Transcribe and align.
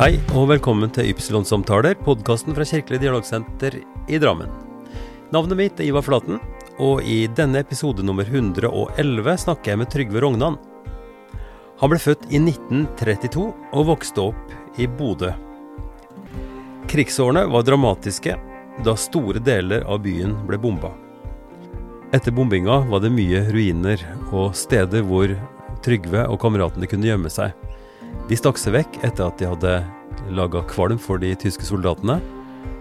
Hei 0.00 0.14
og 0.32 0.46
velkommen 0.48 0.88
til 0.96 1.10
Ypsilon-samtaler, 1.10 1.92
podkasten 2.06 2.54
fra 2.56 2.64
Kirkelig 2.64 3.02
dialogsenter 3.02 3.74
i 4.08 4.16
Drammen. 4.16 4.48
Navnet 5.28 5.58
mitt 5.58 5.82
er 5.82 5.90
Ivar 5.90 6.06
Flaten, 6.06 6.38
og 6.80 7.04
i 7.04 7.26
denne 7.36 7.60
episode 7.60 8.00
nummer 8.00 8.24
111 8.24 9.34
snakker 9.42 9.74
jeg 9.74 9.80
med 9.82 9.90
Trygve 9.92 10.22
Rognan. 10.24 10.56
Han 11.82 11.92
ble 11.92 12.00
født 12.00 12.24
i 12.32 12.40
1932 12.40 13.44
og 13.44 13.86
vokste 13.90 14.24
opp 14.30 14.80
i 14.80 14.88
Bodø. 14.88 15.34
Krigsårene 16.88 17.44
var 17.52 17.68
dramatiske 17.68 18.40
da 18.80 18.96
store 18.96 19.44
deler 19.44 19.84
av 19.84 20.00
byen 20.06 20.32
ble 20.48 20.62
bomba. 20.64 20.94
Etter 22.16 22.32
bombinga 22.32 22.86
var 22.88 23.04
det 23.04 23.12
mye 23.12 23.50
ruiner 23.52 24.08
og 24.32 24.56
steder 24.56 25.04
hvor 25.04 25.36
Trygve 25.84 26.24
og 26.24 26.40
kameratene 26.40 26.88
kunne 26.88 27.12
gjemme 27.12 27.28
seg. 27.28 27.52
De 28.30 28.38
stakk 28.38 28.60
seg 28.60 28.76
vekk 28.76 29.00
etter 29.06 29.26
at 29.26 29.40
de 29.40 29.48
hadde 29.50 29.74
laga 30.30 30.62
kvalm 30.70 30.98
for 31.00 31.20
de 31.22 31.32
tyske 31.38 31.66
soldatene, 31.66 32.20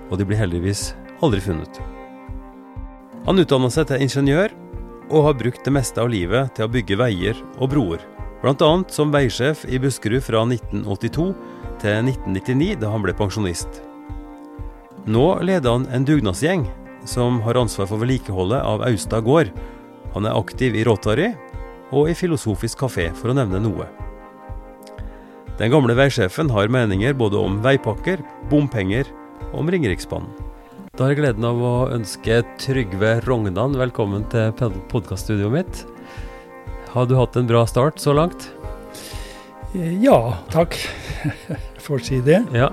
og 0.09 0.17
de 0.19 0.27
ble 0.27 0.37
heldigvis 0.37 0.91
aldri 1.25 1.41
funnet. 1.43 1.79
Han 3.27 3.41
utdanna 3.41 3.69
seg 3.73 3.89
til 3.89 4.05
ingeniør, 4.05 4.53
og 5.09 5.25
har 5.25 5.37
brukt 5.39 5.65
det 5.65 5.73
meste 5.73 6.01
av 6.01 6.09
livet 6.11 6.53
til 6.55 6.67
å 6.67 6.71
bygge 6.71 6.97
veier 6.99 7.37
og 7.57 7.71
broer. 7.73 8.03
Bl.a. 8.43 8.69
som 8.93 9.11
veisjef 9.11 9.65
i 9.67 9.79
Buskerud 9.81 10.23
fra 10.23 10.45
1982 10.45 11.25
til 11.81 12.11
1999, 12.13 12.75
da 12.79 12.91
han 12.93 13.03
ble 13.03 13.15
pensjonist. 13.17 13.81
Nå 15.09 15.25
leder 15.43 15.73
han 15.73 15.87
en 15.91 16.05
dugnadsgjeng 16.05 16.67
som 17.09 17.39
har 17.43 17.57
ansvar 17.59 17.89
for 17.89 18.01
vedlikeholdet 18.01 18.61
av 18.61 18.83
Austad 18.87 19.25
gård. 19.25 19.49
Han 20.13 20.27
er 20.29 20.37
aktiv 20.37 20.77
i 20.77 20.85
Rotary 20.87 21.31
og 21.89 22.11
i 22.11 22.15
Filosofisk 22.17 22.85
kafé, 22.85 23.09
for 23.17 23.31
å 23.31 23.37
nevne 23.37 23.61
noe. 23.63 23.89
Den 25.59 25.73
gamle 25.73 25.91
veisjefen 25.91 26.47
har 26.55 26.69
meninger 26.71 27.11
både 27.19 27.35
om 27.35 27.57
veipakker, 27.59 28.21
bompenger 28.47 29.09
og 29.49 29.57
om 29.59 29.71
Ringeriksbanen. 29.73 30.29
Da 30.95 31.03
har 31.03 31.11
jeg 31.11 31.17
gleden 31.19 31.47
av 31.49 31.57
å 31.59 31.71
ønske 31.91 32.37
Trygve 32.63 33.17
Rognan 33.25 33.73
velkommen 33.75 34.23
til 34.31 34.53
podkaststudioet 34.87 35.51
mitt. 35.51 35.81
Har 36.93 37.09
du 37.09 37.17
hatt 37.19 37.35
en 37.35 37.49
bra 37.49 37.65
start 37.67 37.99
så 37.99 38.13
langt? 38.15 38.47
Ja, 39.75 40.37
takk. 40.53 40.77
For 41.83 41.99
å 41.99 42.05
si 42.07 42.21
det. 42.23 42.39
Ja. 42.55 42.69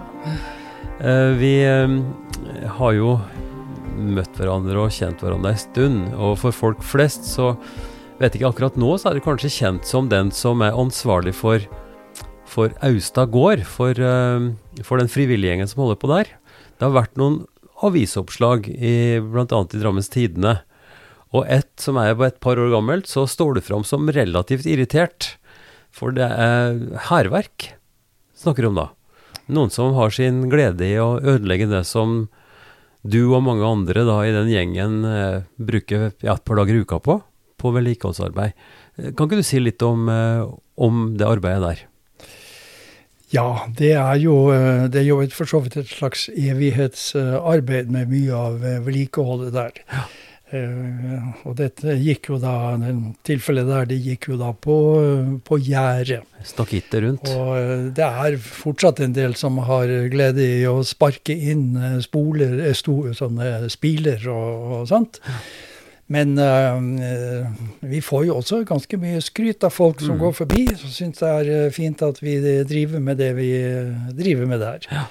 Eh, 1.03 1.33
vi 1.41 1.57
eh, 1.67 1.97
har 2.79 2.95
jo 2.95 3.17
møtt 3.99 4.39
hverandre 4.39 4.85
og 4.85 4.95
kjent 4.95 5.25
hverandre 5.27 5.57
en 5.57 5.59
stund, 5.59 6.15
og 6.15 6.37
for 6.39 6.55
folk 6.55 6.87
flest 6.87 7.27
så 7.33 7.57
vet 8.21 8.37
ikke 8.37 8.53
akkurat 8.53 8.79
nå, 8.79 8.93
så 8.95 9.11
er 9.11 9.19
du 9.19 9.25
kanskje 9.25 9.51
kjent 9.57 9.89
som 9.89 10.07
den 10.13 10.31
som 10.31 10.63
er 10.63 10.77
ansvarlig 10.79 11.35
for 11.35 11.67
for 12.47 12.75
Austad 12.87 13.33
gård, 13.35 13.65
for, 13.69 13.99
uh, 13.99 14.53
for 14.87 15.03
den 15.03 15.11
frivillige 15.13 15.53
gjengen 15.53 15.71
som 15.71 15.85
holder 15.85 16.01
på 16.03 16.11
der. 16.13 16.33
Det 16.77 16.87
har 16.87 16.97
vært 16.97 17.19
noen 17.21 17.43
avisoppslag, 17.85 18.69
i, 18.73 19.19
bl.a. 19.21 19.47
i 19.47 19.81
Drammens 19.81 20.13
Tidende. 20.13 20.61
Og 21.37 21.49
ett 21.51 21.73
som 21.83 21.99
er 22.01 22.15
et 22.25 22.39
par 22.41 22.61
år 22.61 22.71
gammelt, 22.73 23.11
så 23.11 23.27
står 23.29 23.59
det 23.59 23.67
fram 23.67 23.85
som 23.85 24.09
relativt 24.09 24.69
irritert. 24.71 25.35
For 25.93 26.15
det 26.15 26.29
er 26.29 26.79
hærverk 27.11 27.73
snakker 28.37 28.69
om 28.69 28.79
da. 28.79 28.91
Noen 29.53 29.73
som 29.73 29.95
har 29.97 30.13
sin 30.15 30.47
glede 30.53 30.87
i 30.87 30.99
å 31.01 31.17
ødelegge 31.21 31.69
det 31.71 31.85
som 31.89 32.27
du 33.07 33.21
og 33.29 33.45
mange 33.47 33.67
andre 33.67 34.03
da 34.07 34.19
i 34.27 34.35
den 34.35 34.51
gjengen 34.51 35.05
eh, 35.07 35.45
bruker 35.63 36.11
ja, 36.25 36.35
et 36.35 36.47
par 36.47 36.59
dager 36.59 36.75
i 36.75 36.83
uka 36.83 36.99
på, 37.03 37.21
på 37.57 37.73
vedlikeholdsarbeid. 37.77 38.57
Kan 39.15 39.29
ikke 39.29 39.39
du 39.39 39.47
si 39.47 39.61
litt 39.63 39.83
om, 39.87 40.09
eh, 40.11 40.43
om 40.83 41.13
det 41.19 41.29
arbeidet 41.29 41.63
der? 41.63 41.85
Ja, 43.35 43.67
det 43.79 43.93
er 43.99 44.15
jo, 44.23 44.37
eh, 44.55 44.87
det 44.93 45.03
er 45.03 45.09
jo 45.09 45.19
et, 45.25 45.35
for 45.35 45.51
så 45.51 45.59
vidt 45.65 45.77
et 45.81 45.91
slags 45.91 46.29
evighetsarbeid 46.31 47.91
med 47.91 48.13
mye 48.13 48.39
av 48.39 48.63
eh, 48.63 48.81
vedlikeholdet 48.87 49.53
der. 49.57 49.85
Ja. 49.91 50.07
Uh, 50.47 51.33
og 51.43 51.57
dette 51.59 51.97
gikk 51.99 52.29
jo 52.31 52.37
da, 52.39 52.53
tilfellet 53.27 53.67
der, 53.67 53.89
det 53.91 53.97
gikk 53.99 54.29
jo 54.31 54.37
da 54.39 54.53
på, 54.55 54.77
på 55.43 55.59
gjerdet. 55.59 56.23
Stakittet 56.47 57.03
rundt. 57.03 57.33
Og 57.35 57.89
det 57.99 58.07
er 58.07 58.37
fortsatt 58.39 59.03
en 59.03 59.17
del 59.17 59.35
som 59.35 59.59
har 59.67 59.91
glede 60.07 60.47
i 60.47 60.63
å 60.71 60.85
sparke 60.87 61.35
inn 61.35 61.75
spoler, 62.05 62.61
sto, 62.79 63.01
sånne 63.19 63.67
spiler 63.75 64.23
og, 64.31 64.77
og 64.79 64.87
sånt. 64.93 65.19
Ja. 65.27 65.41
Men 66.13 66.37
uh, 66.39 66.79
vi 67.83 68.01
får 68.05 68.27
jo 68.29 68.37
også 68.39 68.61
ganske 68.69 68.99
mye 69.03 69.23
skryt 69.25 69.65
av 69.67 69.75
folk 69.75 70.03
som 70.03 70.15
mm. 70.15 70.21
går 70.23 70.37
forbi, 70.39 70.67
som 70.79 70.93
syns 70.95 71.23
det 71.23 71.31
er 71.31 71.51
eh, 71.55 71.73
fint 71.75 72.05
at 72.07 72.21
vi 72.23 72.37
driver 72.69 73.03
med 73.03 73.19
det 73.19 73.33
vi 73.39 73.49
driver 74.15 74.47
med 74.47 74.63
der. 74.63 74.87
Ja. 74.93 75.09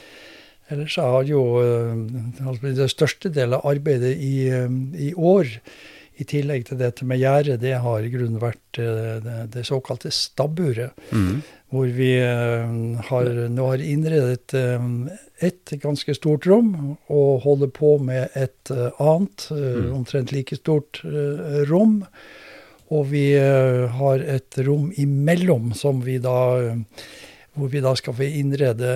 Ellers 0.72 0.96
har 0.98 1.28
jo 1.28 1.42
uh, 1.60 2.64
det 2.64 2.88
største 2.94 3.30
delen 3.30 3.58
av 3.60 3.68
arbeidet 3.68 4.16
i, 4.16 4.48
uh, 4.56 4.72
i, 4.96 5.12
år, 5.14 5.52
i 6.16 6.30
tillegg 6.32 6.70
til 6.70 6.80
dette 6.80 7.06
med 7.06 7.20
gjerdet, 7.20 7.60
det 7.66 7.76
har 7.84 8.00
i 8.00 8.14
grunnen 8.14 8.40
vært 8.40 8.80
det, 8.80 9.36
det, 9.52 9.68
såkalte 9.68 10.14
stabburet. 10.16 10.96
Mm 11.12 11.44
hvor 11.75 11.91
vi 11.91 12.13
eh, 12.22 12.72
har, 13.09 13.30
nå 13.52 13.68
har 13.72 13.84
innredet 13.84 14.56
eh, 14.58 14.88
et 15.46 15.75
ganske 15.84 16.16
stort 16.16 16.47
rom, 16.47 16.72
og 17.12 17.44
holder 17.46 17.72
på 17.75 17.96
med 18.03 18.34
et 18.38 18.72
eh, 18.74 19.03
annet, 19.03 19.47
mm. 19.52 19.91
omtrent 19.97 20.34
like 20.35 20.58
stort 20.59 21.03
rom. 21.69 22.02
Og 22.94 23.08
vi 23.09 23.31
har 23.34 24.22
et 24.30 24.59
rom 24.62 24.91
imellom 25.02 25.72
som 25.74 26.03
vi 26.06 26.19
da 26.22 26.62
hvor 27.56 27.72
vi 27.72 27.80
da 27.81 27.96
skal 27.97 28.14
få 28.14 28.28
innrede 28.28 28.91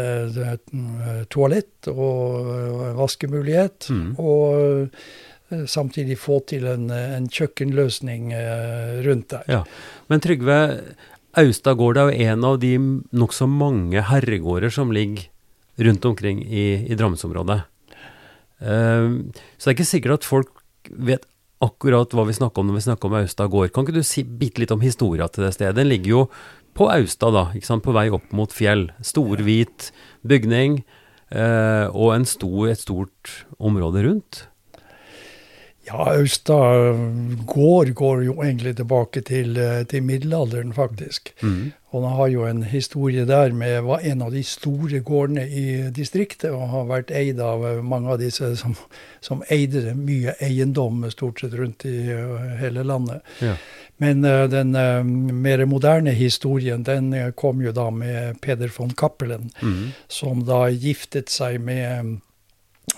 toalett 1.34 1.90
og 1.90 2.52
vaskemulighet. 3.00 3.88
Mm. 3.90 4.12
Og 4.22 5.66
samtidig 5.74 6.20
få 6.22 6.38
til 6.54 6.68
en, 6.70 6.86
en 6.94 7.26
kjøkkenløsning 7.34 8.30
rundt 9.08 9.34
der. 9.34 9.50
Ja. 9.50 9.64
Men 10.14 10.22
Trygve, 10.22 10.60
Austad 11.40 11.80
er 11.80 12.00
jo 12.00 12.30
en 12.30 12.46
av 12.48 12.60
de 12.62 12.74
nokså 13.16 13.48
mange 13.48 14.02
herregårder 14.10 14.74
som 14.74 14.92
ligger 14.92 15.30
rundt 15.80 16.06
omkring 16.06 16.42
i, 16.44 16.86
i 16.92 16.96
Drammensområdet. 17.00 17.62
Uh, 18.60 19.32
så 19.56 19.70
det 19.70 19.72
er 19.72 19.78
ikke 19.78 19.94
sikkert 19.94 20.20
at 20.20 20.28
folk 20.28 20.52
vet 20.90 21.28
akkurat 21.64 22.12
hva 22.16 22.26
vi 22.28 22.36
snakker 22.36 22.62
om 22.62 22.70
når 22.70 22.80
vi 22.80 22.86
snakker 22.88 23.10
om 23.10 23.18
Austad 23.20 23.52
gård. 23.52 23.72
Kan 23.76 23.88
ikke 23.88 24.00
du 24.00 24.08
si 24.08 24.24
bitte 24.24 24.64
litt 24.64 24.74
om 24.76 24.84
historia 24.84 25.28
til 25.32 25.46
det 25.46 25.54
stedet? 25.56 25.78
Den 25.80 25.92
ligger 25.92 26.12
jo 26.14 26.22
på 26.78 26.88
Austad, 26.92 27.36
da, 27.36 27.50
ikke 27.56 27.68
sant? 27.68 27.84
på 27.84 27.96
vei 27.96 28.08
opp 28.14 28.32
mot 28.36 28.54
fjell. 28.56 28.90
Stor, 29.04 29.42
hvit 29.44 29.90
bygning 30.28 30.82
uh, 31.36 31.88
og 31.92 32.28
stor, 32.30 32.70
et 32.72 32.84
stort 32.84 33.34
område 33.60 34.06
rundt. 34.08 34.46
Ja, 35.90 36.14
Austa 36.14 36.58
gård 37.46 37.94
går 37.94 38.24
jo 38.24 38.36
egentlig 38.44 38.76
tilbake 38.78 39.22
til, 39.26 39.58
eh, 39.58 39.84
til 39.90 40.04
middelalderen, 40.06 40.74
faktisk. 40.74 41.34
Mm. 41.42 41.72
Og 41.92 42.04
den 42.04 42.12
har 42.12 42.28
jo 42.28 42.46
en 42.46 42.64
historie 42.64 43.26
der 43.26 43.52
med 43.52 43.82
var 43.82 44.00
en 44.06 44.22
av 44.22 44.32
de 44.32 44.44
store 44.44 45.00
gårdene 45.00 45.48
i 45.50 45.90
distriktet, 45.90 46.52
og 46.52 46.70
har 46.70 46.86
vært 46.86 47.12
eid 47.12 47.42
av 47.42 47.66
eh, 47.66 47.82
mange 47.82 48.14
av 48.14 48.20
disse 48.22 48.52
som, 48.56 48.76
som 49.22 49.42
eide 49.50 49.96
mye 49.96 50.36
eiendom 50.40 51.10
stort 51.10 51.42
sett 51.42 51.58
rundt 51.58 51.86
i 51.90 51.98
eh, 52.14 52.56
hele 52.62 52.84
landet. 52.84 53.26
Ja. 53.42 53.58
Men 54.00 54.22
den 54.22 54.72
mer 55.42 55.66
moderne 55.66 56.14
historien, 56.16 56.86
den 56.88 57.34
kom 57.36 57.60
jo 57.60 57.74
da 57.76 57.90
med 57.92 58.40
Peder 58.40 58.72
von 58.72 58.94
Cappelen, 58.96 59.50
mm. 59.62 59.90
som 60.08 60.46
da 60.48 60.70
giftet 60.70 61.28
seg 61.28 61.60
med 61.60 62.22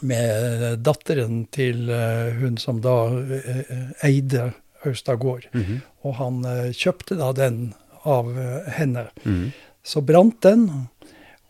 med 0.01 0.81
datteren 0.85 1.45
til 1.53 1.89
uh, 1.91 2.31
hun 2.41 2.57
som 2.61 2.81
da 2.83 2.95
uh, 3.11 3.73
eide 4.05 4.51
Austad 4.85 5.19
gård. 5.21 5.47
Mm 5.53 5.63
-hmm. 5.63 5.79
Og 6.01 6.15
han 6.15 6.45
uh, 6.45 6.71
kjøpte 6.71 7.15
da 7.15 7.31
den 7.31 7.73
av 8.03 8.33
henne. 8.67 9.07
Mm. 9.23 9.51
Så 9.83 10.01
brant 10.01 10.41
den 10.41 10.87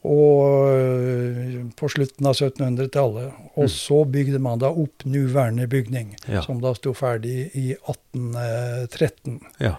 og, 0.01 1.71
på 1.75 1.89
slutten 1.89 2.25
av 2.25 2.33
1700-tallet. 2.33 3.31
Og 3.55 3.63
mm. 3.63 3.69
så 3.69 4.03
bygde 4.05 4.39
man 4.39 4.59
da 4.59 4.67
opp 4.69 5.05
nåværende 5.05 5.67
bygning, 5.67 6.17
ja. 6.27 6.41
som 6.41 6.61
da 6.61 6.73
sto 6.75 6.93
ferdig 6.93 7.51
i 7.53 7.71
1813. 7.71 9.39
Ja. 9.59 9.75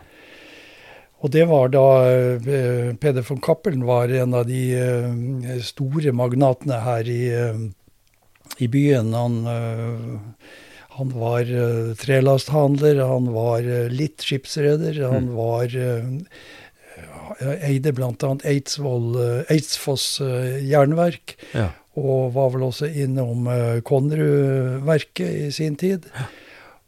Og 1.20 1.30
det 1.30 1.44
var 1.44 1.68
da 1.68 1.86
Peder 3.00 3.22
von 3.22 3.40
Cappelen 3.40 3.84
var 3.84 4.08
en 4.08 4.34
av 4.34 4.46
de 4.46 5.60
store 5.62 6.12
magnatene 6.12 6.80
her 6.80 7.08
i 7.08 7.22
i 8.62 8.68
byen. 8.70 9.12
Han, 9.16 9.46
eh, 9.46 10.46
han 10.96 11.12
var 11.18 11.40
eh, 11.40 11.92
trelasthandler, 11.98 13.02
han 13.06 13.30
var 13.34 13.66
eh, 13.66 13.92
litt 13.92 14.24
skipsreder, 14.24 15.02
han 15.04 15.30
mm. 15.30 15.36
var 15.36 15.78
eide 17.66 17.94
bl.a. 17.96 18.32
Eidsfoss 18.46 20.06
jernverk. 20.20 21.36
Ja. 21.56 21.70
Og 21.98 22.32
var 22.32 22.52
vel 22.54 22.62
også 22.70 22.88
innom 22.88 23.48
Konnerud-verket 23.84 25.48
i 25.48 25.48
sin 25.52 25.74
tid. 25.76 26.06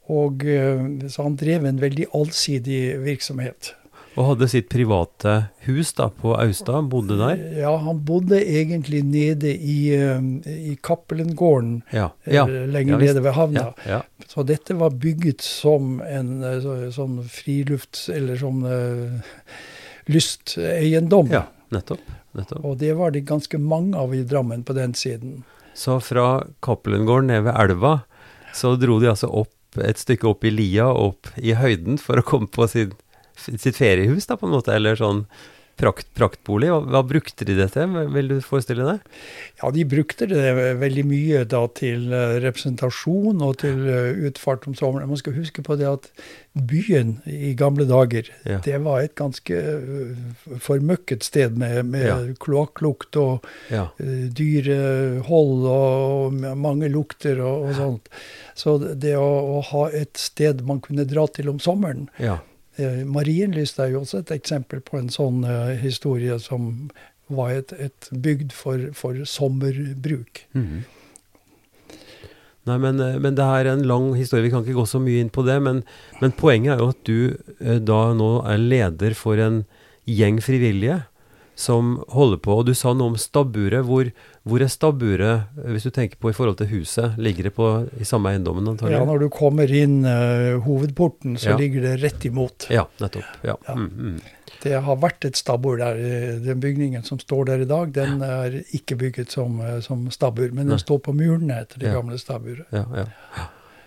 Og 0.08 0.44
Så 0.44 1.24
han 1.24 1.36
drev 1.40 1.66
en 1.68 1.80
veldig 1.80 2.06
allsidig 2.16 2.80
virksomhet. 3.04 3.74
Og 4.14 4.28
hadde 4.28 4.46
sitt 4.48 4.68
private 4.70 5.32
hus 5.66 5.90
da 5.98 6.06
på 6.14 6.36
Austad, 6.38 6.86
bodde 6.92 7.16
der? 7.18 7.40
Ja, 7.64 7.72
han 7.82 7.98
bodde 8.06 8.38
egentlig 8.38 9.00
nede 9.04 9.50
i, 9.56 9.96
um, 10.14 10.36
i 10.46 10.76
Cappelengården, 10.82 11.80
Ja. 11.90 12.10
ja. 12.24 12.44
eh, 12.46 12.68
lenger 12.70 12.94
Ja, 12.94 12.98
nede 13.08 13.22
ved 13.24 13.32
havna. 13.34 13.60
ja, 13.84 13.90
ja. 13.96 14.02
Så 14.30 14.44
dette 14.46 14.74
var 14.78 14.90
bygget 14.90 15.40
som 15.42 16.00
en 16.06 16.42
eh, 16.44 16.90
sånn 16.94 17.18
frilufts... 17.28 18.08
Eller 18.14 18.38
sånn 18.38 18.62
uh, 18.62 19.20
lysteiendom. 20.06 21.28
ja 21.32 21.46
nettopp. 21.74 22.00
nettopp. 22.38 22.64
Og 22.64 22.78
det 22.78 22.92
var 22.94 23.10
det 23.14 23.24
ganske 23.28 23.58
mange 23.58 23.98
av 23.98 24.14
i 24.14 24.22
Drammen 24.22 24.62
på 24.64 24.72
den 24.76 24.94
siden. 24.94 25.42
Så 25.74 25.98
fra 26.04 26.44
Cappelengården 26.62 27.32
ned 27.32 27.42
ved 27.48 27.56
elva, 27.58 27.96
så 28.54 28.76
dro 28.78 29.00
de 29.02 29.08
altså 29.10 29.26
opp 29.32 29.50
et 29.82 29.98
stykke 29.98 30.28
opp 30.30 30.44
i 30.46 30.52
lia, 30.54 30.86
opp 30.86 31.32
i 31.36 31.56
høyden, 31.58 31.98
for 31.98 32.20
å 32.20 32.26
komme 32.26 32.46
på 32.46 32.68
sin, 32.70 32.92
sitt 33.36 33.76
feriehus, 33.76 34.26
da, 34.30 34.36
på 34.36 34.46
en 34.48 34.54
måte, 34.56 34.74
eller 34.74 34.96
sånn 35.00 35.24
prakt, 35.74 36.06
praktbolig. 36.14 36.68
Hva, 36.70 36.84
hva 36.86 37.00
brukte 37.02 37.42
de 37.48 37.56
det 37.58 37.72
til, 37.74 37.90
vil 38.14 38.28
du 38.30 38.36
forestille 38.46 38.84
deg? 38.86 39.00
Ja, 39.58 39.72
de 39.74 39.82
brukte 39.90 40.28
det 40.30 40.52
veldig 40.78 41.02
mye 41.10 41.40
da 41.50 41.64
til 41.74 42.12
eh, 42.14 42.36
representasjon 42.44 43.42
og 43.42 43.56
til 43.64 43.82
eh, 43.90 44.12
utfart 44.30 44.68
om 44.70 44.76
sommeren. 44.78 45.10
Man 45.10 45.18
skal 45.18 45.34
huske 45.34 45.64
på 45.66 45.74
det 45.80 45.88
at 45.90 46.06
byen 46.54 47.16
i 47.26 47.56
gamle 47.58 47.88
dager, 47.90 48.30
Ja. 48.46 48.60
det 48.62 48.78
var 48.86 49.02
et 49.02 49.16
ganske 49.18 49.50
eh, 49.50 50.54
formøkket 50.62 51.26
sted 51.26 51.58
med, 51.58 51.80
med 51.90 52.06
Ja. 52.06 52.20
kloakklukt 52.38 53.18
og 53.18 53.42
Ja. 53.74 53.88
eh, 53.98 54.30
dyrehold 54.30 55.66
og 55.74 56.32
mange 56.56 56.86
lukter 56.92 57.40
og, 57.42 57.66
og 57.68 57.74
sånt. 57.78 58.08
Så 58.54 58.78
det 58.94 59.16
å, 59.18 59.58
å 59.58 59.60
ha 59.72 59.88
et 59.90 60.14
sted 60.22 60.62
man 60.66 60.78
kunne 60.84 61.02
dra 61.10 61.26
til 61.26 61.50
om 61.50 61.58
sommeren 61.58 62.06
ja. 62.22 62.38
Marienlyst 63.06 63.78
er 63.78 63.92
jo 63.92 64.02
også 64.02 64.22
et 64.24 64.32
eksempel 64.34 64.80
på 64.82 64.98
en 64.98 65.10
sånn 65.12 65.44
eh, 65.46 65.76
historie 65.78 66.38
som 66.42 66.90
var 67.32 67.54
et, 67.54 67.72
et 67.78 68.08
bygd 68.10 68.52
for, 68.52 68.90
for 68.96 69.22
sommerbruk. 69.28 70.44
Mhm. 70.56 70.84
Nei, 72.64 72.78
men, 72.80 73.00
eh, 73.00 73.18
men 73.20 73.36
det 73.36 73.44
er 73.44 73.68
en 73.68 73.84
lang 73.84 74.12
historie, 74.16 74.46
vi 74.46 74.52
kan 74.52 74.64
ikke 74.64 74.78
gå 74.78 74.86
så 74.88 75.00
mye 75.02 75.20
inn 75.20 75.32
på 75.32 75.44
det. 75.46 75.58
Men, 75.62 75.82
men 76.22 76.32
poenget 76.36 76.74
er 76.74 76.82
jo 76.82 76.92
at 76.94 77.02
du 77.04 77.18
eh, 77.60 77.80
da 77.80 78.00
nå 78.16 78.30
er 78.48 78.62
leder 78.62 79.16
for 79.18 79.40
en 79.40 79.64
gjeng 80.08 80.40
frivillige 80.44 81.02
som 81.56 82.04
holder 82.10 82.38
på. 82.42 82.54
Og 82.58 82.66
du 82.66 82.72
sa 82.74 82.92
noe 82.94 83.12
om 83.12 83.16
stabburet. 83.20 83.84
Hvor, 83.86 84.08
hvor 84.42 84.62
er 84.64 84.70
stabburet, 84.72 85.44
eh, 85.62 85.70
hvis 85.72 85.84
du 85.86 85.90
tenker 85.94 86.18
på 86.18 86.30
i 86.30 86.34
forhold 86.36 86.56
til 86.58 86.66
huset? 86.72 87.18
Ligger 87.18 87.44
det 87.48 87.54
på, 87.54 87.68
i 88.00 88.04
samme 88.08 88.32
eiendommen, 88.32 88.66
antagelig? 88.72 88.96
Ja, 88.98 89.04
når 89.06 89.22
du 89.22 89.28
kommer 89.30 89.70
inn 89.70 90.00
uh, 90.04 90.58
hovedporten, 90.66 91.36
så 91.38 91.52
Ja. 91.52 91.56
ligger 91.60 91.82
det 91.86 91.92
rett 92.02 92.24
imot. 92.26 92.66
Ja, 92.74 92.86
nettopp. 93.00 93.24
Ja. 93.46 93.54
Ja. 93.68 93.74
Mm, 93.78 93.90
mm. 93.94 94.20
Det 94.64 94.72
har 94.82 94.96
vært 94.96 95.24
et 95.28 95.36
stabbur 95.36 95.76
der. 95.78 95.96
eh, 95.96 96.38
Den 96.40 96.60
bygningen 96.60 97.04
som 97.04 97.18
står 97.18 97.44
der 97.46 97.62
i 97.62 97.70
dag, 97.70 97.92
den 97.92 98.22
er 98.22 98.60
ikke 98.74 98.96
bygget 98.96 99.30
som, 99.30 99.60
som 99.82 100.08
stabbur, 100.10 100.50
men 100.52 100.66
Nei. 100.66 100.72
den 100.74 100.78
står 100.82 100.98
på 101.06 101.12
murene 101.14 101.60
etter 101.62 101.78
det 101.78 101.92
gamle 101.94 102.18
stabburet. 102.18 102.66
ja, 102.72 102.84
ja. 102.96 103.06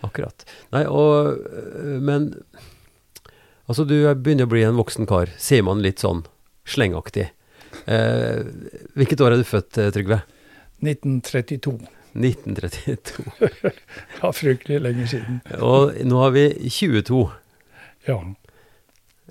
Akkurat. 0.06 0.44
Nei, 0.70 0.84
og 0.86 1.36
Men 2.00 2.28
altså, 3.68 3.84
du 3.84 4.06
er- 4.06 4.14
begynner 4.14 4.46
å 4.46 4.52
bli 4.52 4.62
en 4.62 4.76
voksen 4.78 5.06
kar, 5.08 5.26
sier 5.36 5.62
man 5.64 5.82
litt 5.82 5.98
sånn 5.98 6.24
slengaktig. 6.64 7.30
Eh, 7.88 8.42
hvilket 8.98 9.22
år 9.24 9.34
er 9.34 9.40
du 9.40 9.46
født, 9.48 9.78
eh, 9.80 9.92
Trygve? 9.94 10.20
1932. 10.84 11.78
1932. 12.18 13.24
Ja, 14.22 14.30
fryktelig 14.32 14.80
lenge 14.82 15.06
siden. 15.10 15.40
Og 15.62 15.94
nå 16.08 16.20
har 16.22 16.34
vi 16.34 16.44
22. 16.68 17.22
Ja. 18.08 18.18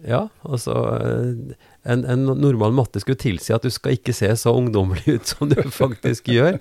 Ja, 0.06 0.28
altså 0.46 0.76
eh, 0.94 1.56
en, 1.90 2.04
en 2.06 2.26
normal 2.38 2.76
matte 2.78 3.02
skulle 3.02 3.20
tilsi 3.20 3.56
at 3.56 3.66
du 3.66 3.72
skal 3.74 3.98
ikke 3.98 4.14
se 4.16 4.30
så 4.38 4.54
ungdommelig 4.58 5.18
ut 5.18 5.30
som 5.34 5.50
du 5.52 5.60
faktisk 5.74 6.30
gjør. 6.34 6.60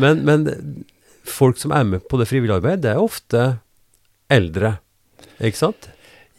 Men, 0.00 0.24
men 0.26 0.84
folk 1.26 1.60
som 1.60 1.74
er 1.76 1.86
med 1.86 2.06
på 2.10 2.20
det 2.20 2.28
frivillige 2.30 2.58
arbeidet, 2.60 2.84
det 2.86 2.94
er 2.94 3.02
ofte 3.02 3.46
eldre, 4.30 4.76
ikke 5.42 5.58
sant? 5.58 5.90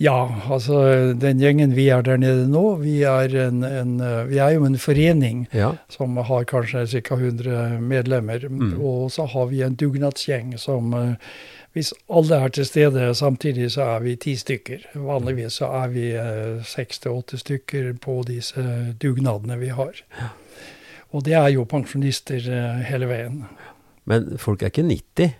Ja, 0.01 0.15
altså 0.49 0.79
den 1.21 1.37
gjengen 1.43 1.75
vi 1.77 1.83
er 1.93 2.01
der 2.01 2.17
nede 2.17 2.47
nå, 2.49 2.63
vi 2.81 3.03
er, 3.05 3.29
en, 3.43 3.61
en, 3.67 3.91
vi 4.31 4.39
er 4.41 4.55
jo 4.55 4.65
en 4.65 4.77
forening 4.81 5.43
Ja. 5.53 5.75
som 5.93 6.17
har 6.17 6.45
kanskje 6.49 6.87
ca. 7.05 7.15
100 7.19 7.77
medlemmer. 7.85 8.47
Mm. 8.49 8.79
Og 8.81 9.11
så 9.13 9.27
har 9.29 9.45
vi 9.51 9.61
en 9.61 9.75
dugnadsgjeng 9.77 10.55
som 10.57 10.93
eh, 10.97 11.13
Hvis 11.73 11.93
alle 12.11 12.35
er 12.43 12.49
til 12.51 12.65
stede 12.67 13.13
samtidig, 13.15 13.69
så 13.71 13.81
er 13.93 13.99
vi 14.03 14.15
ti 14.19 14.33
stykker. 14.35 14.89
Vanligvis 14.95 15.53
så 15.61 15.69
er 15.83 15.87
vi 15.93 16.09
eh, 16.19 16.57
seks 16.67 16.99
til 16.99 17.11
åtte 17.21 17.37
stykker 17.39 17.93
på 18.03 18.17
disse 18.27 18.65
dugnadene 18.99 19.55
vi 19.61 19.69
har. 19.71 20.01
Og 21.13 21.23
det 21.23 21.33
er 21.39 21.47
jo 21.53 21.63
pensjonister 21.63 22.43
eh, 22.51 22.81
hele 22.89 23.07
veien. 23.07 23.45
Men 24.03 24.33
folk 24.41 24.63
er 24.63 24.73
ikke 24.73 24.83
90. 24.83 25.31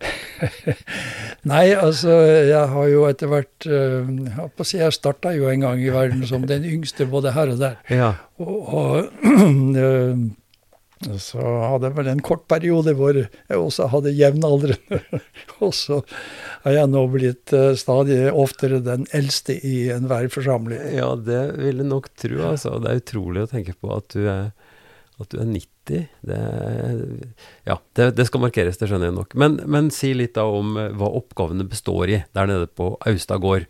Nei, 1.48 1.70
altså 1.72 2.12
jeg 2.44 2.66
har 2.72 2.90
jo 2.90 3.06
etter 3.08 3.30
hvert 3.30 3.64
eh, 3.64 4.04
Jeg 4.04 4.34
holdt 4.36 4.66
si, 4.68 4.76
jeg 4.80 4.92
starta 4.92 5.32
jo 5.32 5.48
en 5.48 5.64
gang 5.64 5.80
i 5.80 5.92
verden 5.92 6.26
som 6.28 6.44
den 6.48 6.66
yngste 6.68 7.06
både 7.08 7.32
her 7.36 7.54
og 7.54 7.62
der. 7.62 7.78
Ja. 7.88 8.12
Og, 8.42 8.58
og 8.76 9.24
eh, 9.84 10.28
så 11.16 11.40
hadde 11.40 11.88
jeg 11.88 11.96
vel 11.96 12.10
en 12.12 12.20
kort 12.20 12.42
periode 12.50 12.92
hvor 12.98 13.16
jeg 13.16 13.56
også 13.56 13.88
hadde 13.88 14.12
jevnaldrende. 14.12 15.00
og 15.64 15.72
så 15.76 16.02
er 16.68 16.76
jeg 16.76 16.92
nå 16.92 17.06
blitt 17.14 17.54
eh, 17.56 17.72
stadig 17.80 18.20
oftere 18.28 18.82
den 18.84 19.08
eldste 19.16 19.56
i 19.56 19.88
enhver 19.94 20.28
forsamling. 20.32 20.82
ja, 20.98 21.14
det 21.16 21.42
vil 21.56 21.80
jeg 21.80 21.88
nok 21.88 22.12
tro, 22.20 22.42
altså. 22.52 22.76
Det 22.84 22.92
er 22.92 23.00
utrolig 23.00 23.46
å 23.46 23.52
tenke 23.54 23.76
på 23.80 23.94
at 23.96 24.12
du 24.12 24.26
er, 24.28 24.50
at 25.16 25.32
du 25.32 25.40
er 25.40 25.48
90. 25.48 25.79
Det, 25.90 26.36
er- 26.38 27.28
ja, 27.66 27.76
det, 27.98 28.08
det 28.16 28.26
skal 28.28 28.40
markeres, 28.44 28.78
det 28.80 28.88
skjønner 28.90 29.10
jeg 29.10 29.16
nok. 29.18 29.34
Men, 29.34 29.58
men 29.66 29.90
si 29.94 30.12
litt 30.14 30.34
da 30.38 30.44
om 30.48 30.76
eh, 30.80 30.88
hva 30.96 31.10
oppgavene 31.20 31.66
består 31.68 32.08
i 32.14 32.22
der 32.36 32.46
nede 32.50 32.66
på 32.70 32.92
Austad 33.10 33.42
gård. 33.44 33.66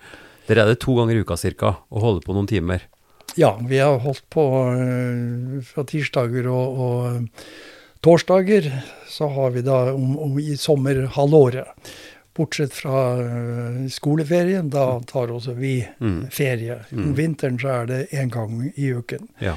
Dere 0.48 0.64
er 0.64 0.72
det 0.72 0.80
to 0.82 0.94
ganger 0.98 1.14
i 1.18 1.22
uka 1.24 1.36
cirka, 1.38 1.76
og 1.90 2.02
holder 2.04 2.24
på 2.26 2.34
noen 2.34 2.48
timer. 2.50 2.86
Ja, 3.38 3.52
vi 3.62 3.78
har 3.78 4.00
holdt 4.02 4.24
på 4.34 4.44
eh, 4.74 5.60
fra 5.68 5.84
tirsdager 5.86 6.48
og, 6.50 6.80
og 6.86 7.28
torsdager. 8.02 8.70
Så 9.10 9.28
har 9.34 9.50
vi 9.54 9.62
da 9.66 9.92
om, 9.94 10.16
om 10.18 10.38
i 10.42 10.56
sommerhalvåret. 10.58 11.68
Bortsett 12.36 12.72
fra 12.72 13.00
eh, 13.20 13.78
skoleferien, 13.92 14.68
da 14.72 15.00
tar 15.06 15.32
også 15.34 15.54
vi 15.58 15.80
Mm. 16.00 16.26
ferie. 16.32 16.76
Om 16.92 17.10
Mm. 17.10 17.14
vinteren 17.18 17.58
så 17.60 17.68
er 17.82 17.86
det 17.86 18.00
én 18.14 18.30
gang 18.30 18.72
i 18.76 18.92
uken. 18.94 19.28
Ja. 19.42 19.54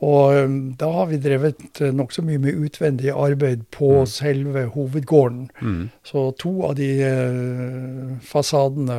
Og 0.00 0.36
um, 0.44 0.56
da 0.78 0.86
har 0.94 1.06
vi 1.10 1.16
drevet 1.18 1.80
uh, 1.82 1.88
nokså 1.90 2.22
mye 2.22 2.38
med 2.38 2.54
utvendig 2.54 3.10
arbeid 3.10 3.64
på 3.74 3.88
Mm. 4.04 4.06
selve 4.06 4.62
hovedgården. 4.74 5.48
Mm. 5.60 5.90
Så 6.06 6.30
to 6.38 6.52
av 6.68 6.76
de 6.78 6.90
uh, 7.02 8.12
fasadene 8.22 8.98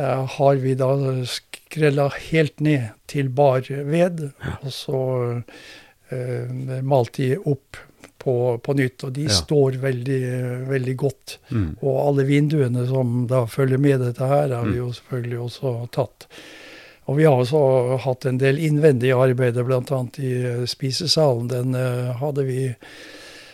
uh, 0.00 0.24
har 0.36 0.54
vi 0.60 0.74
da 0.76 0.90
skrella 1.24 2.10
helt 2.30 2.60
ned 2.60 2.90
til 3.08 3.28
bar 3.32 3.64
ved, 3.68 4.26
og 4.62 4.72
så 4.72 5.00
uh, 6.12 6.82
malt 6.82 7.16
de 7.16 7.32
opp 7.38 7.80
på, 8.26 8.34
på 8.60 8.74
nytt. 8.76 9.04
Og 9.06 9.12
de 9.16 9.22
Ja. 9.28 9.32
står 9.40 9.76
veldig, 9.80 10.20
veldig 10.68 10.96
godt. 10.96 11.38
Mm. 11.50 11.76
Og 11.80 11.98
alle 12.08 12.24
vinduene 12.28 12.86
som 12.88 13.26
da 13.30 13.44
følger 13.46 13.78
med 13.78 14.00
dette 14.02 14.26
her, 14.26 14.48
har 14.54 14.64
vi 14.64 14.76
Mm. 14.76 14.82
jo 14.84 14.92
selvfølgelig 14.92 15.38
også 15.48 15.74
tatt. 15.92 16.26
Og 17.06 17.20
vi 17.20 17.26
har 17.26 17.38
også 17.38 18.00
hatt 18.02 18.26
en 18.26 18.40
del 18.42 18.58
innvendige 18.58 19.18
arbeider, 19.18 19.66
bl.a. 19.66 20.00
i 20.18 20.32
eh, 20.40 20.64
spisesalen. 20.68 21.46
Den 21.52 21.78
eh, 21.78 22.10
hadde 22.18 22.46
vi 22.48 22.60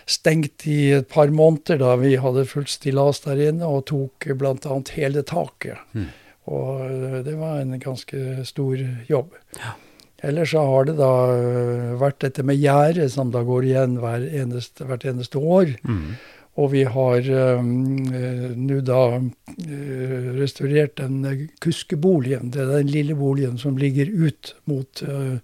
stengt 0.08 0.66
i 0.66 0.92
et 0.96 1.08
par 1.12 1.30
måneder 1.30 1.78
da 1.80 1.94
vi 2.00 2.16
hadde 2.20 2.48
fullt 2.48 2.72
stillas 2.72 3.22
der 3.26 3.40
inne, 3.50 3.68
og 3.68 3.86
tok 3.92 4.30
bl.a. 4.40 4.80
hele 4.96 5.24
taket. 5.28 5.80
Mm. 5.92 6.10
Og 6.52 6.84
eh, 6.88 7.18
det 7.28 7.36
var 7.38 7.60
en 7.60 7.78
ganske 7.82 8.42
stor 8.48 8.82
jobb. 9.08 9.36
Ja. 9.60 9.76
Ellers 10.22 10.52
så 10.54 10.62
har 10.62 10.86
det 10.86 10.96
da 11.00 11.12
eh, 11.34 11.88
vært 11.98 12.20
dette 12.22 12.44
med 12.46 12.60
gjerdet, 12.62 13.10
som 13.14 13.32
da 13.34 13.42
går 13.46 13.66
igjen 13.66 13.98
hver 14.02 14.24
eneste, 14.30 14.86
hvert 14.86 15.06
eneste 15.08 15.42
år. 15.42 15.74
Mm. 15.82 16.14
Og 16.60 16.72
vi 16.74 16.82
har 16.84 17.28
um, 17.58 17.68
eh, 18.12 18.48
nå 18.60 18.82
da 18.84 19.02
eh, 19.16 20.26
restaurert 20.36 20.98
den 21.00 21.22
eh, 21.24 21.46
kuskeboligen. 21.64 22.50
Det 22.52 22.60
er 22.60 22.74
den 22.74 22.90
lille 22.92 23.16
boligen 23.16 23.56
som 23.60 23.78
ligger 23.80 24.10
ut 24.12 24.52
mot 24.68 25.04
eh, 25.06 25.38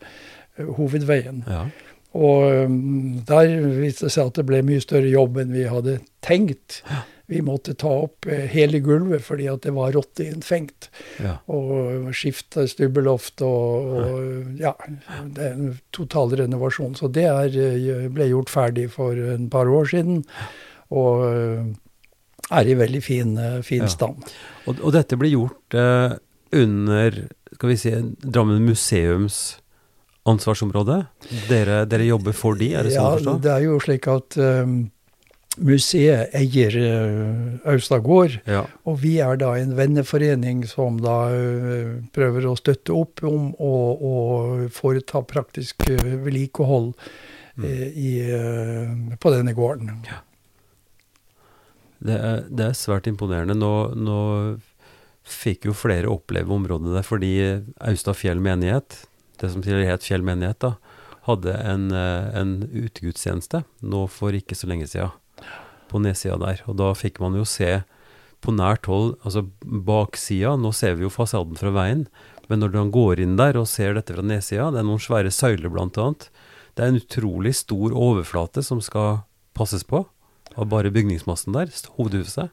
hovedveien. 0.76 1.46
Ja. 1.48 1.62
Og 2.18 2.66
um, 2.68 3.22
der 3.28 3.54
viste 3.78 4.08
det 4.08 4.16
seg 4.18 4.28
at 4.28 4.40
det 4.40 4.44
ble 4.48 4.60
mye 4.66 4.84
større 4.84 5.08
jobb 5.08 5.40
enn 5.40 5.56
vi 5.56 5.64
hadde 5.68 5.98
tenkt. 6.24 6.82
Vi 7.28 7.42
måtte 7.44 7.74
ta 7.76 7.90
opp 8.06 8.28
eh, 8.28 8.46
hele 8.48 8.80
gulvet 8.84 9.24
fordi 9.24 9.48
at 9.52 9.64
det 9.64 9.74
var 9.76 9.92
rotteinnfengt. 9.96 10.88
ja. 11.24 11.38
Og 11.52 12.12
skifte 12.16 12.64
stubbeloft 12.68 13.44
og, 13.44 13.92
og 13.96 14.60
ja, 14.60 14.72
det 15.24 15.44
er 15.44 15.56
en 15.56 15.76
total 15.92 16.36
renovasjon. 16.40 16.96
Så 17.00 17.08
det 17.12 17.28
er, 17.28 17.52
eh, 17.52 18.08
ble 18.12 18.28
gjort 18.30 18.52
ferdig 18.52 18.90
for 18.92 19.16
en 19.36 19.48
par 19.52 19.68
år 19.68 19.92
siden. 19.92 20.26
Og 20.90 21.24
eh, 21.28 21.64
er 22.58 22.68
i 22.72 22.74
veldig 22.78 23.02
fin, 23.04 23.36
eh, 23.38 23.58
fin 23.62 23.82
Ja. 23.84 23.88
stand. 23.92 24.24
Og, 24.66 24.78
og 24.82 24.92
dette 24.96 25.16
blir 25.20 25.34
gjort 25.34 25.74
eh, 25.76 26.16
under 26.56 27.26
skal 27.54 27.68
vi 27.68 27.76
si, 27.80 27.90
Drammen 28.24 28.64
museums 28.64 29.58
ansvarsområde? 30.28 31.06
Dere, 31.48 31.82
dere 31.88 32.04
jobber 32.08 32.32
for 32.36 32.54
de, 32.60 32.74
er 32.76 32.84
det 32.88 32.92
sånn 32.96 33.04
å 33.08 33.18
Ja, 33.20 33.38
det 33.44 33.52
er 33.54 33.62
jo 33.64 33.78
slik 33.80 34.06
at 34.12 34.36
um, 34.36 34.74
museet 35.64 36.34
eier 36.36 36.76
uh, 36.76 37.72
Austad 37.72 38.04
gård, 38.04 38.36
Ja. 38.46 38.66
og 38.84 38.98
vi 39.00 39.14
er 39.24 39.36
da 39.40 39.54
en 39.58 39.72
venneforening 39.78 40.66
som 40.68 41.00
da 41.00 41.16
uh, 41.32 41.96
prøver 42.14 42.46
å 42.50 42.54
støtte 42.60 42.92
opp 42.94 43.24
om 43.26 43.54
å, 43.58 43.72
å 43.96 44.14
foreta 44.70 45.24
praktisk 45.26 45.88
uh, 45.90 45.96
vedlikehold 46.24 46.94
Mm. 47.58 47.64
uh, 47.66 47.88
i, 47.98 48.10
uh, 48.30 49.16
på 49.18 49.32
denne 49.34 49.50
gården. 49.56 49.88
Det 52.04 52.14
er, 52.14 52.42
det 52.46 52.66
er 52.68 52.78
svært 52.78 53.08
imponerende. 53.10 53.56
Nå, 53.58 53.72
nå 53.98 54.18
fikk 55.28 55.68
jo 55.68 55.76
flere 55.76 56.10
oppleve 56.10 56.54
området 56.54 56.94
der 56.94 57.06
fordi 57.06 57.32
Austad 57.84 58.16
Fjell 58.16 58.40
menighet, 58.42 59.02
det 59.38 59.52
som 59.52 59.64
tidligere 59.64 59.96
het 59.96 60.06
Fjell 60.06 60.24
menighet, 60.24 60.60
da, 60.64 60.76
hadde 61.28 61.54
en, 61.60 61.90
eh, 61.92 62.28
en 62.38 62.54
utegudstjeneste 62.72 63.62
nå 63.84 64.06
for 64.08 64.36
ikke 64.36 64.56
så 64.56 64.70
lenge 64.70 64.88
siden 64.88 65.12
på 65.88 66.00
nedsida 66.00 66.38
der. 66.40 66.62
Og 66.68 66.78
da 66.80 66.92
fikk 66.96 67.20
man 67.20 67.36
jo 67.36 67.44
se 67.48 67.82
på 68.44 68.54
nært 68.54 68.86
hold, 68.86 69.16
altså 69.26 69.44
baksida, 69.62 70.54
nå 70.56 70.72
ser 70.76 70.96
vi 70.96 71.04
jo 71.04 71.12
fasaden 71.12 71.58
fra 71.58 71.72
veien, 71.74 72.06
men 72.48 72.62
når 72.62 72.76
man 72.76 72.92
går 72.94 73.20
inn 73.20 73.36
der 73.36 73.58
og 73.60 73.68
ser 73.68 73.96
dette 73.96 74.14
fra 74.14 74.24
nedsida, 74.24 74.70
det 74.72 74.80
er 74.80 74.86
noen 74.86 75.02
svære 75.02 75.32
søyler 75.34 75.72
blant 75.72 75.98
annet, 76.00 76.28
det 76.78 76.84
er 76.84 76.92
en 76.92 77.00
utrolig 77.00 77.56
stor 77.58 77.92
overflate 77.92 78.62
som 78.62 78.80
skal 78.84 79.24
passes 79.58 79.82
på 79.84 80.04
av 80.58 80.66
bare 80.68 80.90
bygningsmassen 80.90 81.54
der, 81.54 81.70
hovedhuset. 81.96 82.50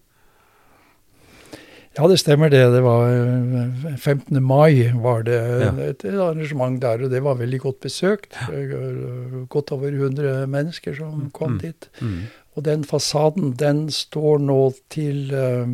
Ja, 1.95 2.07
det 2.12 2.17
stemmer 2.19 2.50
det. 2.51 2.59
Det 2.74 2.81
var 2.83 3.05
uh, 3.07 3.93
15. 3.95 4.41
mai 4.43 4.91
var 5.00 5.21
det 5.24 5.38
Ja. 5.63 5.69
et 5.85 6.03
arrangement 6.05 6.81
der, 6.83 7.05
og 7.05 7.12
det 7.13 7.21
var 7.24 7.38
veldig 7.39 7.59
godt 7.63 7.79
besøkt. 7.85 8.35
Ja. 8.35 9.45
Godt 9.50 9.71
over 9.71 9.88
100 9.95 10.45
mennesker 10.47 10.93
som 10.97 11.29
kom 11.31 11.53
Mm. 11.55 11.59
dit. 11.62 11.88
Mm. 12.01 12.19
Og 12.57 12.63
den 12.65 12.83
fasaden, 12.83 13.53
den 13.59 13.88
står 13.91 14.39
nå 14.39 14.74
til, 14.89 15.33
eh, 15.33 15.67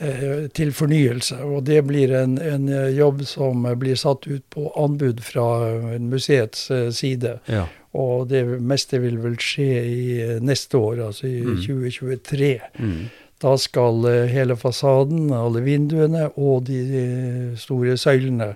eh, 0.00 0.48
til 0.54 0.72
fornyelse. 0.72 1.38
Og 1.44 1.64
det 1.64 1.86
blir 1.86 2.10
en, 2.22 2.36
en 2.38 2.68
eh, 2.68 2.90
jobb 2.98 3.22
som 3.24 3.66
eh, 3.66 3.74
blir 3.74 3.94
satt 3.94 4.26
ut 4.26 4.42
på 4.50 4.72
anbud 4.76 5.20
fra 5.22 5.48
eh, 5.94 5.98
museets 6.00 6.70
eh, 6.70 6.90
side. 6.90 7.38
Ja. 7.48 7.66
Og 7.94 8.28
det 8.30 8.42
meste 8.60 8.98
vil 9.02 9.20
vel 9.22 9.36
skje 9.38 9.68
i 9.86 10.06
eh, 10.22 10.40
neste 10.42 10.78
år, 10.80 11.04
altså 11.10 11.28
i 11.30 11.40
Mm. 11.44 11.60
2023. 11.62 12.48
Mm. 12.78 13.04
Da 13.44 13.52
skal 13.60 14.04
eh, 14.10 14.26
hele 14.32 14.56
fasaden, 14.56 15.30
alle 15.32 15.62
vinduene 15.62 16.30
og 16.36 16.64
de 16.66 16.80
eh, 17.04 17.54
store 17.60 17.96
søylene 17.96 18.54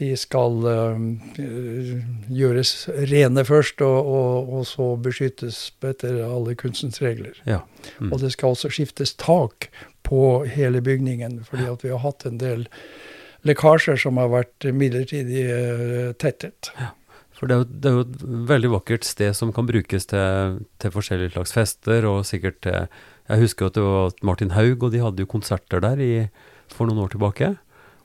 de 0.00 0.14
skal 0.16 0.62
gjøres 2.32 2.70
rene 3.10 3.42
først, 3.44 3.82
og, 3.84 4.06
og, 4.08 4.52
og 4.54 4.62
så 4.64 4.86
beskyttes 5.02 5.58
etter 5.84 6.22
alle 6.24 6.54
kunstens 6.56 7.02
regler. 7.02 7.34
Ja. 7.44 7.58
Mm. 7.98 8.12
Og 8.12 8.22
det 8.22 8.30
skal 8.32 8.54
også 8.54 8.70
skiftes 8.72 9.12
tak 9.20 9.68
på 10.06 10.46
hele 10.48 10.80
bygningen, 10.80 11.42
fordi 11.44 11.68
at 11.68 11.84
vi 11.84 11.92
har 11.92 12.00
hatt 12.00 12.24
en 12.24 12.40
del 12.40 12.64
lekkasjer 13.44 14.00
som 14.00 14.16
har 14.20 14.32
vært 14.32 14.64
midlertidig 14.72 15.44
tettet. 16.16 16.72
tettet. 16.72 16.72
For 17.40 17.48
det 17.48 17.56
er, 17.56 17.62
jo, 17.62 17.68
det 17.80 17.88
er 17.88 17.94
jo 17.96 18.02
et 18.04 18.22
veldig 18.50 18.70
vakkert 18.74 19.06
sted 19.08 19.32
som 19.38 19.48
kan 19.56 19.64
brukes 19.68 20.04
til, 20.10 20.58
til 20.82 20.92
forskjellige 20.92 21.32
slags 21.32 21.54
fester, 21.56 22.04
og 22.04 22.26
sikkert 22.28 22.60
til 22.66 22.82
Jeg 23.30 23.40
husker 23.46 23.70
at 23.70 23.78
det 23.78 23.82
var 23.86 24.12
Martin 24.26 24.50
Haug, 24.52 24.82
og 24.84 24.92
de 24.92 25.00
hadde 25.00 25.24
jo 25.24 25.30
konserter 25.30 25.80
der 25.80 26.00
i, 26.04 26.12
for 26.68 26.84
noen 26.90 27.00
år 27.06 27.14
tilbake. 27.14 27.54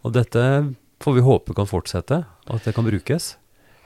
Og 0.08 0.13
dette 0.15 0.46
får 1.04 1.18
vi 1.18 1.24
håpe 1.25 1.54
kan 1.58 1.68
fortsette, 1.68 2.22
at 2.48 2.63
det 2.63 2.74
kan 2.77 2.86
brukes. 2.88 3.34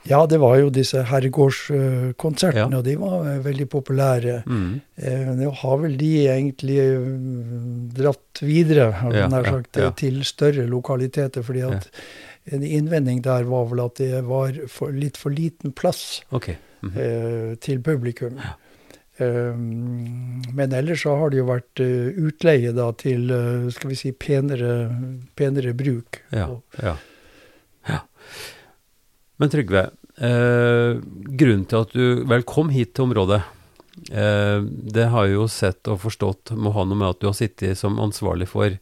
Ja, 0.08 0.22
det 0.30 0.38
var 0.40 0.54
jo 0.60 0.70
disse 0.72 1.02
herregårdskonsertene, 1.10 2.70
Ja. 2.72 2.78
og 2.78 2.84
de 2.86 2.94
var 2.96 3.26
eh, 3.28 3.40
veldig 3.44 3.66
populære. 3.68 4.36
Mm. 4.46 4.80
Eh, 4.96 5.26
Nå 5.36 5.50
har 5.60 5.76
vel 5.82 5.96
de 6.00 6.12
egentlig 6.30 6.78
mm, 6.96 7.90
dratt 7.98 8.40
videre, 8.40 8.86
Ja, 9.12 9.26
nær 9.28 9.44
sagt, 9.50 9.76
ja. 9.76 9.90
til 9.90 10.22
større 10.24 10.64
lokaliteter. 10.66 11.42
fordi 11.42 11.60
at 11.68 11.88
en 12.44 12.64
innvending 12.64 13.22
der 13.22 13.44
var 13.48 13.68
vel 13.70 13.84
at 13.84 14.00
det 14.00 14.24
var 14.26 14.56
for, 14.72 14.94
litt 14.94 15.20
for 15.20 15.34
liten 15.34 15.72
plass 15.72 16.22
okay. 16.30 16.56
mm 16.80 16.90
-hmm. 16.90 17.00
eh, 17.00 17.54
til 17.56 17.82
publikum. 17.82 18.40
Eh, 19.16 19.54
men 20.54 20.72
ellers 20.72 21.02
så 21.02 21.16
har 21.16 21.30
det 21.30 21.38
jo 21.38 21.46
vært 21.50 21.80
eh, 21.80 22.08
utleie 22.16 22.72
da 22.72 22.90
til 22.92 23.30
eh, 23.30 23.70
skal 23.70 23.90
vi 23.90 23.98
si 23.98 24.12
penere, 24.12 24.90
penere 25.36 25.74
bruk. 25.74 26.22
Ja. 26.30 26.48
Ja. 26.82 26.96
ja. 27.88 28.00
Men 29.36 29.50
Trygve, 29.50 29.90
eh, 30.16 31.00
grunnen 31.40 31.66
til 31.68 31.84
at 31.84 31.92
du 31.92 32.24
vel 32.24 32.42
kom 32.42 32.68
hit 32.68 32.94
til 32.94 33.04
området, 33.08 33.42
eh, 34.10 34.60
det 34.96 35.06
har 35.12 35.26
jeg 35.26 35.34
jo 35.34 35.46
sett 35.48 35.88
og 35.88 36.00
forstått 36.00 36.54
må 36.56 36.72
ha 36.76 36.84
noe 36.84 36.96
med 36.96 37.08
at 37.08 37.20
du 37.20 37.26
har 37.26 37.36
sittet 37.36 37.78
som 37.78 38.00
ansvarlig 38.00 38.48
for 38.48 38.78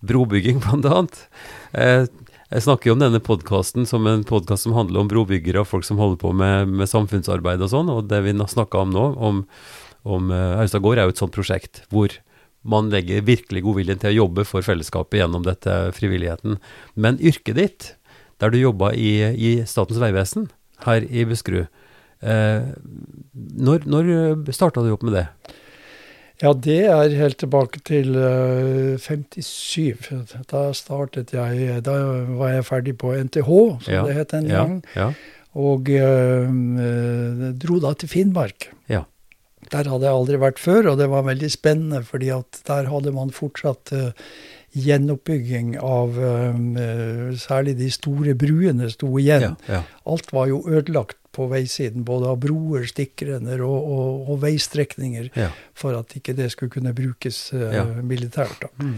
brobygging, 0.00 0.62
annet. 0.72 1.28
Eh, 1.72 2.06
jeg 2.48 2.64
snakker 2.64 2.88
jo 2.88 2.94
om 2.96 3.02
denne 3.02 3.20
podkasten 3.20 3.84
som 3.88 4.06
en 4.08 4.22
podkast 4.24 4.64
som 4.64 4.72
handler 4.76 5.02
om 5.02 5.08
brobyggere 5.10 5.60
og 5.60 5.68
folk 5.68 5.84
som 5.84 5.98
holder 6.00 6.16
på 6.22 6.30
med, 6.32 6.70
med 6.80 6.88
samfunnsarbeid 6.88 7.60
og 7.64 7.72
sånn, 7.74 7.90
og 7.92 8.06
det 8.08 8.22
vi 8.24 8.32
snakka 8.32 8.86
om 8.86 8.94
nå, 8.94 9.04
om, 9.20 9.42
om 10.08 10.32
eh, 10.32 10.54
Austad 10.62 10.80
gård, 10.84 10.96
er 10.96 11.08
jo 11.08 11.12
et 11.12 11.20
sånt 11.20 11.36
prosjekt 11.36 11.82
hvor 11.92 12.14
man 12.68 12.88
legger 12.92 13.26
virkelig 13.26 13.62
godviljen 13.66 14.00
til 14.00 14.14
å 14.14 14.18
jobbe 14.22 14.46
for 14.48 14.64
fellesskapet 14.64 15.20
gjennom 15.20 15.44
dette 15.44 15.74
frivilligheten. 15.96 16.56
Men 16.96 17.20
yrket 17.20 17.60
ditt, 17.60 17.90
der 18.40 18.52
du 18.52 18.58
jobba 18.60 18.94
i, 18.96 19.12
i 19.36 19.52
Statens 19.68 20.00
vegvesen 20.00 20.48
her 20.86 21.04
i 21.04 21.28
Buskerud, 21.28 21.68
eh, 22.24 22.72
når, 23.60 23.84
når 23.84 24.12
starta 24.56 24.84
du 24.84 24.94
opp 24.96 25.04
med 25.04 25.20
det? 25.20 25.28
Ja, 26.38 26.52
det 26.54 26.84
er 26.86 27.14
helt 27.18 27.38
tilbake 27.42 27.80
til 27.82 28.14
uh, 28.14 28.94
57. 29.02 30.12
Da 30.50 30.68
startet 30.76 31.32
jeg 31.34 31.80
Da 31.82 31.96
var 32.38 32.52
jeg 32.54 32.66
ferdig 32.68 32.94
på 33.00 33.10
NTH, 33.16 33.48
som 33.82 33.92
Ja, 33.92 34.04
det 34.06 34.14
het 34.14 34.30
den 34.36 34.46
Ja, 34.46 34.62
gangen. 34.62 34.82
ja, 34.94 35.12
Og 35.58 35.88
eh, 35.90 36.46
eh, 36.46 37.52
dro 37.58 37.80
da 37.82 37.94
til 37.98 38.08
Finnmark. 38.08 38.68
Ja. 38.88 39.02
Der 39.72 39.88
hadde 39.90 40.06
jeg 40.06 40.14
aldri 40.14 40.38
vært 40.38 40.60
før, 40.62 40.92
og 40.92 40.98
det 41.00 41.08
var 41.10 41.24
veldig 41.26 41.50
spennende, 41.50 42.02
fordi 42.06 42.28
at 42.30 42.60
der 42.68 42.86
hadde 42.88 43.10
man 43.12 43.30
fortsatt 43.34 43.90
uh, 43.92 44.12
gjenoppbygging 44.78 45.74
av 45.82 46.14
eh, 46.20 47.34
Særlig 47.40 47.74
de 47.80 47.90
store 47.90 48.34
bruene 48.38 48.88
sto 48.92 49.10
igjen. 49.18 49.56
Alt 50.06 50.30
var 50.32 50.46
jo 50.52 50.62
ødelagt 50.68 51.18
på 51.38 51.46
veisiden, 51.52 52.02
både 52.04 52.28
av 52.32 52.40
broer, 52.42 52.84
stikkrenner 52.90 53.62
og, 53.62 53.78
og, 53.94 54.28
og 54.34 54.40
veistrekninger, 54.42 55.30
ja. 55.38 55.48
for 55.78 55.94
at 55.94 56.12
ikke 56.18 56.34
det 56.38 56.50
skulle 56.52 56.74
kunne 56.74 56.92
brukes 56.98 57.38
eh, 57.54 57.76
Ja. 57.78 57.86
militært. 58.02 58.66
Mm. 58.82 58.96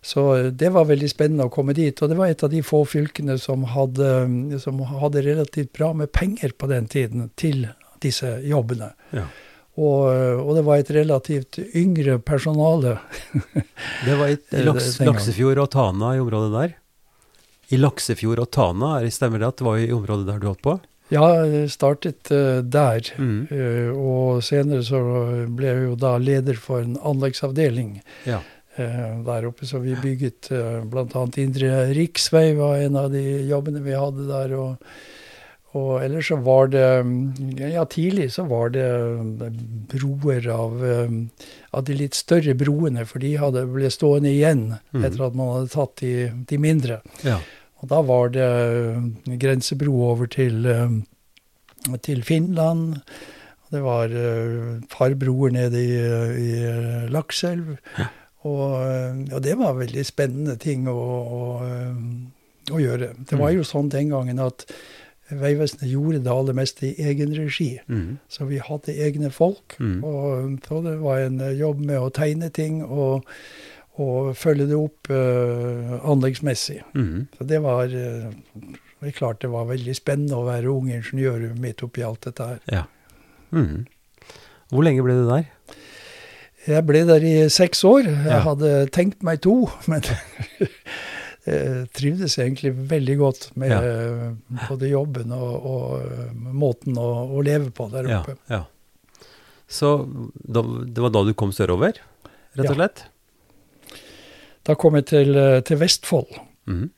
Så 0.00 0.24
eh, 0.38 0.50
det 0.54 0.70
var 0.74 0.86
veldig 0.88 1.10
spennende 1.10 1.50
å 1.50 1.52
komme 1.52 1.74
dit. 1.74 1.98
Og 1.98 2.08
det 2.12 2.18
var 2.22 2.30
et 2.30 2.42
av 2.46 2.52
de 2.54 2.62
få 2.62 2.84
fylkene 2.86 3.34
som 3.42 3.66
hadde, 3.74 4.12
som 4.62 4.78
hadde 5.02 5.26
relativt 5.26 5.72
bra 5.76 5.90
med 5.92 6.12
penger 6.14 6.54
på 6.54 6.70
den 6.70 6.86
tiden 6.92 7.28
til 7.36 7.66
disse 8.02 8.36
jobbene. 8.46 8.92
Ja. 9.14 9.26
Og, 9.80 10.00
eh, 10.12 10.36
og 10.42 10.54
det 10.58 10.62
var 10.66 10.80
et 10.82 10.90
relativt 10.92 11.58
yngre 11.78 12.18
personale. 12.20 12.98
Det 14.06 14.14
var 14.18 14.28
i, 14.34 14.36
Laks. 14.66 14.96
Laksefjord 15.00 15.58
og 15.62 15.70
Tana 15.72 16.14
i 16.16 16.20
området 16.22 16.52
der? 16.54 16.72
I 17.72 17.78
Laksefjord 17.80 18.42
og 18.42 18.50
Tana, 18.52 18.98
er 18.98 19.06
det- 19.06 19.14
stemmer 19.16 19.40
det 19.40 19.46
at 19.48 19.56
det 19.62 19.64
var 19.64 19.78
i 19.80 19.88
området 19.94 20.26
der 20.28 20.38
du 20.42 20.48
holdt 20.50 20.60
på? 20.66 20.74
Ja, 21.12 21.26
jeg 21.44 21.68
startet 21.74 22.30
eh, 22.32 22.62
der. 22.64 23.04
Mm. 23.20 23.46
Eh, 23.52 23.90
og 23.92 24.40
senere 24.46 24.82
så 24.86 25.00
ble 25.52 25.68
jeg 25.68 25.86
jo 25.90 25.94
da 26.00 26.14
leder 26.22 26.56
for 26.56 26.80
en 26.80 26.96
anleggsavdeling 26.96 27.98
Ja. 28.28 28.40
eh, 28.80 29.18
der 29.26 29.46
oppe. 29.50 29.68
Så 29.68 29.82
vi 29.84 29.92
bygget 30.00 30.48
uh, 30.52 30.80
bl.a. 30.88 31.26
Indre 31.36 31.90
Riksvei 31.92 32.54
var 32.56 32.78
en 32.80 32.96
av 32.96 33.10
de 33.12 33.26
jobbene 33.50 33.82
vi 33.84 33.92
hadde 33.98 34.24
der. 34.30 34.54
Og, 34.56 34.76
og 35.76 36.02
ellers 36.04 36.28
så 36.32 36.36
var 36.44 36.66
det 36.72 36.86
mm, 37.04 37.56
Ja, 37.60 37.84
tidlig 37.88 38.30
så 38.34 38.44
var 38.48 38.72
det 38.74 38.88
mm, 38.88 39.86
broer 39.92 40.48
av, 40.52 40.80
mm, 40.80 41.22
av 41.76 41.84
de 41.88 41.94
litt 41.96 42.16
større 42.16 42.52
broene, 42.56 43.04
for 43.08 43.20
de 43.24 43.34
hadde, 43.40 43.66
ble 43.72 43.88
stående 43.92 44.32
igjen 44.32 44.70
Mhm. 44.92 45.04
etter 45.04 45.26
at 45.28 45.34
man 45.36 45.52
hadde 45.58 45.72
tatt 45.76 45.96
de, 46.00 46.14
de 46.48 46.58
mindre. 46.60 47.02
ja. 47.24 47.38
Og 47.82 47.88
da 47.90 48.00
var 48.06 48.28
det 48.34 48.48
mm, 48.96 49.38
grensebro 49.42 49.92
over 50.12 50.26
til, 50.30 50.62
mm, 50.66 51.96
til 52.06 52.22
Finland. 52.22 53.00
Det 53.72 53.80
var 53.82 54.08
farbroer 54.12 54.76
et 54.78 54.88
par 54.92 55.14
broer 55.18 55.50
nede 55.54 55.80
i, 55.80 55.94
i 55.96 56.50
Lakselv. 57.10 57.76
Lakselv. 57.98 58.10
Og, 58.42 58.72
eh, 58.82 59.34
og 59.34 59.42
det 59.44 59.54
var 59.58 59.76
veldig 59.78 60.02
spennende 60.06 60.56
ting 60.58 60.88
å, 60.90 60.94
å, 60.98 61.42
eh, 61.62 62.72
å 62.74 62.80
gjøre. 62.82 63.12
Det 63.28 63.38
var 63.38 63.50
Mm. 63.52 63.56
jo 63.56 63.62
sånn 63.62 63.88
den 63.90 64.10
gangen 64.10 64.38
at 64.42 64.66
Vegvesenet 65.32 65.88
gjorde 65.88 66.18
det 66.24 66.28
aller 66.32 66.52
meste 66.52 66.88
i 66.90 67.06
egen 67.08 67.30
regi. 67.32 67.78
Mm. 67.88 68.18
Så 68.28 68.44
vi 68.50 68.58
hadde 68.60 68.92
egne 69.00 69.30
folk. 69.32 69.76
Mm. 69.80 70.02
Og 70.04 70.58
så 70.66 70.82
det 70.84 70.98
var 71.00 71.22
en 71.24 71.40
eh, 71.40 71.54
jobb 71.56 71.80
med 71.86 71.96
å 72.02 72.10
tegne 72.12 72.50
ting 72.52 72.82
og, 72.84 73.24
og 74.00 74.32
følge 74.40 74.66
det 74.70 74.76
opp 74.78 75.10
uh, 75.12 75.98
anleggsmessig. 76.08 76.78
Mhm. 76.96 77.26
Så 77.36 77.44
det 77.50 77.58
var 77.64 77.84
uh, 77.92 78.30
det 79.02 79.10
er 79.10 79.16
klart 79.18 79.40
det 79.42 79.50
var 79.50 79.66
veldig 79.68 79.94
spennende 79.98 80.38
å 80.38 80.46
være 80.46 80.70
ung 80.72 80.88
ingeniør 80.94 81.48
midt 81.60 81.82
oppi 81.84 82.04
alt 82.06 82.22
dette 82.28 82.46
her. 82.54 82.60
Ja. 82.70 82.84
Mhm. 83.50 83.84
Hvor 84.72 84.86
lenge 84.86 85.02
ble 85.04 85.18
du 85.18 85.26
der? 85.28 85.48
Jeg 86.62 86.84
ble 86.86 87.00
der 87.04 87.24
i 87.26 87.34
seks 87.50 87.82
år. 87.84 88.06
Jeg 88.06 88.30
Ja. 88.30 88.40
hadde 88.46 88.70
tenkt 88.94 89.22
meg 89.26 89.40
to, 89.42 89.66
men 89.90 90.00
jeg 91.44 91.88
trivdes 91.98 92.36
egentlig 92.38 92.70
veldig 92.90 93.16
godt 93.18 93.48
med 93.58 93.72
ja. 93.74 94.60
både 94.68 94.88
jobben 94.92 95.32
og, 95.34 95.66
og 95.66 96.04
eh, 96.06 96.28
måten 96.54 96.94
å, 97.02 97.08
å 97.34 97.42
leve 97.42 97.72
på 97.74 97.88
der 97.92 98.06
oppe. 98.20 98.36
ja. 98.48 98.62
Så 99.72 99.88
da, 100.36 100.60
det 100.62 101.00
var 101.00 101.10
da 101.14 101.22
du 101.24 101.32
kom 101.34 101.50
sørover, 101.56 101.96
rett 102.54 102.66
og 102.68 102.74
Ja. 102.74 102.74
slett? 102.76 103.04
Da 104.66 104.76
kom 104.78 104.94
jeg 104.98 105.08
til, 105.10 105.36
eh, 105.36 105.60
til 105.66 105.80
Vestfold. 105.80 106.38
Mm. 106.66 106.90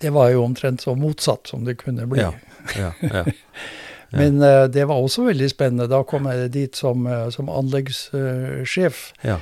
Det 0.00 0.12
var 0.14 0.30
jo 0.30 0.44
omtrent 0.44 0.84
så 0.84 0.94
motsatt 0.94 1.48
som 1.50 1.64
det 1.66 1.78
kunne 1.80 2.06
bli. 2.06 2.22
Ja, 2.22 2.32
ja, 2.78 2.92
ja. 3.02 3.24
Men 4.18 4.38
uh, 4.40 4.64
det 4.72 4.86
var 4.88 5.02
også 5.02 5.26
veldig 5.26 5.50
spennende. 5.50 5.88
Da 5.90 6.00
kom 6.08 6.30
jeg 6.30 6.52
dit 6.54 6.76
som, 6.76 7.06
eh, 7.06 7.28
som 7.34 7.50
anleggssjef. 7.52 9.12
ja. 9.24 9.36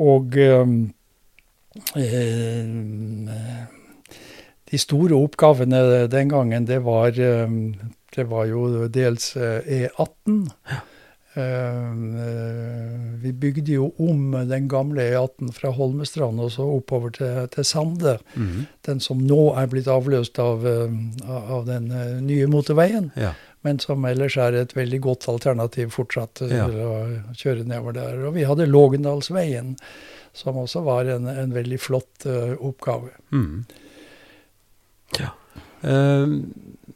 Og 0.00 0.36
um, 0.56 0.92
de 4.70 4.78
store 4.78 5.18
oppgavene 5.18 6.06
den 6.08 6.30
gangen, 6.32 6.66
det 6.66 6.78
var, 6.86 7.12
um, 7.44 7.74
det 8.16 8.24
var 8.30 8.46
jo 8.50 8.86
dels 8.88 9.34
eh, 9.36 9.60
E18. 9.66 10.38
Eh, 10.46 10.72
eh, 10.72 10.86
vi 13.22 13.32
bygde 13.32 13.72
jo 13.76 13.90
om 14.02 14.32
den 14.50 14.68
gamle 14.68 15.04
E18 15.12 15.52
fra 15.54 15.70
Holmestrand 15.76 16.40
og 16.42 16.50
så 16.54 16.64
oppover 16.66 17.12
til, 17.14 17.44
til 17.54 17.64
Sande. 17.68 18.16
Mhm. 18.34 18.64
Den 18.86 19.00
som 19.04 19.20
nå 19.22 19.52
er 19.60 19.68
blitt 19.70 19.86
avløst 19.90 20.40
av, 20.42 20.66
eh, 20.66 20.96
av 21.28 21.66
den 21.68 21.90
eh, 21.92 22.16
nye 22.24 22.48
motorveien. 22.50 23.12
ja. 23.16 23.34
Men 23.62 23.76
som 23.78 24.04
ellers 24.08 24.38
er 24.40 24.54
et 24.56 24.70
veldig 24.72 25.00
godt 25.04 25.26
alternativ 25.28 25.90
fortsatt 25.92 26.40
eh, 26.46 26.54
Ja. 26.56 26.64
å 26.64 27.34
kjøre 27.36 27.66
nedover 27.68 27.92
der. 27.92 28.22
Og 28.24 28.32
vi 28.38 28.46
hadde 28.48 28.64
Lågendalsveien, 28.66 29.74
som 30.32 30.56
også 30.56 30.80
var 30.82 31.04
en, 31.12 31.26
en 31.28 31.52
veldig 31.52 31.76
flott 31.80 32.24
uh, 32.26 32.54
oppgave. 32.56 33.10
Mhm. 33.30 33.64
Ja. 35.18 35.34
Uh, 35.84 36.40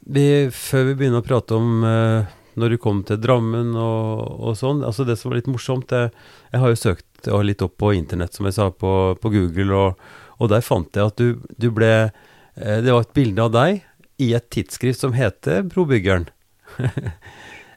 vi, 0.06 0.24
før 0.56 0.88
vi 0.88 0.94
begynner 0.94 1.20
å 1.20 1.26
prate 1.26 1.56
om 1.56 1.84
eh, 1.84 2.32
når 2.60 2.74
du 2.74 2.80
kom 2.82 3.02
til 3.06 3.20
Drammen 3.22 3.72
og, 3.76 4.40
og 4.40 4.58
sånn, 4.58 4.84
altså 4.86 5.06
det 5.08 5.16
som 5.20 5.30
var 5.30 5.40
litt 5.40 5.50
morsomt 5.50 5.88
det, 5.90 6.10
Jeg 6.52 6.62
har 6.62 6.72
jo 6.72 6.80
søkt 6.80 7.30
litt 7.44 7.64
opp 7.64 7.78
på 7.80 7.94
internett, 7.96 8.34
som 8.36 8.46
jeg 8.46 8.56
sa, 8.58 8.68
på, 8.70 8.92
på 9.20 9.32
Google, 9.32 9.74
og, 9.74 10.06
og 10.38 10.52
der 10.52 10.64
fant 10.64 10.96
jeg 10.96 11.12
at 11.12 11.20
du, 11.20 11.40
du 11.56 11.70
ble 11.72 11.92
eh, 12.04 12.78
Det 12.84 12.92
var 12.92 13.06
et 13.06 13.16
bilde 13.16 13.48
av 13.48 13.54
deg 13.54 13.82
i 14.22 14.30
et 14.36 14.46
tidsskrift 14.54 15.00
som 15.00 15.16
heter 15.16 15.64
Brobyggeren. 15.66 16.28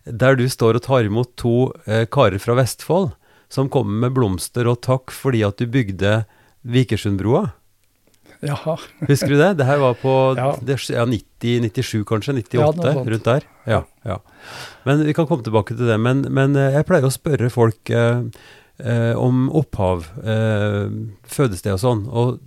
der 0.05 0.38
du 0.38 0.46
står 0.50 0.77
og 0.77 0.86
tar 0.86 1.07
imot 1.07 1.34
to 1.39 1.72
eh, 1.86 2.05
karer 2.10 2.39
fra 2.41 2.55
Vestfold 2.60 3.12
som 3.50 3.69
kommer 3.72 4.07
med 4.07 4.15
blomster 4.15 4.67
og 4.67 4.81
takk 4.86 5.13
fordi 5.15 5.43
at 5.48 5.60
du 5.60 5.67
bygde 5.72 6.22
Vikersundbrua. 6.67 7.51
Jaha. 8.46 8.75
Husker 9.08 9.32
du 9.34 9.38
det? 9.39 9.50
Det 9.60 9.65
her 9.65 9.79
var 9.82 9.96
på 10.01 10.13
Ja. 10.38 10.51
det, 10.62 10.77
ja, 10.94 11.06
90, 11.10 11.62
97 11.72 12.03
kanskje? 12.10 12.36
98? 12.44 12.86
Ja, 12.86 13.06
rundt 13.13 13.25
der? 13.25 13.48
Ja, 13.65 13.82
ja. 14.06 14.20
Men 14.86 15.01
vi 15.08 15.15
kan 15.17 15.27
komme 15.29 15.44
tilbake 15.46 15.75
til 15.77 15.89
det. 15.89 15.98
Men, 16.01 16.22
men 16.34 16.56
eh, 16.56 16.75
jeg 16.77 16.88
pleier 16.89 17.08
å 17.10 17.13
spørre 17.13 17.50
folk 17.53 17.89
eh, 17.89 18.22
eh, 18.84 19.13
om 19.17 19.48
opphav, 19.58 20.06
eh, 20.22 20.86
fødested 21.27 21.74
og 21.77 21.82
sånn. 21.84 22.06
Og 22.08 22.38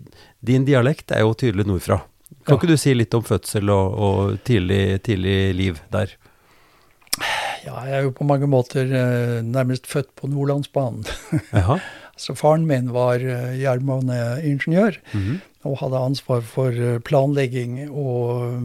din 0.47 0.64
dialekt 0.68 1.11
er 1.12 1.26
jo 1.26 1.35
tydelig 1.35 1.66
nordfra. 1.68 2.00
Kan 2.47 2.56
ikke 2.61 2.70
du 2.70 2.78
si 2.80 2.94
litt 2.97 3.12
om 3.18 3.25
fødsel 3.26 3.68
og, 3.75 3.99
og 4.00 4.37
tidlig, 4.47 5.00
tidlig 5.04 5.38
liv 5.58 5.80
der? 5.93 6.14
Ja, 7.67 7.82
jeg 7.84 7.97
er 7.99 8.06
jo 8.06 8.12
på 8.17 8.25
mange 8.25 8.47
måter 8.49 8.86
eh, 8.88 9.41
nærmest 9.45 9.88
født 9.91 10.14
på 10.17 10.30
Nordlandsbanen. 10.30 11.02
Jaha. 11.52 11.76
Så 12.21 12.35
faren 12.37 12.67
min 12.69 12.91
var 12.93 13.23
jernbaneingeniør 13.56 14.99
mm 15.13 15.21
-hmm. 15.21 15.39
og 15.65 15.78
hadde 15.80 16.04
ansvar 16.11 16.41
for 16.41 16.69
eh, 16.69 16.99
planlegging. 17.00 17.91
Og 17.91 18.52
eh, 18.52 18.63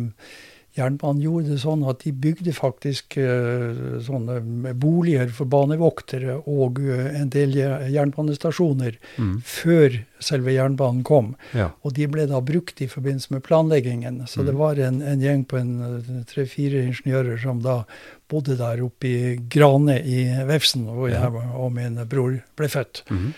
jernbanen 0.76 1.22
gjorde 1.24 1.54
det 1.54 1.60
sånn 1.64 1.84
at 1.88 2.02
de 2.04 2.12
bygde 2.12 2.52
faktisk 2.56 3.16
eh, 3.22 4.00
sånne 4.04 4.74
boliger 4.76 5.30
for 5.32 5.48
banevoktere 5.48 6.36
og 6.52 6.82
eh, 6.84 7.14
en 7.22 7.30
del 7.32 7.56
jernbanestasjoner 7.94 8.98
mm. 9.18 9.38
før 9.48 10.00
selve 10.20 10.52
jernbanen 10.56 11.04
kom. 11.08 11.34
Ja. 11.56 11.70
Og 11.86 11.94
de 11.96 12.08
ble 12.12 12.26
da 12.28 12.42
brukt 12.44 12.82
i 12.84 12.88
forbindelse 12.92 13.34
med 13.36 13.44
planleggingen. 13.48 14.22
Så 14.28 14.44
det 14.44 14.54
Mm. 14.56 14.60
var 14.60 14.80
en, 14.80 15.02
en 15.02 15.22
gjeng 15.24 15.44
på 15.48 15.58
en 15.60 15.74
eh, 15.88 16.24
tre-fire 16.32 16.84
ingeniører 16.90 17.38
som 17.42 17.62
da 17.64 17.84
bodde 18.32 18.56
der 18.60 18.82
oppe 18.84 19.08
i 19.08 19.36
Grane 19.52 20.00
i 20.02 20.26
Vefsn, 20.48 20.88
hvor 20.92 21.10
Ja. 21.12 21.28
jeg 21.30 21.52
og 21.56 21.72
min 21.76 22.00
bror 22.10 22.40
ble 22.58 22.68
født. 22.68 23.04
Mm. 23.12 23.32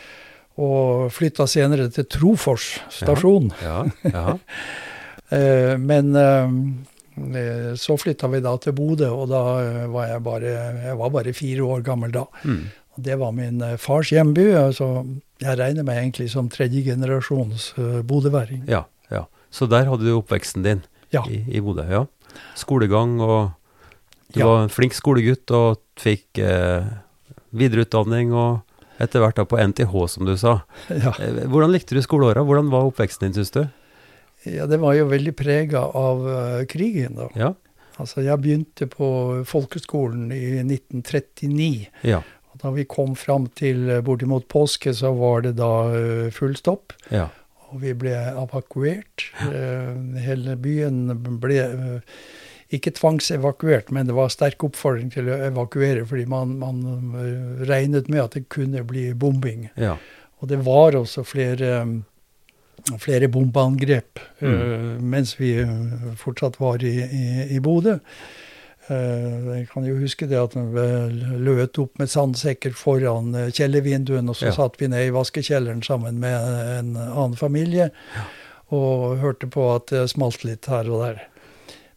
Og 0.57 1.11
flytta 1.13 1.45
senere 1.45 1.89
til 1.93 2.05
Trofors 2.09 2.79
stasjon. 2.89 3.51
ja. 3.61 3.83
ja, 4.09 4.37
Eh, 5.27 5.73
men 5.77 6.15
så 7.77 7.95
flytta 7.97 8.27
vi 8.31 8.39
da 8.45 8.55
til 8.61 8.73
Bodø, 8.77 9.07
og 9.09 9.29
da 9.31 9.41
eh, 9.63 9.87
var 9.93 10.07
jeg 10.11 10.23
bare, 10.23 10.51
jeg 10.85 10.97
var 10.99 11.09
bare 11.15 11.33
fire 11.33 11.63
år 11.65 11.81
gammel 11.87 12.11
da. 12.13 12.25
Mm. 12.43 12.67
Og 12.97 13.03
det 13.07 13.17
var 13.19 13.31
min 13.37 13.61
eh, 13.61 13.77
fars 13.81 14.11
hjemby, 14.13 14.45
så 14.77 14.89
jeg 15.41 15.57
regner 15.59 15.83
meg 15.85 15.97
egentlig 16.03 16.29
som 16.33 16.49
tredje 16.49 16.83
generasjons 16.85 17.73
bodøværing. 18.09 18.63
ja. 18.69 18.85
Ja. 19.09 19.23
Så 19.49 19.63
der 19.71 19.85
hadde 19.87 20.03
du 20.03 20.17
oppveksten 20.19 20.63
din 20.65 20.81
Ja. 21.15 21.21
i, 21.31 21.37
i 21.55 21.61
Bodø. 21.63 21.85
Ja. 21.87 22.05
Skolegang 22.59 23.21
og 23.23 23.51
Du 24.33 24.41
Ja. 24.41 24.45
var 24.45 24.63
en 24.65 24.69
flink 24.69 24.91
skolegutt 24.93 25.49
og 25.55 25.77
fikk 25.95 26.37
eh, 26.43 26.83
videreutdanning 27.55 28.33
og 28.35 28.59
etter 28.99 29.21
hvert 29.23 29.37
da 29.37 29.45
på 29.47 29.55
NTH, 29.61 29.93
som 30.11 30.25
du 30.27 30.33
sa. 30.37 30.57
Ja. 30.91 31.13
Eh, 31.21 31.45
Hvordan 31.47 31.71
likte 31.71 31.95
du 31.95 32.01
skoleåra? 32.03 32.43
Hvordan 32.43 32.67
var 32.73 32.89
oppveksten 32.89 33.27
din, 33.29 33.37
syns 33.39 33.53
du? 33.55 33.61
Ja, 34.55 34.67
det 34.69 34.79
var 34.81 34.95
jo 34.97 35.07
veldig 35.11 35.33
prega 35.37 35.83
av 35.97 36.27
eh, 36.31 36.65
krigen, 36.69 37.17
da. 37.19 37.29
Ja? 37.37 37.53
Altså, 37.97 38.21
jeg 38.25 38.41
begynte 38.43 38.87
på 38.91 39.07
folkeskolen 39.49 40.31
i 40.33 40.59
1939. 40.61 41.87
Ja. 42.07 42.21
Og 42.51 42.61
da 42.61 42.73
vi 42.75 42.85
kom 42.89 43.15
fram 43.17 43.47
til 43.57 43.87
eh, 43.89 44.03
bortimot 44.05 44.47
påske, 44.51 44.93
så 44.95 45.13
var 45.17 45.47
det 45.47 45.55
da 45.59 45.71
eh, 45.97 46.27
full 46.35 46.57
stopp. 46.59 46.95
Ja. 47.13 47.29
Og 47.67 47.81
vi 47.83 47.91
ble 47.99 48.13
evakuert. 48.15 49.25
Hele 50.23 50.53
byen 50.55 51.09
ble 51.41 51.65
ikke 52.71 52.93
tvangsevakuert, 52.95 53.91
men 53.91 54.07
det 54.07 54.15
var 54.15 54.31
sterk 54.31 54.63
oppfordring 54.63 55.09
til 55.11 55.27
å 55.27 55.39
evakuere, 55.49 56.05
fordi 56.07 56.23
man, 56.31 56.53
man 56.61 57.65
regnet 57.67 58.07
med 58.07 58.21
at 58.23 58.37
det 58.37 58.45
kunne 58.53 58.85
bli 58.87 59.09
bombing. 59.19 59.67
ja. 59.75 59.97
Og 60.37 60.51
det 60.51 60.59
var 60.65 60.95
også 60.97 61.23
flere, 61.25 61.81
flere 62.99 63.27
bombeangrep 63.27 64.19
Mm. 64.41 64.47
eh, 64.53 65.01
mens 65.01 65.35
vi 65.39 65.55
eh, 65.59 66.13
fortsatt 66.15 66.59
var 66.59 66.83
i, 66.83 66.91
i, 67.01 67.55
i 67.55 67.59
Bodø. 67.59 67.97
Eh, 68.89 69.57
jeg 69.57 69.67
kan 69.73 69.83
jo 69.85 69.97
huske 69.99 70.27
det 70.29 70.37
at 70.39 70.53
vi 70.55 70.85
løt 71.43 71.77
opp 71.81 71.97
med 71.99 72.07
sandsekker 72.09 72.71
foran 72.77 73.33
kjellervinduene, 73.51 74.29
og 74.29 74.35
så 74.39 74.45
Ja. 74.45 74.51
satt 74.51 74.77
vi 74.79 74.87
ned 74.87 75.07
i 75.07 75.11
vaskekjelleren 75.15 75.81
sammen 75.83 76.19
med 76.19 76.37
en 76.79 76.93
annen 76.97 77.35
familie 77.35 77.89
og 78.71 79.17
hørte 79.19 79.47
på 79.47 79.75
at 79.75 79.87
det 79.87 80.09
smalt 80.09 80.43
litt 80.43 80.65
her 80.67 80.87
og 80.91 81.01
der. 81.05 81.21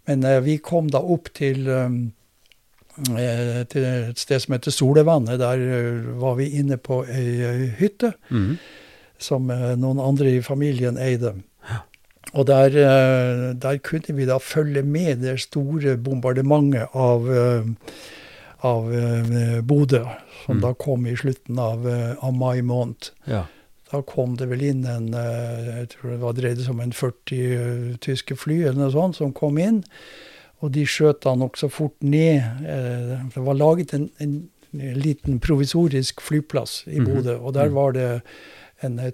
Men 0.08 0.24
vi 0.44 0.56
kom 0.58 0.88
da 0.90 0.98
opp 0.98 1.28
til, 1.34 1.64
til 3.70 3.84
et 3.84 4.18
sted 4.18 4.40
som 4.42 4.54
heter 4.56 4.70
Solevannet. 4.74 5.38
Der 5.38 5.62
var 6.18 6.34
vi 6.38 6.48
inne 6.58 6.76
på 6.78 7.04
ei, 7.08 7.70
hytte 7.78 8.12
Mhm. 8.30 8.58
Som 9.20 9.50
eh, 9.50 9.76
noen 9.76 10.00
andre 10.00 10.36
i 10.38 10.42
familien 10.42 10.96
eide. 10.98 11.34
Og 12.34 12.46
der, 12.46 12.66
eh, 12.78 13.54
der 13.58 13.78
kunne 13.82 14.14
vi 14.16 14.26
da 14.28 14.36
følge 14.38 14.82
med 14.86 15.22
det 15.24 15.38
store 15.40 15.96
bombardementet 15.98 16.88
av, 16.94 17.24
eh, 17.32 17.64
av 18.62 18.90
Bodø, 19.66 20.04
som 20.44 20.56
Mm. 20.58 20.60
da 20.62 20.72
kom 20.74 21.06
i 21.06 21.14
slutten 21.16 21.58
av, 21.58 21.86
av 22.22 22.32
mai 22.34 22.60
måned. 22.62 23.10
ja. 23.26 23.46
Da 23.92 24.02
kom 24.02 24.36
det 24.36 24.46
vel 24.48 24.60
inn 24.62 24.84
en 24.86 25.08
jeg 25.10 25.88
tror 25.88 26.10
det 26.12 26.20
var 26.20 26.32
dreide 26.32 26.62
seg 26.62 26.70
om 26.70 26.80
en 26.80 26.92
40 26.92 27.40
eh, 27.56 27.96
tyske 27.98 28.36
fly 28.38 28.60
eller 28.62 28.78
noe 28.84 28.92
sånt 28.92 29.16
som 29.16 29.32
kom 29.32 29.58
inn. 29.58 29.82
Og 30.62 30.70
de 30.70 30.84
skjøt 30.86 31.22
da 31.24 31.32
nokså 31.34 31.68
fort 31.72 31.96
ned. 32.00 32.40
Det 33.34 33.42
var 33.42 33.54
laget 33.58 33.92
en, 33.94 34.08
en 34.20 34.48
liten 34.72 35.40
provisorisk 35.40 36.20
flyplass 36.22 36.84
i 36.86 37.00
Mhm. 37.00 37.04
Bodø, 37.08 37.34
og 37.40 37.54
der 37.54 37.66
Mhm. 37.66 37.74
var 37.74 37.92
det 37.92 38.22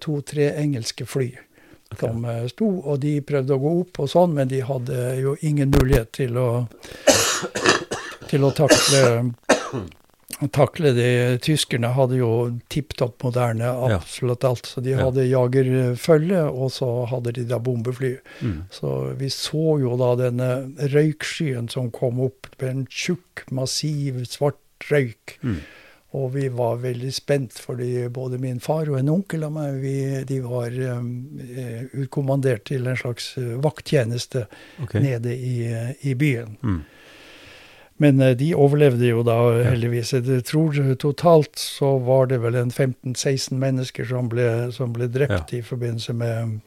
to-tre 0.00 0.52
engelske 0.60 1.06
fly 1.06 1.30
som 1.98 2.24
eh, 2.24 2.46
sto. 2.46 2.68
Og 2.84 3.00
de 3.02 3.18
prøvde 3.26 3.56
å 3.56 3.62
gå 3.62 3.74
opp 3.82 4.02
og 4.04 4.10
sånn, 4.10 4.34
men 4.38 4.50
de 4.50 4.62
hadde 4.66 5.12
jo 5.20 5.36
ingen 5.46 5.72
mulighet 5.74 6.12
til 6.16 6.38
å 6.40 6.48
til 8.30 8.46
å 8.46 8.50
takle 8.56 9.04
takle 10.52 10.92
det. 10.96 11.38
Tyskerne 11.46 11.92
hadde 11.96 12.18
jo 12.18 12.30
tipp 12.72 12.96
topp 12.98 13.24
moderne 13.24 13.70
absolutt 13.86 14.44
alt. 14.44 14.68
Så 14.68 14.82
de 14.84 14.96
hadde 14.98 15.24
ja. 15.24 15.38
jagerfølge, 15.38 16.42
og 16.50 16.72
så 16.74 16.90
hadde 17.08 17.36
de 17.38 17.46
da 17.48 17.60
bombefly. 17.62 18.16
Mm. 18.42 18.58
Så 18.74 18.92
vi 19.20 19.30
så 19.32 19.78
jo 19.80 19.96
da 20.00 20.12
denne 20.20 20.50
røykskyen 20.92 21.70
som 21.72 21.88
kom 21.94 22.20
opp 22.26 22.50
med 22.60 22.68
en 22.68 22.84
tjukk, 22.90 23.46
massiv, 23.54 24.24
svart 24.28 24.60
røyk. 24.90 25.38
Mm. 25.46 25.60
Og 26.16 26.30
vi 26.32 26.46
var 26.48 26.80
veldig 26.80 27.12
spent, 27.12 27.58
fordi 27.60 28.06
både 28.08 28.40
min 28.40 28.60
far 28.64 28.88
og 28.88 28.98
en 29.00 29.12
onkel 29.12 29.44
av 29.44 29.52
meg 29.52 29.80
vi, 29.82 29.96
de 30.24 30.40
var 30.44 30.72
um, 30.96 31.10
utkommandert 31.92 32.64
til 32.70 32.88
en 32.88 32.96
slags 32.96 33.34
vakttjeneste 33.64 34.46
okay. 34.82 35.02
nede 35.04 35.34
i, 35.36 35.58
i 36.08 36.14
byen. 36.16 36.56
Mm. 36.62 36.84
Men 37.96 38.20
eh, 38.20 38.36
de 38.36 38.52
overlevde 38.54 39.08
jo 39.08 39.24
da, 39.26 39.36
heldigvis. 39.70 40.12
Jeg 40.16 40.44
tror 40.48 40.76
totalt 41.00 41.58
så 41.60 41.96
var 42.04 42.30
det 42.32 42.42
vel 42.44 42.58
en 42.60 42.72
15-16 42.72 43.56
mennesker 43.60 44.08
som 44.08 44.30
ble, 44.32 44.48
som 44.76 44.92
ble 44.96 45.08
drept 45.12 45.52
ja. 45.52 45.60
i 45.60 45.64
forbindelse 45.64 46.16
med 46.16 46.58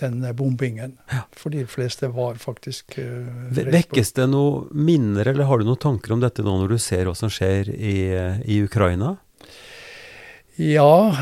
den 0.00 0.24
bombingen. 0.36 0.96
Ja. 1.12 1.24
For 1.36 1.54
de 1.54 1.64
fleste 1.70 2.10
var 2.14 2.40
faktisk 2.42 2.98
uh, 2.98 3.28
Vekkes 3.54 4.14
det 4.18 4.28
noe 4.32 4.66
minner, 4.74 5.28
eller 5.30 5.48
har 5.50 5.60
du 5.60 5.68
noen 5.68 5.80
tanker 5.80 6.16
om 6.16 6.24
dette 6.24 6.44
nå 6.44 6.56
når 6.62 6.74
du 6.74 6.78
ser 6.82 7.06
hva 7.08 7.16
som 7.18 7.32
skjer 7.32 7.70
i, 7.74 7.96
i 8.44 8.60
Ukraina? 8.64 9.16
Ja, 10.60 11.14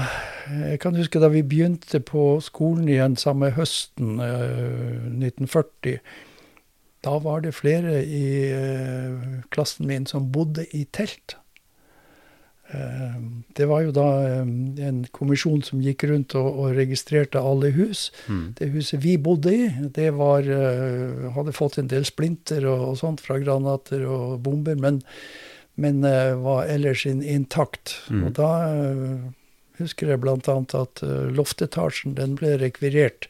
jeg 0.51 0.83
kan 0.83 0.97
huske 0.99 1.21
da 1.23 1.31
vi 1.33 1.45
begynte 1.47 2.03
på 2.05 2.37
skolen 2.45 2.91
igjen 2.91 3.17
samme 3.21 3.53
høsten, 3.57 4.19
uh, 4.21 5.09
1940 5.09 6.01
da 7.03 7.19
var 7.19 7.43
det 7.43 7.55
flere 7.57 7.99
i 8.07 8.27
uh, 8.55 9.41
klassen 9.51 9.89
min 9.91 10.07
som 10.07 10.31
bodde 10.33 10.67
i 10.71 10.85
telt. 10.95 11.37
Uh, 12.73 13.17
det 13.57 13.67
var 13.69 13.83
jo 13.85 13.93
da 13.93 14.07
um, 14.41 14.53
en 14.81 15.03
kommisjon 15.13 15.61
som 15.67 15.83
gikk 15.85 16.07
rundt 16.09 16.33
og, 16.41 16.47
og 16.49 16.77
registrerte 16.79 17.41
alle 17.41 17.73
hus. 17.77 18.07
Mm. 18.33 18.45
Det 18.59 18.71
huset 18.73 19.03
vi 19.05 19.19
bodde 19.21 19.53
i, 19.53 19.67
det 19.93 20.09
var, 20.17 20.49
uh, 20.49 21.29
hadde 21.37 21.57
fått 21.57 21.77
en 21.83 21.91
del 21.93 22.07
splinter 22.09 22.65
og, 22.65 22.87
og 22.93 22.97
sånt 23.03 23.21
fra 23.25 23.37
granater 23.43 24.07
og 24.09 24.39
bomber, 24.47 24.79
men, 24.81 25.03
men 25.81 26.01
var 26.45 26.71
ellers 26.71 27.05
intakt. 27.07 27.99
Mm. 28.09 28.25
Og 28.29 28.33
da 28.37 28.51
husker 29.81 30.13
jeg 30.13 30.23
bl.a. 30.23 30.57
at 30.79 31.05
loftetasjen 31.33 32.17
den 32.17 32.37
ble 32.41 32.55
rekvirert 32.61 33.29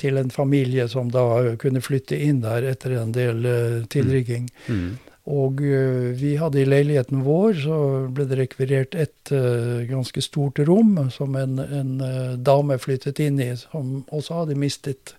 til 0.00 0.18
en 0.18 0.32
familie 0.32 0.88
som 0.90 1.12
da 1.12 1.54
kunne 1.60 1.84
flytte 1.84 2.16
inn 2.18 2.40
der 2.42 2.64
etter 2.66 2.96
en 2.98 3.12
del 3.14 3.44
tilrygging. 3.92 4.48
Mm. 4.66 4.96
Og 5.24 5.60
uh, 5.64 6.12
vi 6.20 6.34
hadde 6.36 6.60
i 6.60 6.68
leiligheten 6.68 7.24
vår, 7.24 7.54
så 7.64 7.76
ble 8.12 8.26
det 8.28 8.38
rekvirert 8.42 8.96
et 8.98 9.32
uh, 9.32 9.84
ganske 9.88 10.20
stort 10.24 10.60
rom 10.68 10.98
som 11.14 11.36
en, 11.40 11.58
en 11.64 11.94
dame 12.44 12.78
flyttet 12.80 13.22
inn 13.24 13.40
i, 13.40 13.52
som 13.56 14.02
også 14.12 14.42
hadde 14.42 14.58
mistet 14.60 15.16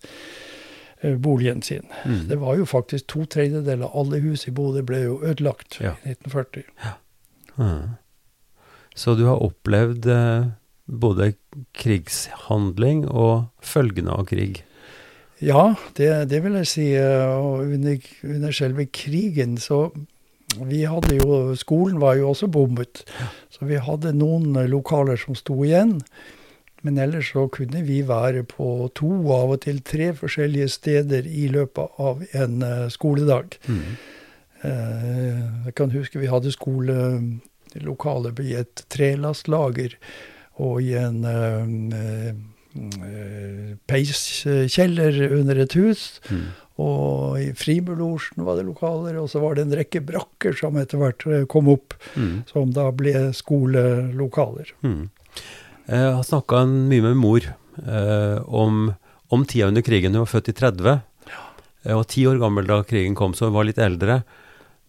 boligen 1.21 1.59
sin. 1.61 1.83
Mm. 2.05 2.21
Det 2.29 2.37
var 2.41 2.55
jo 2.57 2.65
faktisk 2.65 3.05
to 3.11 3.25
tredjedeler 3.29 3.85
av 3.85 3.97
alle 3.99 4.21
hus 4.23 4.47
i 4.49 4.53
Bodø 4.55 4.81
ble 4.87 5.03
jo 5.03 5.17
ødelagt 5.21 5.77
ja. 5.83 5.91
i 6.01 6.15
1940. 6.15 6.63
Ja. 6.81 6.93
Mm. 7.59 7.97
Så 8.95 9.13
du 9.19 9.25
har 9.27 9.43
opplevd 9.43 10.07
både 10.85 11.33
krigshandling 11.77 13.05
og 13.09 13.49
følgene 13.61 14.13
av 14.15 14.29
krig? 14.29 14.63
Ja, 15.45 15.75
det, 15.97 16.09
det 16.31 16.41
vil 16.41 16.57
jeg 16.61 16.69
si. 16.69 16.85
Og 16.97 17.65
under, 17.67 18.11
under, 18.25 18.51
selve 18.55 18.87
krigen 18.89 19.57
så 19.61 19.89
Vi 20.55 20.85
hadde 20.87 21.17
jo 21.17 21.55
Skolen 21.59 21.99
var 22.01 22.15
jo 22.15 22.29
også 22.31 22.47
bombet. 22.47 23.03
Så 23.53 23.67
vi 23.69 23.77
hadde 23.77 24.15
noen 24.15 24.55
lokaler 24.71 25.19
som 25.19 25.35
sto 25.37 25.59
igjen. 25.65 25.99
Men 26.85 26.97
ellers 27.01 27.31
så 27.33 27.47
kunne 27.49 27.81
vi 27.85 28.01
være 28.05 28.43
på 28.45 28.89
to, 28.95 29.09
av 29.33 29.55
og 29.55 29.61
til 29.65 29.81
tre 29.81 30.11
forskjellige 30.13 30.69
steder 30.69 31.25
i 31.25 31.47
løpet 31.49 31.97
av 31.97 32.21
en 32.37 32.61
uh, 32.61 32.85
skoledag. 32.93 33.57
Mm. 33.65 33.95
Uh, 34.61 35.41
jeg 35.65 35.75
kan 35.77 35.93
huske 35.93 36.21
vi 36.21 36.29
hadde 36.29 36.53
skolelokale 36.53 38.33
i 38.45 38.53
et 38.61 38.85
trelastlager 38.93 39.97
og 40.61 40.77
i 40.85 40.93
en 40.95 41.25
peiskjeller 43.89 45.19
under 45.39 45.63
et 45.63 45.75
hus. 45.79 46.05
Mm. 46.29 46.45
Og 46.83 47.37
i 47.39 47.51
Frimurlosjen 47.55 48.43
var 48.43 48.57
det 48.59 48.65
lokaler, 48.67 49.15
og 49.21 49.29
så 49.31 49.39
var 49.43 49.55
det 49.55 49.63
en 49.63 49.75
rekke 49.79 50.01
brakker 50.03 50.57
som 50.59 50.75
etter 50.79 50.99
hvert 50.99 51.23
kom 51.51 51.69
opp, 51.71 51.95
mm. 52.19 52.33
som 52.51 52.73
da 52.75 52.89
ble 52.95 53.29
skolelokaler. 53.35 54.73
Mm. 54.83 55.05
Jeg 55.85 56.13
har 56.17 56.25
snakka 56.25 56.65
mye 56.67 57.05
med 57.05 57.19
mor 57.21 57.45
eh, 57.45 58.39
om, 58.43 58.89
om, 59.31 59.45
tida 59.47 59.69
under 59.71 59.85
krigen. 59.85 60.17
Hun 60.17 60.25
var 60.25 60.33
født 60.33 60.51
i 60.51 60.57
30. 60.57 60.97
Ja. 61.31 61.43
Jeg 61.85 61.99
var 62.01 62.09
ti 62.11 62.25
år 62.27 62.41
gammel 62.43 62.67
da 62.67 62.81
krigen 62.87 63.15
kom, 63.15 63.37
så 63.37 63.47
hun 63.47 63.55
var 63.55 63.69
litt 63.69 63.79
eldre. 63.79 64.23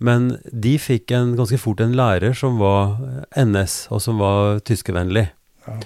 Men 0.03 0.33
de 0.51 0.75
fikk 0.83 1.15
en, 1.15 1.37
ganske 1.39 1.61
fort 1.61 1.81
en 1.85 1.95
lærer 1.97 2.35
som 2.37 2.59
var 2.59 2.99
NS, 3.39 3.87
og 3.95 4.03
som 4.03 4.19
var 4.21 4.59
tyskervennlig. 4.67 5.29
Ja. 5.69 5.79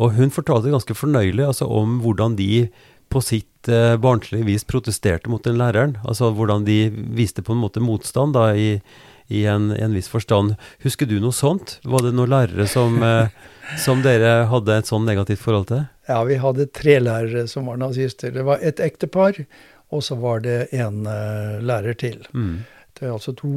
Og 0.00 0.16
hun 0.16 0.32
fortalte 0.32 0.72
ganske 0.72 0.96
fornøyelig 0.96 1.44
altså, 1.50 1.68
om 1.68 2.00
hvordan 2.04 2.38
de 2.38 2.68
på 3.10 3.20
sitt 3.24 3.68
eh, 3.68 3.96
barnslige 4.00 4.46
vis 4.46 4.64
protesterte 4.64 5.30
mot 5.30 5.42
den 5.44 5.58
læreren. 5.60 5.96
Altså 6.06 6.30
hvordan 6.34 6.64
de 6.64 6.84
viste 7.16 7.42
på 7.42 7.56
en 7.56 7.62
måte 7.62 7.82
motstand 7.82 8.36
da, 8.36 8.52
i, 8.54 8.78
i, 9.26 9.44
en, 9.50 9.70
en, 9.74 9.96
viss 9.96 10.08
forstand. 10.08 10.54
Husker 10.84 11.10
du 11.10 11.18
noe 11.22 11.34
sånt? 11.34 11.78
Var 11.82 12.06
det 12.06 12.14
noen 12.14 12.30
lærere 12.30 12.68
som, 12.70 13.00
eh, 13.02 13.32
som 13.84 14.04
dere 14.06 14.46
hadde 14.50 14.78
et 14.78 14.90
sånn 14.90 15.08
negativt 15.08 15.42
forhold 15.42 15.68
til? 15.72 15.84
Ja, 16.10 16.22
vi 16.26 16.38
hadde 16.42 16.70
tre 16.74 17.00
lærere 17.02 17.46
som 17.50 17.68
var 17.70 17.82
nazister. 17.82 18.32
Det 18.34 18.46
var 18.46 18.62
et 18.62 18.82
ektepar, 18.82 19.42
og 19.90 20.06
så 20.06 20.16
var 20.18 20.42
det 20.42 20.70
en 20.74 21.04
uh, 21.06 21.58
lærer 21.62 21.94
til. 21.98 22.22
Mm. 22.34 22.62
Det 22.98 23.06
er 23.06 23.12
altså 23.14 23.34
to, 23.38 23.50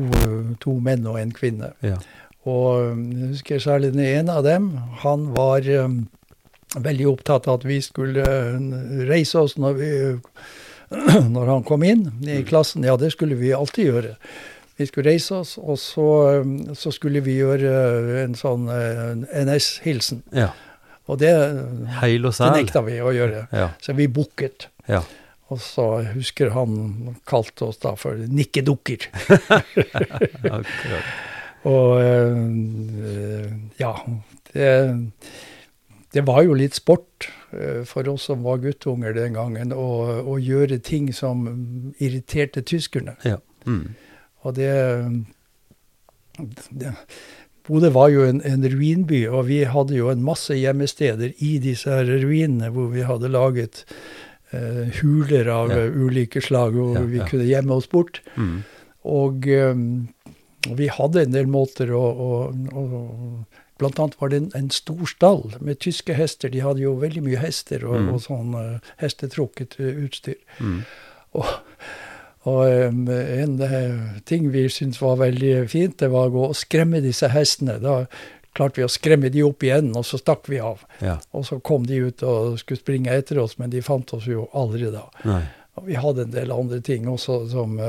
to, 0.62 0.76
menn 0.82 1.06
og 1.10 1.18
en 1.22 1.34
kvinne. 1.34 1.72
Ja. 1.86 1.98
Og 2.50 2.94
jeg 2.94 3.32
husker 3.32 3.62
særlig 3.62 3.94
den 3.96 4.06
ene 4.06 4.38
av 4.38 4.46
dem. 4.46 4.70
Han 5.02 5.32
var 5.34 5.66
um, 5.86 6.04
veldig 6.76 7.08
opptatt 7.12 7.48
av 7.48 7.62
at 7.62 7.68
vi 7.68 7.80
skulle 7.84 8.24
uh, 8.24 9.04
reise 9.10 9.44
oss 9.44 9.56
når, 9.62 9.78
vi, 9.80 9.92
når 11.36 11.52
han 11.52 11.64
kom 11.68 11.86
inn 11.88 12.08
i 12.24 12.40
mm. 12.42 12.48
klassen. 12.50 12.86
Ja, 12.88 12.98
det 12.98 13.14
skulle 13.16 13.38
vi 13.40 13.54
alltid 13.56 13.90
gjøre. 13.92 14.18
Vi 14.80 14.88
skulle 14.90 15.14
reise 15.14 15.42
oss, 15.44 15.56
og 15.62 15.78
så, 15.78 16.08
um, 16.42 16.54
så 16.78 16.92
skulle 16.94 17.22
vi 17.26 17.38
gjøre 17.38 17.74
en 18.24 18.38
sånn 18.38 18.70
NS-hilsen. 18.70 20.24
Ja. 20.34 20.50
Og 21.12 21.20
det, 21.20 21.34
Heil 22.00 22.26
og 22.26 22.34
det 22.38 22.50
nekta 22.56 22.82
vi 22.86 22.98
å 23.04 23.12
gjøre. 23.14 23.46
Ja. 23.54 23.70
Så 23.84 23.94
vi 23.98 24.08
booket. 24.08 24.70
Ja. 24.88 25.04
Og 25.52 25.60
så 25.62 25.86
husker 26.14 26.54
han 26.56 27.18
kalte 27.30 27.68
oss 27.70 27.82
da 27.84 27.94
for 28.00 28.18
nikkedukker. 28.18 29.10
og 31.74 32.00
ja, 33.78 33.92
det 34.54 34.70
det 36.14 36.24
var 36.28 36.44
jo 36.46 36.56
litt 36.58 36.78
sport 36.78 37.28
uh, 37.54 37.82
for 37.90 38.08
oss 38.12 38.30
som 38.30 38.46
var 38.46 38.62
guttunger 38.64 39.16
den 39.18 39.38
gangen, 39.38 39.74
å, 39.74 40.38
gjøre 40.38 40.80
ting 40.86 41.12
som 41.16 41.46
irriterte 41.98 42.64
tyskerne. 42.66 43.16
Ja. 43.26 43.40
Mm. 43.66 43.96
Og 44.44 44.58
det, 44.58 44.74
det 46.70 46.94
Bodø 47.64 47.94
var 47.96 48.10
jo 48.12 48.26
en, 48.28 48.42
en, 48.44 48.66
ruinby, 48.68 49.22
og 49.30 49.48
vi 49.48 49.62
hadde 49.72 49.96
jo 49.96 50.10
en 50.12 50.24
masse 50.26 50.56
gjemmesteder 50.58 51.32
i 51.40 51.56
disse 51.64 51.88
her 51.88 52.10
ruinene 52.26 52.68
hvor 52.76 52.90
vi 52.92 53.06
hadde 53.08 53.32
laget 53.32 53.86
uh, 54.52 54.92
huler 55.00 55.48
av 55.54 55.72
ja. 55.72 55.86
ulike 55.88 56.44
slag 56.44 56.76
hvor 56.76 56.98
ja, 57.00 57.06
vi 57.08 57.24
kunne 57.30 57.48
gjemme 57.48 57.80
oss 57.80 57.88
bort. 57.90 58.20
Mm. 58.36 58.58
Og 59.08 59.48
um, 59.48 59.88
vi 60.76 60.92
hadde 60.92 61.24
en 61.24 61.36
del 61.36 61.48
måter 61.52 61.96
å, 61.96 62.04
å, 62.04 62.30
å 62.52 62.84
Blant 63.84 64.00
annet 64.00 64.16
var 64.22 64.32
det 64.32 64.38
en, 64.40 64.52
en, 64.56 64.70
stor 64.72 65.04
stall 65.12 65.42
med 65.60 65.82
tyske 65.84 66.16
hester. 66.16 66.52
De 66.54 66.62
hadde 66.64 66.86
jo 66.86 66.96
veldig 67.02 67.26
mye 67.26 67.42
hester 67.42 67.84
og, 67.84 67.98
mm. 68.00 68.12
og 68.14 68.22
sånn 68.24 68.56
uh, 68.56 68.94
hestetrukket 69.02 69.76
uh, 69.82 69.90
utstyr. 70.06 70.40
Mm. 70.64 70.78
Og, 71.36 71.50
og 72.48 72.62
um, 72.94 73.02
en 73.12 73.58
uh, 73.60 74.22
ting 74.30 74.48
vi 74.54 74.70
syntes 74.72 75.02
var 75.04 75.20
veldig 75.20 75.68
fint, 75.72 75.98
det 76.00 76.14
var 76.14 76.32
å 76.32 76.36
gå 76.38 76.48
og 76.54 76.56
skremme 76.56 77.04
disse 77.04 77.28
hestene. 77.34 77.76
Da 77.84 78.06
klarte 78.56 78.80
vi 78.80 78.88
å 78.88 78.94
skremme 78.96 79.34
de 79.34 79.44
opp 79.44 79.68
igjen, 79.68 79.92
og 80.00 80.08
så 80.08 80.22
stakk 80.22 80.48
vi 80.48 80.64
av. 80.64 80.86
Ja. 81.04 81.18
Og 81.36 81.44
så 81.50 81.60
kom 81.60 81.90
de 81.90 82.06
ut 82.08 82.24
og 82.24 82.56
skulle 82.62 82.80
springe 82.80 83.12
etter 83.12 83.44
oss, 83.44 83.58
men 83.60 83.74
de 83.74 83.84
fant 83.84 84.16
oss 84.16 84.30
jo 84.32 84.48
aldri 84.56 84.94
da. 84.94 85.10
Nei. 85.28 85.44
Og 85.82 85.90
vi 85.90 86.00
hadde 86.00 86.28
en 86.28 86.36
del 86.36 86.56
andre 86.56 86.80
ting 86.86 87.10
også 87.10 87.40
som 87.52 87.80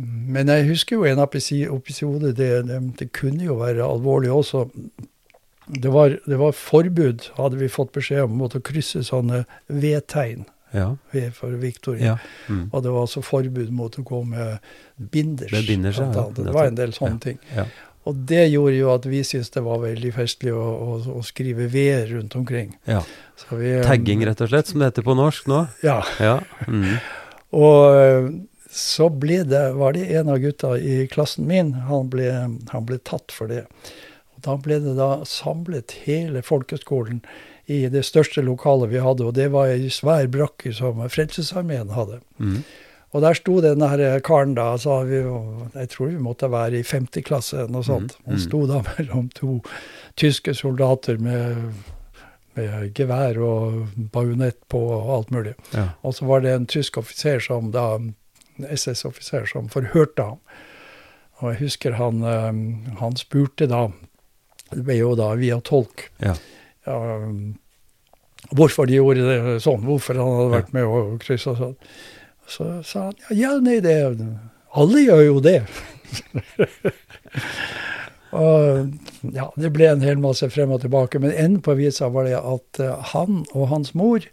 men 0.00 0.48
jeg 0.48 0.68
husker 0.70 0.96
jo 0.96 1.06
en 1.08 1.22
episode, 1.22 2.32
det, 2.36 2.50
det, 2.68 2.80
det 3.00 3.10
kunne 3.16 3.44
jo 3.44 3.58
være 3.60 3.84
alvorlig 3.84 4.30
også. 4.32 4.66
Det 5.70 5.92
var, 5.92 6.16
det 6.26 6.38
var, 6.40 6.54
forbud, 6.56 7.28
hadde 7.36 7.60
vi 7.60 7.68
fått 7.70 7.92
beskjed 7.94 8.24
om, 8.26 8.38
mot 8.40 8.56
å 8.56 8.62
krysse 8.64 9.04
sånne 9.06 9.44
V-tegn. 9.68 10.48
Ja. 10.70 10.92
V 11.10 11.24
for 11.34 11.54
Victoria. 11.58 12.14
Ja. 12.14 12.16
Mm. 12.46 12.68
Og 12.70 12.82
det 12.84 12.90
var 12.94 13.06
altså 13.06 13.22
forbud 13.26 13.70
mot 13.74 13.96
å 13.98 14.04
gå 14.06 14.22
med 14.26 14.66
binders. 14.96 15.52
Med 15.54 15.66
binders 15.66 15.98
ja, 15.98 16.26
det 16.36 16.52
var 16.54 16.70
en 16.70 16.78
del 16.78 16.94
sånne 16.94 17.18
ting. 17.22 17.40
Og 18.08 18.20
det 18.30 18.46
gjorde 18.48 18.76
jo 18.78 18.92
at 18.94 19.06
vi 19.10 19.20
syntes 19.26 19.50
det 19.52 19.62
var 19.66 19.82
veldig 19.82 20.12
festlig 20.14 20.54
å, 20.56 20.62
å, 20.62 20.94
å 21.18 21.24
skrive 21.26 21.66
V 21.70 21.82
rundt 22.14 22.36
omkring. 22.38 22.72
Ja. 22.88 23.02
Så 23.38 23.58
vi, 23.58 23.74
eh, 23.76 23.84
Tagging, 23.84 24.22
rett 24.26 24.40
og 24.40 24.48
slett, 24.52 24.70
som 24.70 24.80
det 24.80 24.88
heter 24.88 25.04
på 25.06 25.16
norsk 25.18 25.50
nå. 25.50 25.64
Ja. 25.86 26.00
Ja. 26.22 26.38
Mm. 26.70 27.00
Og 27.50 28.30
så 28.70 29.08
ble 29.10 29.42
det, 29.44 29.64
var 29.74 29.96
det 29.96 30.06
en 30.14 30.28
av 30.30 30.38
gutta 30.38 30.76
i 30.78 31.06
klassen 31.10 31.48
min, 31.50 31.72
han 31.88 32.10
ble, 32.10 32.30
han 32.70 32.86
ble 32.86 33.00
tatt 33.02 33.34
for 33.34 33.50
det. 33.50 33.64
Og 34.36 34.44
da 34.46 34.54
ble 34.62 34.78
det 34.84 34.94
da 34.98 35.24
samlet 35.26 35.96
hele 36.04 36.42
folkeskolen 36.46 37.24
i 37.70 37.84
det 37.90 38.04
største 38.06 38.42
lokalet 38.46 38.92
vi 38.92 39.02
hadde, 39.02 39.26
og 39.26 39.34
det 39.34 39.50
var 39.54 39.72
ei 39.74 39.90
svær 39.94 40.30
brakke 40.30 40.72
som 40.74 41.02
Frelsesarmeen 41.10 41.92
hadde. 41.94 42.20
Mm. 42.38 42.62
Og 43.10 43.24
der 43.24 43.34
sto 43.34 43.56
den 43.62 43.82
her 43.82 44.20
karen 44.22 44.54
da, 44.54 44.72
så 44.78 45.00
vi, 45.06 45.18
jeg 45.74 45.90
tror 45.90 46.12
vi 46.12 46.22
måtte 46.22 46.50
være 46.50 46.78
i 46.78 46.86
femte 46.86 47.22
klasse 47.26 47.64
eller 47.64 47.74
noe 47.74 47.86
sånt. 47.86 48.14
Mhm, 48.18 48.26
Han 48.26 48.36
mhm. 48.38 48.44
sto 48.44 48.60
da 48.70 48.82
mellom 48.90 49.30
to 49.34 49.56
tyske 50.20 50.54
soldater 50.54 51.18
med, 51.18 51.74
med 52.54 52.94
gevær 52.94 53.40
og 53.42 53.98
bajonett 54.14 54.60
på 54.70 54.78
og 54.94 55.10
alt 55.16 55.34
mulig. 55.34 55.56
Ja. 55.74 55.88
Og 56.06 56.14
så 56.14 56.30
var 56.30 56.46
det 56.46 56.54
en 56.54 56.70
tysk 56.70 57.02
offiser 57.02 57.42
som 57.42 57.72
da, 57.74 57.98
SS-offiser 58.68 59.48
som 59.50 59.68
forhørte 59.72 60.26
ham. 60.32 60.40
Og 61.40 61.54
jeg 61.54 61.60
husker 61.64 61.96
han, 61.96 62.22
eh, 62.26 62.96
han 63.00 63.16
spurte 63.16 63.68
da, 63.70 63.86
det 64.70 64.84
ble 64.86 65.00
jo 65.00 65.14
da 65.18 65.32
via 65.40 65.60
tolk, 65.64 66.10
Ja. 66.22 66.34
ja, 66.86 66.98
hvorfor 68.56 68.86
de 68.88 68.98
gjorde 68.98 69.26
det 69.26 69.58
sånn, 69.64 69.82
hvorfor 69.86 70.18
han 70.20 70.36
hadde 70.36 70.54
vært 70.54 70.72
med 70.76 70.84
og 70.84 71.24
sånn. 71.26 71.76
Så 72.50 72.68
sa 72.86 73.08
han, 73.08 73.18
ja, 73.36 73.56
nei, 73.62 73.78
det, 73.84 73.96
alle 74.74 75.04
gjør 75.04 75.24
jo 75.26 75.40
det. 75.44 75.60
og 78.40 79.34
ja, 79.34 79.46
det 79.58 79.70
ble 79.74 79.90
en 79.90 80.04
hel 80.04 80.18
masse 80.22 80.48
frem 80.50 80.72
og 80.74 80.82
tilbake, 80.84 81.20
men 81.22 81.34
enden 81.34 81.62
på 81.64 81.76
visa 81.78 82.10
var 82.10 82.26
det 82.28 82.38
at 82.38 82.82
eh, 82.82 83.12
han 83.14 83.44
og 83.52 83.68
hans 83.72 83.94
mor, 83.98 84.26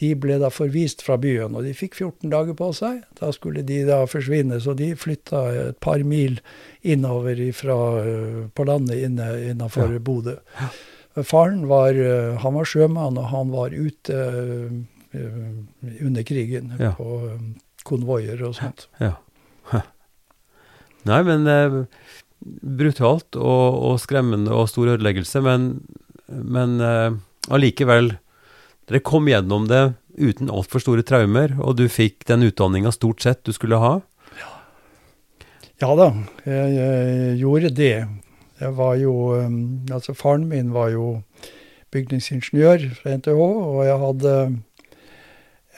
de 0.00 0.14
ble 0.16 0.38
da 0.40 0.48
forvist 0.52 1.02
fra 1.04 1.18
byen, 1.20 1.52
og 1.58 1.66
de 1.66 1.74
fikk 1.76 1.98
14 1.98 2.30
dager 2.32 2.56
på 2.56 2.70
seg. 2.76 3.02
Da 3.18 3.28
skulle 3.36 3.60
de 3.68 3.82
da 3.84 3.98
forsvinne, 4.08 4.56
så 4.64 4.72
de 4.78 4.94
flytta 4.96 5.42
et 5.66 5.80
par 5.84 6.00
mil 6.08 6.38
innover 6.80 7.40
ifra, 7.44 7.76
eh, 8.00 8.38
på 8.56 8.64
landet 8.68 9.02
inne, 9.04 9.26
innafor 9.50 9.92
Ja. 9.92 9.98
Bodø. 10.00 10.36
Faren 11.26 11.66
var, 11.68 11.92
eh, 11.92 12.38
han 12.40 12.54
var 12.56 12.64
sjømann, 12.64 13.18
og 13.20 13.28
han 13.28 13.50
var 13.52 13.70
ute 13.76 14.16
eh, 15.12 16.00
under 16.00 16.22
krigen 16.22 16.72
Ja. 16.78 16.92
på 16.96 17.38
konvoier 17.84 18.40
og 18.46 18.54
sånt. 18.54 18.86
Ja. 19.00 19.16
Nei, 21.04 21.22
men 21.24 21.44
brutalt 22.40 23.36
og, 23.36 23.76
og 23.84 24.00
skremmende 24.00 24.52
og 24.54 24.68
stor 24.68 24.94
ødeleggelse, 24.94 25.40
men, 25.44 25.68
men 26.28 26.78
allikevel 27.50 28.14
Dere 28.90 29.04
kom 29.06 29.28
gjennom 29.30 29.68
det 29.70 29.92
uten 30.18 30.50
altfor 30.50 30.82
store 30.82 31.04
traumer, 31.06 31.54
og 31.62 31.76
du 31.78 31.84
fikk 31.86 32.26
den 32.26 32.42
utdanninga 32.48 32.90
stort 32.90 33.22
sett 33.22 33.44
du 33.46 33.54
skulle 33.54 33.78
ha. 33.78 34.00
Ja 35.80 35.94
da, 35.96 36.10
jeg, 36.42 36.72
jeg 36.74 37.36
gjorde 37.40 37.70
det. 37.72 37.94
Jeg 38.60 38.74
var 38.76 38.98
jo 39.00 39.14
um, 39.38 39.86
Altså, 39.94 40.12
faren 40.12 40.48
min 40.50 40.74
var 40.74 40.90
jo 40.92 41.20
bygningsingeniør 41.94 42.90
fra 42.98 43.14
NTH, 43.16 43.38
og 43.38 43.78
jeg 43.86 44.00
hadde 44.02 44.34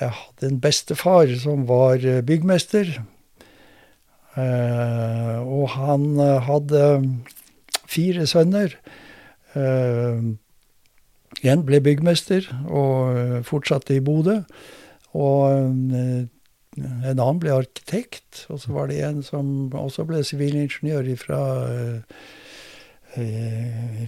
jeg 0.00 0.14
hadde 0.16 0.48
en 0.48 0.60
bestefar 0.64 1.30
som 1.38 1.66
var 1.68 2.02
eh, 2.02 2.22
byggmester. 2.26 2.88
Eh, 4.40 5.38
og 5.44 5.68
han 5.76 6.06
eh, 6.16 6.48
hadde 6.48 6.86
fire 7.92 8.26
sønner. 8.26 8.74
Eh, 9.52 10.32
en 11.42 11.64
ble 11.66 11.80
byggmester 11.82 12.46
og 12.68 13.16
eh, 13.18 13.40
fortsatte 13.46 13.96
i 13.96 14.04
Bodø. 14.04 14.40
Og 15.18 15.50
eh, 15.50 16.22
en 16.80 17.18
annen 17.18 17.40
ble 17.42 17.52
arkitekt, 17.52 18.46
og 18.48 18.62
så 18.62 18.72
var 18.72 18.88
det 18.88 19.02
en 19.04 19.20
som 19.26 19.72
også 19.76 20.06
ble 20.08 20.22
sivilingeniør 20.24 21.10
fra, 21.20 21.40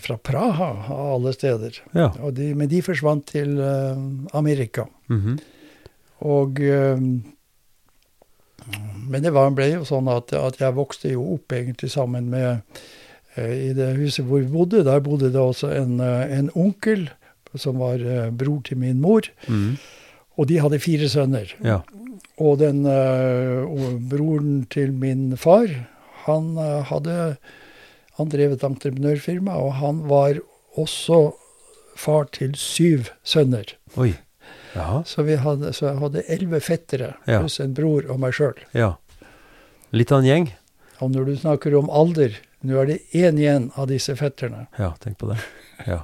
fra 0.00 0.16
Praha, 0.16 0.70
av 0.88 1.10
alle 1.18 1.34
steder. 1.36 1.76
Ja. 1.92 2.08
Og 2.24 2.38
de, 2.38 2.54
men 2.56 2.70
de 2.72 2.80
forsvant 2.86 3.26
til 3.28 3.58
eh, 3.60 3.98
Amerika. 4.32 4.86
-hmm. 5.08 5.36
Og 6.24 6.60
eh, 6.60 7.00
Men 9.08 9.22
det 9.22 9.34
var, 9.34 9.50
ble 9.52 9.68
jo 9.74 9.84
sånn 9.84 10.08
at, 10.08 10.32
at 10.32 10.60
jeg 10.60 10.76
vokste 10.76 11.12
jo 11.12 11.26
opp 11.36 11.52
egentlig 11.52 11.90
sammen 11.92 12.30
med 12.32 12.62
eh, 13.36 13.70
I 13.70 13.72
det 13.76 13.94
huset 13.98 14.24
hvor 14.24 14.40
vi 14.40 14.48
bodde, 14.48 14.84
der 14.86 15.04
bodde 15.04 15.32
det 15.32 15.40
også 15.40 15.72
en, 15.74 15.98
eh, 16.00 16.38
en 16.38 16.50
onkel 16.54 17.10
som 17.60 17.78
var 17.78 18.00
eh, 18.02 18.30
bror 18.30 18.62
til 18.66 18.78
min 18.78 19.00
mor. 19.00 19.26
Mm. 19.48 19.76
Og 20.38 20.48
de 20.50 20.58
hadde 20.58 20.80
fire 20.82 21.08
sønner. 21.08 21.52
Ja. 21.64 21.80
Og 22.42 22.58
den 22.58 22.84
øh, 22.86 23.62
og 23.70 24.00
broren 24.10 24.64
til 24.70 24.92
min 24.92 25.36
far, 25.36 25.68
han 26.26 26.56
øh, 26.58 26.82
hadde 26.90 27.36
Han 28.16 28.28
drev 28.30 28.52
et 28.54 28.62
entreprenørfirma, 28.62 29.56
og 29.58 29.72
han 29.74 30.04
var 30.08 30.36
også 30.78 31.32
far 31.98 32.28
til 32.30 32.52
syv 32.54 33.08
sønner. 33.26 33.64
Oi. 33.98 34.12
Ja. 34.76 35.00
Så, 35.04 35.22
vi 35.26 35.34
hadde, 35.34 35.72
så 35.74 35.86
jeg 35.88 35.98
hadde 35.98 36.22
elleve 36.28 36.60
fettere, 36.60 37.12
Ja. 37.26 37.40
pluss 37.40 37.58
en 37.60 37.74
bror 37.74 38.06
og 38.10 38.20
meg 38.20 38.32
sjøl. 38.34 38.54
ja. 38.74 38.92
Litt 39.94 40.10
av 40.12 40.22
en 40.22 40.26
gjeng. 40.26 40.46
Og 41.02 41.10
når 41.10 41.24
du 41.26 41.36
snakker 41.36 41.74
om 41.78 41.90
alder, 41.90 42.38
nå 42.62 42.78
er 42.82 42.86
det 42.86 43.00
én 43.14 43.36
igjen 43.38 43.70
av 43.76 43.86
disse 43.90 44.14
fetterne. 44.18 44.66
Ja, 44.78 44.92
tenk 45.02 45.18
på 45.18 45.28
det. 45.30 45.38
Ja. 45.86 46.00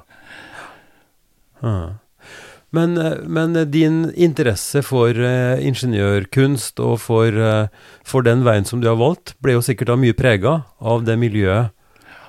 Men, 2.71 2.95
men 3.27 3.57
din 3.71 4.05
interesse 4.15 4.79
for 4.87 5.11
uh, 5.11 5.59
ingeniørkunst 5.59 6.79
og 6.79 7.01
for, 7.03 7.35
uh, 7.35 7.67
for 8.07 8.23
den 8.23 8.45
veien 8.47 8.67
som 8.67 8.79
du 8.79 8.87
har 8.87 8.99
valgt, 8.99 9.35
ble 9.43 9.57
jo 9.57 9.65
sikkert 9.65 9.91
da 9.91 9.99
mye 9.99 10.15
prega 10.15 10.61
av 10.79 11.03
det 11.07 11.17
miljøet 11.19 11.75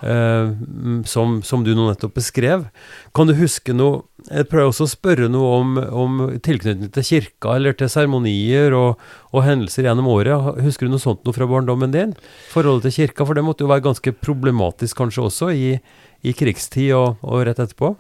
mm, 0.02 1.04
som, 1.06 1.38
som 1.46 1.62
du 1.62 1.70
nå 1.78 1.86
nettopp 1.86 2.16
beskrev. 2.18 2.66
Kan 3.14 3.30
du 3.30 3.36
huske 3.38 3.70
noe 3.70 4.02
Jeg 4.26 4.46
prøver 4.50 4.70
også 4.70 4.86
å 4.86 4.90
spørre 4.90 5.26
noe 5.30 5.54
om, 5.60 5.78
om 5.78 6.20
tilknytning 6.42 6.90
til 6.94 7.06
kirka 7.06 7.56
eller 7.58 7.74
til 7.78 7.90
seremonier 7.90 8.74
og, 8.74 9.00
og 9.30 9.46
hendelser 9.46 9.86
gjennom 9.86 10.10
året. 10.10 10.62
Husker 10.62 10.86
du 10.86 10.94
noe 10.94 11.02
sånt 11.02 11.22
noe 11.26 11.34
fra 11.34 11.46
barndommen 11.50 11.94
din? 11.94 12.18
Forholdet 12.50 12.90
til 12.90 13.00
kirka, 13.00 13.26
for 13.26 13.38
det 13.38 13.46
måtte 13.46 13.66
jo 13.66 13.70
være 13.70 13.86
ganske 13.86 14.14
problematisk 14.22 14.98
kanskje 15.02 15.26
også 15.26 15.50
i, 15.54 15.76
i 16.22 16.34
krigstid 16.38 16.94
og, 16.98 17.22
og 17.22 17.46
rett 17.46 17.62
etterpå? 17.62 17.94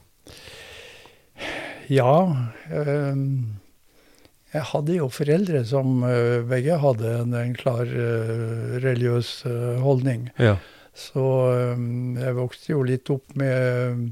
Ja. 1.90 2.36
øhm, 2.70 3.56
jeg 4.52 4.62
hadde 4.68 4.96
jo 4.98 5.08
foreldre 5.08 5.64
som 5.64 6.02
øh, 6.04 6.44
begge 6.48 6.76
hadde 6.78 7.14
en, 7.22 7.34
en 7.34 7.54
klar 7.56 7.88
øh, 7.88 8.76
religiøs 8.84 9.42
holdning. 9.80 10.28
Ja. 10.38 10.56
Så 10.94 11.22
jeg 12.20 12.34
vokste 12.36 12.72
jo 12.74 12.82
litt 12.84 13.08
opp 13.10 13.32
med 13.34 14.10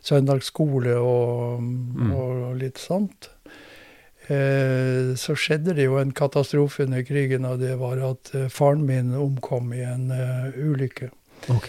søndagsskole 0.00 0.94
og, 0.96 1.60
Mm. 1.60 2.12
og 2.16 2.56
litt 2.56 2.78
sånt. 2.80 3.28
Eh, 4.32 5.12
så 5.20 5.34
skjedde 5.36 5.74
det 5.76 5.84
jo 5.84 5.98
en 6.00 6.12
katastrofe 6.16 6.86
under 6.86 7.02
krigen, 7.04 7.44
og 7.44 7.58
det 7.60 7.74
var 7.78 8.00
at 8.08 8.30
eh, 8.34 8.48
faren 8.48 8.86
min 8.88 9.12
omkom 9.14 9.74
i 9.76 9.82
en 9.84 10.08
eh, 10.16 10.56
ulykke. 10.64 11.10
Ok. 11.52 11.68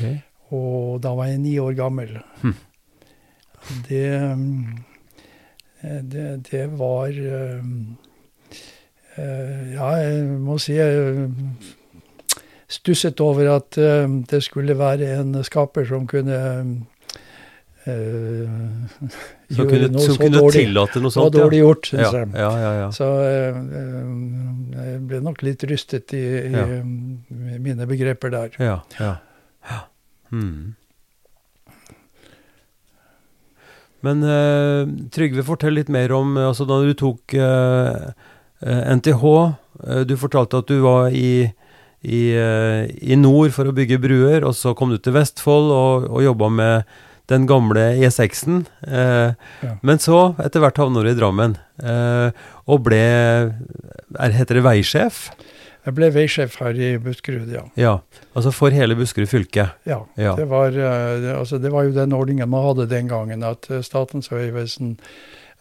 Og 0.55 1.01
da 1.03 1.11
var 1.19 1.27
jeg 1.33 1.41
ni 1.43 1.57
år 1.59 1.75
gammel. 1.75 2.15
Hm. 2.45 2.55
Det, 3.89 4.05
eh, 4.07 4.37
det 5.83 6.27
Det 6.51 6.65
var 6.79 7.09
um, 7.09 7.97
eh, 9.17 9.73
Ja, 9.75 9.89
jeg 10.01 10.25
må 10.41 10.57
si 10.59 10.73
jeg 10.77 11.29
stusset 12.67 13.19
over 13.21 13.51
at 13.55 13.77
det 14.29 14.39
skulle 14.43 14.73
være 14.77 15.11
en 15.19 15.35
skaper 15.45 15.85
som 15.85 16.07
kunne 16.09 16.39
eh, 17.85 18.47
Som 19.53 19.67
kunne, 19.69 19.89
noe 19.93 20.01
som 20.01 20.15
så 20.15 20.21
kunne 20.23 20.39
dårlig. 20.41 20.63
tillate 20.65 21.01
noe 21.03 21.11
Det 21.11 21.19
var 21.19 21.27
sånt? 21.27 21.35
dårlig 21.37 21.59
gjort, 21.61 21.89
syns 21.91 22.01
ja. 22.01 22.11
jeg. 22.23 22.31
Ja, 22.41 22.71
ja. 22.79 22.87
Så 22.95 23.09
eh, 23.21 23.59
eh, 23.81 24.07
jeg 24.79 25.03
ble 25.11 25.21
nok 25.27 25.43
litt 25.45 25.63
rystet 25.69 26.15
i, 26.17 26.23
i 26.49 27.59
mine 27.61 27.85
begreper 27.89 28.33
der. 28.33 28.57
ja, 28.59 28.79
ja. 28.99 29.13
ja. 29.69 29.79
Hmm. 30.33 30.73
Men 34.05 34.23
uh, 34.23 34.85
Trygve, 35.13 35.45
fortell 35.47 35.77
litt 35.79 35.91
mer 35.93 36.13
om 36.15 36.35
eh, 36.37 36.47
altså 36.47 36.67
da 36.69 36.81
du 36.83 36.93
tok 36.97 37.35
uh, 37.39 38.11
eh, 38.61 38.83
NTH. 38.99 39.23
Uh, 39.25 40.03
du 40.07 40.15
fortalte 40.19 40.61
at 40.61 40.69
du 40.69 40.79
var 40.85 41.09
i, 41.09 41.49
i, 42.05 42.21
i 42.35 43.17
nord 43.17 43.55
for 43.55 43.67
å 43.67 43.75
bygge 43.75 44.01
bruer, 44.03 44.45
og 44.45 44.53
så 44.57 44.75
kom 44.77 44.93
du 44.93 44.99
til 45.01 45.15
Vestfold 45.17 45.73
og, 45.73 46.07
og 46.11 46.25
jobba 46.25 46.51
med 46.53 46.95
den 47.31 47.47
gamle 47.49 47.87
E6-en. 48.05 48.65
Eh, 48.85 49.33
Ja. 49.65 49.71
Men 49.81 49.97
så, 49.97 50.35
etter 50.43 50.61
hvert, 50.61 50.77
havna 50.77 51.01
du 51.01 51.09
i 51.09 51.17
Drammen, 51.17 51.55
og 52.69 52.83
ble 52.85 53.01
er, 53.01 54.35
Heter 54.37 54.59
det 54.59 54.65
veisjef? 54.65 55.25
Jeg 55.85 55.93
ble 55.97 56.09
veisjef 56.13 56.57
her 56.63 56.77
i 56.81 56.95
Buskerud, 57.01 57.49
ja. 57.53 57.63
Ja, 57.77 57.95
Altså 58.33 58.51
for 58.55 58.73
hele 58.73 58.97
Buskerud 58.97 59.29
fylke? 59.29 59.69
Ja. 59.85 60.01
Ja. 60.17 60.33
Det, 60.37 60.47
var, 60.49 60.73
eh, 60.73 61.21
det, 61.21 61.35
altså, 61.37 61.59
det 61.61 61.71
var 61.73 61.85
jo 61.85 61.93
den 61.95 62.13
ordningen 62.13 62.49
man 62.49 62.65
hadde 62.65 62.89
den 62.89 63.09
gangen, 63.11 63.45
at 63.45 63.69
eh, 63.69 63.83
Statens 63.85 64.31
vegvesen 64.33 64.95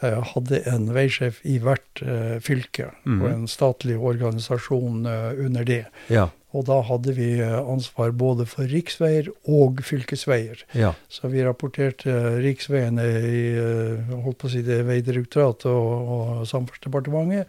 eh, 0.01 0.21
hadde 0.33 0.63
en 0.71 0.89
veisjef 0.97 1.43
i 1.45 1.59
hvert 1.63 2.03
eh, 2.03 2.39
fylke, 2.45 2.89
mm. 3.05 3.21
og 3.21 3.29
en 3.31 3.45
statlig 3.51 3.99
organisasjon 4.01 5.05
eh, 5.11 5.45
under 5.45 5.69
det. 5.69 5.85
Ja. 6.09 6.31
Og 6.55 6.63
da 6.69 6.77
hadde 6.87 7.11
vi 7.17 7.41
eh, 7.43 7.55
ansvar 7.59 8.13
både 8.15 8.45
for 8.47 8.63
riksveier 8.71 9.27
og 9.51 9.81
fylkesveier. 9.85 10.65
ja. 10.79 10.93
Så 11.11 11.29
vi 11.33 11.43
rapporterte 11.47 12.11
eh, 12.11 12.37
riksveiene 12.45 13.03
i 13.03 13.57
eh, 13.59 13.99
holdt 14.23 14.39
på 14.39 14.47
å 14.47 14.51
si 14.53 14.63
det 14.67 14.87
Vegdirektoratet 14.87 15.71
og, 15.73 16.09
og 16.15 16.47
Samferdselsdepartementet. 16.51 17.45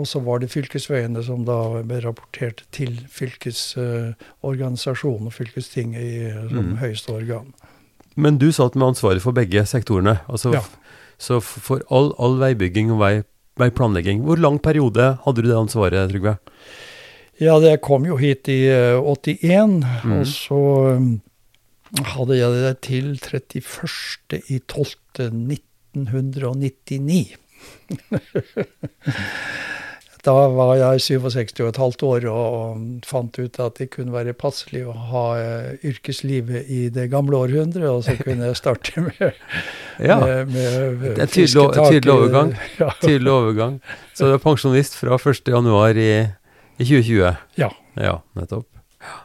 Og 0.00 0.04
så 0.10 0.18
var 0.26 0.36
det 0.42 0.50
fylkesveiene 0.50 1.20
som 1.26 1.40
da 1.46 1.58
ble 1.86 1.98
rapportert 2.02 2.58
til 2.74 2.92
fylkesorganisasjonen 3.12 5.26
og 5.30 5.34
fylkestinget 5.36 6.02
i, 6.02 6.04
som 6.50 6.64
mm. 6.72 6.76
høyeste 6.82 7.10
organ. 7.14 7.46
Men 8.20 8.38
du 8.40 8.52
satt 8.52 8.74
med 8.74 8.86
ansvaret 8.92 9.22
for 9.22 9.32
begge 9.36 9.66
sektorene. 9.68 10.14
Altså, 10.26 10.50
Ja. 10.58 10.64
Så 11.20 11.36
for 11.44 11.82
all, 11.92 12.16
all 12.16 12.40
veibygging 12.40 12.88
og 12.94 12.98
vei, 13.02 13.22
veiplanlegging, 13.60 14.22
hvor 14.24 14.40
lang 14.40 14.56
periode 14.56 15.20
hadde 15.20 15.42
du 15.44 15.50
det 15.50 15.58
ansvaret, 15.58 16.08
Trygve? 16.08 16.40
Ja, 17.40 17.56
det 17.62 17.78
kom 17.84 18.04
jo 18.04 18.16
hit 18.20 18.48
i 18.52 18.68
eh, 18.68 19.00
81, 19.00 19.80
mm. 20.04 20.12
og 20.18 20.26
så 20.28 20.60
um, 21.00 21.20
hadde 22.12 22.36
jeg 22.36 22.50
det 22.52 22.80
til 22.86 23.06
31. 23.16 24.44
i 24.46 24.58
12. 24.68 24.96
1999. 25.20 27.36
da 30.24 30.32
var 30.52 30.74
jeg 30.76 31.00
67 31.00 31.60
og 31.62 31.68
et 31.70 31.78
halvt 31.80 32.02
år 32.04 32.26
og 32.30 32.80
fant 33.08 33.38
ut 33.40 33.60
at 33.62 33.78
det 33.80 33.88
kunne 33.94 34.12
være 34.12 34.34
passelig 34.36 34.82
å 34.88 34.92
ha 35.12 35.24
eh, 35.40 35.70
yrkeslivet 35.88 36.68
i 36.68 36.88
det 36.92 37.08
gamle 37.12 37.36
århundret, 37.40 37.88
og 37.88 38.04
så 38.04 38.16
kunne 38.20 38.46
jeg 38.50 38.56
starte 38.60 39.00
med, 39.06 39.32
Ja, 40.10 40.18
med, 40.20 40.52
med 40.52 41.16
Det 41.16 41.24
er 41.24 41.32
tydelig 41.32 41.72
tydelig 41.78 42.14
overgang. 42.14 42.52
Ja. 42.80 42.90
tydelig 43.00 43.32
overgang. 43.32 43.80
Så 44.16 44.28
du 44.28 44.32
er 44.36 44.44
pensjonist 44.44 44.94
fra 45.00 45.16
1. 45.16 45.48
januar 45.48 45.96
i, 45.96 46.12
i 46.80 46.86
2020? 46.88 47.36
Ja. 47.60 47.70
Ja, 48.00 48.16
nettopp. 48.38 48.66
Ja. 49.04 49.16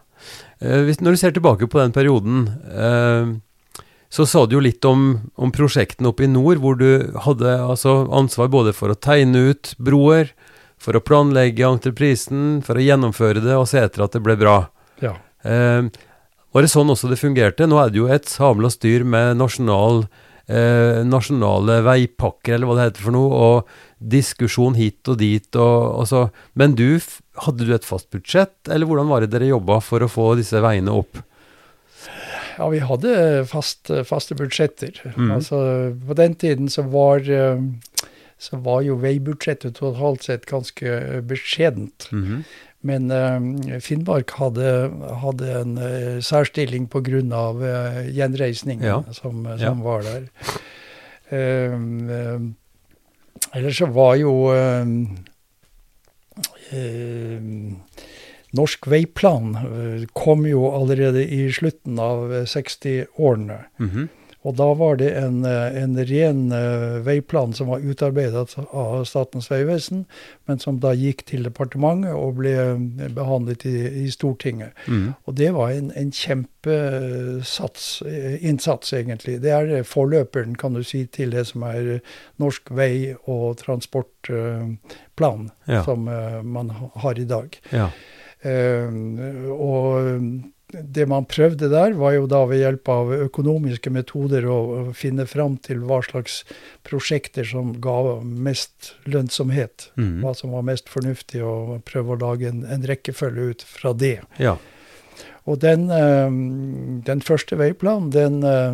Eh, 0.60 0.82
hvis, 0.88 1.02
når 1.02 1.15
du 1.15 1.22
ser 1.22 1.36
tilbake 1.36 1.70
på 1.72 1.80
den 1.80 1.96
perioden, 1.96 2.48
eh, 2.76 3.34
så 4.15 4.26
sa 4.30 4.46
du 4.46 4.58
jo 4.58 4.63
litt 4.63 4.86
om, 4.88 5.08
om 5.36 5.52
prosjektene 5.56 6.12
oppe 6.12 6.28
i 6.28 6.32
nord, 6.32 6.60
hvor 6.63 6.78
du 6.80 7.15
hadde 7.26 7.56
altså 7.60 8.04
ansvar 8.15 8.52
både 8.54 8.76
for 8.76 8.94
å 8.94 9.00
tegne 9.00 9.50
ut 9.52 9.74
broer, 9.82 10.34
for 10.80 10.98
å 10.98 11.04
planlegge 11.04 11.65
entreprisen, 11.68 12.60
for 12.65 12.78
å 12.78 12.84
gjennomføre 12.84 13.41
det 13.44 13.56
og 13.58 13.70
se 13.72 13.82
etter 13.84 14.06
at 14.06 14.15
det 14.15 14.24
ble 14.26 14.38
bra. 14.39 14.60
ja. 15.04 15.15
Eh, 15.46 15.88
var 16.56 16.63
det 16.63 16.70
sånn 16.72 16.88
også 16.88 17.10
det 17.12 17.18
fungerte? 17.20 17.65
Nå 17.68 17.76
er 17.82 17.89
det 17.91 18.00
jo 18.00 18.06
et 18.08 18.30
samla 18.32 18.70
styr 18.72 19.04
med 19.04 19.36
nasjonal, 19.36 20.06
eh, 20.48 21.02
nasjonale 21.04 21.82
veipakker, 21.84 22.56
eller 22.56 22.70
hva 22.70 22.78
det 22.78 22.86
heter 22.86 23.04
for 23.04 23.12
noe, 23.12 23.41
og 23.44 23.74
diskusjon 24.06 24.76
hit 24.78 25.08
og 25.12 25.20
dit. 25.22 25.48
Og, 25.56 25.78
og 26.02 26.08
så. 26.10 26.26
Men 26.54 26.76
du, 26.78 27.00
hadde 27.46 27.65
du 27.68 27.74
et 27.76 27.88
fast 27.88 28.10
budsjett, 28.13 28.56
eller 28.70 28.88
hvordan 28.89 29.10
var 29.12 29.26
det 29.26 29.32
dere 29.34 29.50
jobba 29.52 29.80
for 29.84 30.06
å 30.06 30.12
få 30.12 30.32
disse 30.39 30.62
veiene 30.63 30.94
opp? 30.94 31.22
Ja, 32.56 32.70
vi 32.72 32.80
hadde 32.80 33.15
fast, 33.52 33.89
faste 34.08 34.38
budsjetter. 34.39 35.02
Mm. 35.18 35.32
Altså, 35.36 35.58
på 36.08 36.15
den 36.15 36.38
tiden 36.39 36.70
så 36.72 36.86
var, 36.88 37.26
eh, 37.28 37.60
så 38.39 38.62
var 38.63 38.86
jo 38.86 38.96
veibudsjettet 39.02 39.76
totalt 39.82 40.24
sett 40.24 40.48
ganske 40.48 40.88
eh, 40.88 41.20
beskjedent. 41.26 42.08
Mhm. 42.15 42.46
Men 42.86 43.08
uh, 43.10 43.80
Finnmark 43.82 44.30
hadde, 44.38 44.68
hadde 45.24 45.48
en 45.58 45.72
uh, 45.82 46.20
særstilling 46.22 46.84
pga. 46.94 47.18
Uh, 47.58 48.04
gjenreisningen 48.13 48.86
Ja. 48.86 49.00
som, 49.12 49.39
Ja. 49.58 49.72
var 49.74 50.04
der. 50.06 50.28
Eh, 51.34 51.74
ellers 53.56 53.80
så 53.80 53.88
var 53.96 54.15
jo 54.20 54.34
eh, 54.54 54.86
eh, 56.76 57.50
Norsk 58.56 58.88
veiplan 58.88 59.56
eh, 59.60 60.06
kom 60.15 60.46
jo 60.48 60.68
allerede 60.72 61.26
i 61.28 61.48
slutten 61.54 62.00
av 62.00 62.30
eh, 62.34 62.46
60-årene. 62.50 63.60
Mhm. 63.84 64.08
Og 64.45 64.53
da 64.60 64.67
var 64.77 64.99
det 65.01 65.10
en, 65.17 65.39
eh, 65.49 65.77
en 65.81 65.95
ren 66.05 66.41
eh, 66.53 66.99
veiplan 67.05 67.53
som 67.58 67.71
var 67.71 67.81
utarbeidet 67.81 68.53
av 68.69 69.05
Statens 69.10 69.49
vegvesen, 69.49 70.03
men 70.45 70.60
som 70.62 70.77
da 70.84 70.91
gikk 70.93 71.23
til 71.31 71.47
departementet 71.47 72.13
og 72.13 72.38
ble 72.39 72.53
eh, 72.53 73.10
behandlet 73.15 73.65
i, 73.65 73.75
i 74.05 74.12
Stortinget. 74.13 74.77
Mm. 74.86 75.15
Og 75.25 75.38
det 75.39 75.49
var 75.55 75.73
en, 75.73 75.89
en 75.97 76.12
kjempesats, 76.13 77.88
eh, 78.05 78.38
innsats, 78.45 78.93
egentlig. 78.93 79.39
Det 79.41 79.51
er 79.55 79.88
forløperen, 79.88 80.53
kan 80.62 80.77
du 80.77 80.84
si, 80.86 81.05
til 81.10 81.34
det 81.34 81.47
som 81.49 81.65
er 81.65 81.95
norsk 82.41 82.69
vei- 82.77 83.15
og 83.25 83.58
transportplan, 83.63 85.49
Ja. 85.65 85.81
som 85.84 86.05
man 86.05 86.69
har 86.95 87.19
i 87.19 87.25
dag. 87.25 87.58
ja. 87.71 87.89
Uh, 88.45 89.49
og 89.58 90.19
det 90.73 91.06
man 91.08 91.28
prøvde 91.30 91.69
der, 91.69 91.93
var 91.97 92.15
jo 92.15 92.25
da 92.30 92.41
ved 92.49 92.62
hjelp 92.63 92.89
av 92.89 93.12
økonomiske 93.28 93.91
metoder 93.93 94.47
å 94.49 94.60
finne 94.97 95.28
fram 95.30 95.60
til 95.62 95.84
hva 95.86 96.01
slags 96.06 96.41
prosjekter 96.88 97.47
som 97.47 97.75
ga 97.82 97.97
mest 98.23 98.93
lønnsomhet. 99.06 99.89
Mm. 99.99 100.23
Hva 100.23 100.34
som 100.38 100.56
var 100.56 100.65
mest 100.67 100.89
fornuftig, 100.91 101.43
og 101.45 101.84
prøve 101.88 102.15
å 102.15 102.21
lage 102.25 102.49
en, 102.49 102.63
en 102.65 102.88
rekkefølge 102.88 103.51
ut 103.51 103.67
fra 103.75 103.93
det. 103.93 104.19
ja. 104.41 104.58
Og 105.45 105.60
den, 105.62 105.91
eh, 105.93 106.32
den 107.06 107.19
første 107.21 107.58
veiplanen, 107.60 108.10
den, 108.10 108.39
eh, 108.43 108.73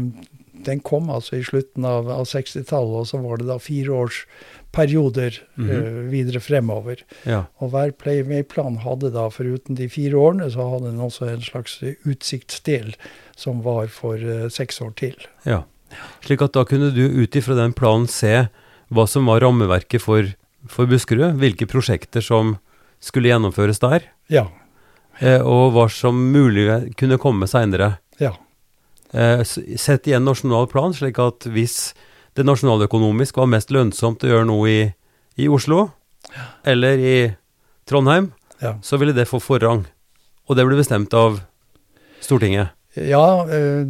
den 0.65 0.80
kom 0.80 1.10
altså 1.10 1.38
i 1.39 1.43
slutten 1.43 1.86
av, 1.86 2.10
av 2.10 2.26
60-tallet, 2.30 3.00
og 3.02 3.08
så 3.10 3.19
var 3.24 3.38
det 3.41 3.47
da 3.47 3.58
fireårsperioder 3.62 5.39
Mhm. 5.58 5.69
eh, 5.69 6.10
videre 6.12 6.39
fremover. 6.39 7.04
ja. 7.26 7.45
Og 7.60 7.71
hver 7.71 7.91
Playmay-plan 7.91 8.78
hadde 8.84 9.12
da, 9.13 9.30
foruten 9.30 9.76
de 9.76 9.88
fire 9.89 10.13
årene, 10.15 10.50
så 10.52 10.69
hadde 10.71 10.91
den 10.91 11.00
også 11.00 11.28
en 11.34 11.41
slags 11.41 11.80
utsiktsdel 12.06 12.93
som 13.36 13.62
var 13.63 13.88
for 13.88 14.15
uh, 14.17 14.47
seks 14.50 14.82
år 14.82 14.95
til. 14.95 15.15
Ja. 15.45 15.63
Slik 16.24 16.41
at 16.41 16.54
da 16.54 16.63
kunne 16.63 16.93
du 16.93 17.04
ut 17.21 17.36
ifra 17.36 17.56
den 17.56 17.74
planen 17.74 18.08
se 18.08 18.47
hva 18.91 19.08
som 19.08 19.26
var 19.26 19.41
rammeverket 19.41 20.02
for, 20.02 20.34
for 20.67 20.86
Buskerud, 20.86 21.36
hvilke 21.39 21.67
prosjekter 21.67 22.21
som 22.24 22.58
skulle 23.02 23.30
gjennomføres 23.32 23.80
der, 23.80 24.02
Ja. 24.30 24.47
Uh, 25.21 25.41
og 25.45 25.74
hva 25.76 25.89
som 25.91 26.15
mulig 26.34 26.95
kunne 26.97 27.17
komme 27.19 27.45
seinere. 27.45 27.97
Ja. 28.19 28.32
Eh, 29.13 29.43
sett 29.43 30.08
i 30.08 30.13
en 30.15 30.26
nasjonal 30.26 30.67
plan, 30.71 30.93
slik 30.95 31.19
at 31.19 31.47
hvis 31.52 31.93
det 32.38 32.45
nasjonaløkonomisk 32.47 33.38
var 33.41 33.50
mest 33.52 33.71
lønnsomt 33.76 34.24
å 34.24 34.30
gjøre 34.32 34.47
noe 34.47 34.69
i, 34.71 34.84
i 35.43 35.50
Oslo, 35.52 35.89
eller 36.63 36.97
i 37.00 37.15
Trondheim, 37.89 38.32
Ja. 38.62 38.78
så 38.82 38.97
ville 39.02 39.13
det 39.13 39.28
få 39.28 39.39
forrang. 39.41 39.86
Og 40.47 40.56
det 40.56 40.65
ble 40.67 40.78
bestemt 40.78 41.13
av 41.17 41.41
Stortinget. 42.21 42.69
Ja, 42.95 43.43
eh, 43.47 43.86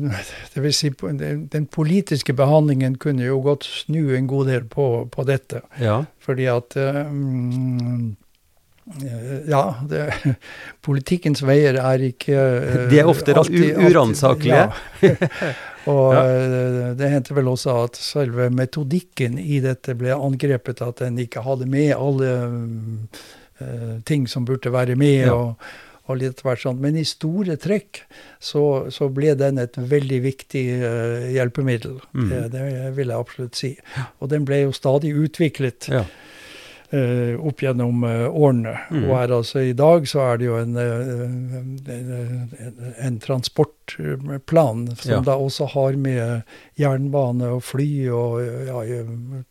det 0.54 0.62
vil 0.62 0.74
si 0.74 0.90
den, 0.90 1.66
politiske 1.68 2.34
behandlingen 2.38 2.98
kunne 3.02 3.26
jo 3.26 3.40
godt 3.42 3.66
snu 3.66 4.16
en 4.16 4.28
god 4.28 4.48
del 4.48 4.64
på, 4.70 5.10
på 5.12 5.26
dette. 5.26 5.62
Ja. 5.82 6.04
Fordi 6.22 6.46
at 6.46 6.78
eh, 6.78 7.10
Ja, 9.50 9.64
det, 9.90 10.08
politikkens 10.88 11.44
veier 11.46 11.78
er 11.82 12.04
ikke 12.12 12.38
eh, 12.38 12.88
De 12.92 13.00
er 13.02 13.10
ofte 13.12 13.36
alltid, 13.38 13.78
uransakelige. 13.80 14.64
Ja. 15.02 15.20
Og 15.92 16.14
Ja. 16.14 16.24
eh, 16.30 16.90
det 17.00 17.08
hendte 17.10 17.34
vel 17.38 17.48
også 17.50 17.78
at 17.88 17.96
selve 17.98 18.50
metodikken 18.54 19.40
i 19.42 19.62
dette 19.64 19.96
ble 19.98 20.14
angrepet, 20.14 20.84
at 20.86 21.02
den 21.02 21.18
ikke 21.24 21.42
hadde 21.46 21.66
med 21.70 21.96
alle 21.96 22.34
eh, 23.62 23.96
ting 24.06 24.28
som 24.30 24.46
burde 24.46 24.74
være 24.74 24.96
med. 25.00 25.26
Ja. 25.28 25.34
og 25.38 25.72
og 26.10 26.18
litt 26.18 26.42
hvert 26.44 26.60
sånt. 26.60 26.82
Men 26.82 26.98
i 27.00 27.04
store 27.08 27.56
trekk 27.62 28.02
så, 28.42 28.62
så 28.92 29.08
ble 29.14 29.36
den 29.38 29.62
et 29.62 29.78
veldig 29.78 30.18
viktig 30.26 30.64
uh, 30.82 31.28
hjelpemiddel. 31.32 32.00
Mm. 32.18 32.26
Det, 32.32 32.40
det 32.56 32.64
vil 32.98 33.14
jeg 33.14 33.22
absolutt 33.22 33.56
si. 33.56 33.70
Og 34.20 34.32
den 34.34 34.44
ble 34.50 34.64
jo 34.66 34.74
stadig 34.76 35.14
utviklet 35.16 35.88
Ja. 35.94 36.02
Eh, 36.92 37.36
opp 37.40 37.62
gjennom 37.64 38.04
eh, 38.04 38.28
årene. 38.30 38.74
Mm. 38.92 39.04
Og 39.10 39.14
er 39.18 39.34
altså 39.38 39.64
i 39.64 39.74
dag 39.78 40.08
så 40.10 40.20
er 40.30 40.38
det 40.42 40.46
jo 40.50 40.58
en, 40.60 40.76
eh, 40.76 41.12
en, 41.96 42.96
en 43.00 43.20
transportplan 43.24 44.96
som 44.96 45.12
Ja. 45.12 45.20
da 45.22 45.36
også 45.36 45.68
har 45.74 45.96
med 45.98 46.44
jernbane 46.80 47.50
og 47.56 47.64
fly 47.64 48.08
og 48.10 48.42
ja, 48.68 49.04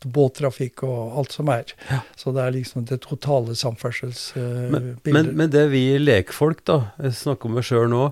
båttrafikk 0.05 0.83
og 0.87 1.19
alt 1.19 1.33
som 1.33 1.49
er. 1.53 1.65
Ja. 1.91 2.01
Så 2.17 2.33
det 2.35 2.43
er 2.45 2.53
liksom 2.57 2.85
det 2.89 3.01
totale 3.07 3.47
Men, 3.53 3.57
samferdselsbildet. 3.57 5.13
men, 5.13 5.33
men 5.37 5.51
det 5.51 5.69
vi 5.73 5.99
lekfolk, 5.99 6.65
da, 6.65 6.93
jeg 7.03 7.13
snakker 7.15 7.47
om 7.51 7.55
meg 7.59 7.65
sjøl 7.65 7.89
nå, 7.91 8.11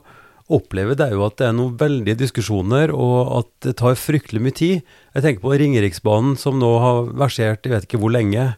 opplever 0.49 0.97
det 0.97 1.11
er 1.11 1.13
jo 1.13 1.27
at 1.27 1.37
det 1.37 1.47
er 1.51 1.53
noen 1.53 1.75
veldige 1.77 2.17
diskusjoner, 2.23 2.89
og 2.95 3.37
at 3.43 3.49
det 3.67 3.75
tar 3.77 3.99
fryktelig 4.01 4.41
mye 4.41 4.57
tid. 4.57 4.79
Jeg 5.15 5.23
tenker 5.27 5.45
på 5.45 5.53
Ringeriksbanen, 5.61 6.39
som 6.41 6.57
nå 6.59 6.71
har 6.81 7.03
versert 7.21 7.67
jeg 7.69 7.75
vet 7.75 7.85
ikke 7.85 8.01
hvor 8.01 8.15
lenge. 8.15 8.55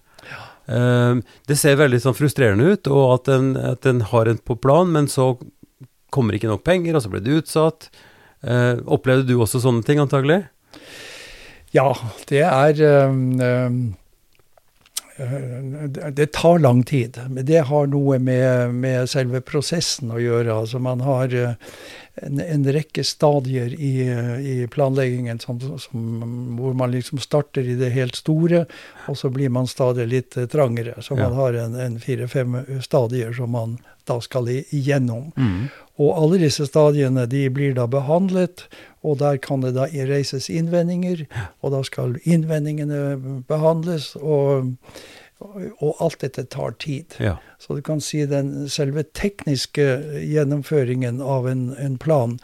Eh, 0.70 1.22
det 1.50 1.58
ser 1.58 1.80
veldig 1.80 2.00
sånn 2.04 2.16
frustrerende 2.18 2.74
ut, 2.74 2.90
og 2.90 3.16
at 3.18 3.32
en, 3.34 3.50
at 3.74 3.88
en 3.90 4.04
har 4.12 4.30
en 4.30 4.38
på 4.38 4.56
plan, 4.62 4.90
men 4.90 5.10
så 5.10 5.34
kommer 6.14 6.36
ikke 6.36 6.50
nok 6.50 6.64
penger, 6.66 6.96
og 6.96 7.04
så 7.04 7.12
blir 7.12 7.24
det 7.24 7.42
utsatt. 7.42 7.90
Eh, 8.42 8.78
opplevde 8.86 9.28
du 9.28 9.38
også 9.38 9.62
sånne 9.62 9.86
ting, 9.86 10.02
antagelig? 10.02 10.44
Ja, 11.74 11.92
det 12.30 12.42
er 12.42 12.80
um, 13.10 13.92
det 16.10 16.26
tar 16.32 16.58
lang 16.58 16.82
tid. 16.82 17.20
Men 17.28 17.46
det 17.46 17.58
har 17.68 17.86
noe 17.86 18.18
med, 18.18 18.74
med, 18.74 19.08
selve 19.10 19.40
prosessen 19.40 20.12
å 20.12 20.20
gjøre. 20.20 20.54
Altså 20.54 20.80
man 20.82 21.02
har 21.04 21.34
en, 21.34 22.40
en 22.40 22.66
rekke 22.72 23.04
stadier 23.04 23.74
i, 23.74 23.94
i 24.40 24.56
planleggingen 24.72 25.40
som, 25.42 25.60
som, 25.60 26.08
hvor 26.58 26.74
man 26.76 26.94
liksom 26.94 27.20
starter 27.22 27.68
i 27.68 27.76
det 27.80 27.92
helt 27.94 28.18
store, 28.18 28.64
og 29.08 29.18
så 29.18 29.30
blir 29.32 29.52
man 29.52 29.70
stadig 29.70 30.08
litt 30.10 30.38
trangere. 30.52 30.96
Så 31.02 31.18
man 31.18 31.36
har 31.36 31.58
en, 31.66 31.76
en 31.80 32.00
fire-fem 32.00 32.60
stadier 32.84 33.32
som 33.36 33.52
man 33.56 33.78
da 34.08 34.18
skal 34.20 34.48
igjennom. 34.50 35.30
Mm. 35.36 35.68
Og 36.00 36.16
alle 36.16 36.40
disse 36.40 36.64
stadiene 36.68 37.26
de 37.28 37.44
blir 37.52 37.74
da 37.76 37.84
behandlet, 37.90 38.64
og 39.04 39.18
der 39.20 39.36
kan 39.42 39.64
det 39.64 39.74
da 39.76 39.86
reises 40.08 40.48
innvendinger. 40.52 41.26
Og 41.60 41.74
da 41.76 41.82
skal 41.84 42.16
innvendingene 42.24 43.42
behandles, 43.48 44.14
og, 44.16 44.72
og 45.40 46.00
alt 46.00 46.20
dette 46.24 46.46
tar 46.52 46.76
tid. 46.80 47.16
Ja. 47.20 47.36
Så 47.60 47.76
du 47.76 47.84
kan 47.84 48.00
si 48.04 48.24
den 48.28 48.68
selve 48.72 49.04
tekniske 49.12 49.88
gjennomføringen 50.24 51.20
av 51.20 51.48
en, 51.50 51.70
en 51.76 51.98
plan, 52.00 52.38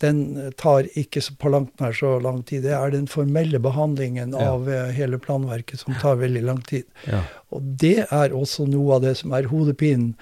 den 0.00 0.52
tar 0.56 0.86
ikke 0.96 1.20
på 1.40 1.50
langt 1.52 1.80
nær 1.80 1.92
så 1.96 2.14
lang 2.24 2.40
tid. 2.48 2.64
Det 2.64 2.72
er 2.72 2.92
den 2.92 3.08
formelle 3.10 3.60
behandlingen 3.60 4.32
ja. 4.32 4.52
av 4.54 4.68
eh, 4.72 4.92
hele 4.96 5.20
planverket 5.20 5.82
som 5.82 5.96
tar 6.00 6.16
veldig 6.22 6.44
lang 6.46 6.62
tid. 6.68 6.86
Ja. 7.04 7.20
Og 7.52 7.66
det 7.82 8.06
er 8.08 8.36
også 8.36 8.64
noe 8.70 8.96
av 8.96 9.04
det 9.04 9.18
som 9.20 9.34
er 9.36 9.50
hodepinen 9.52 10.14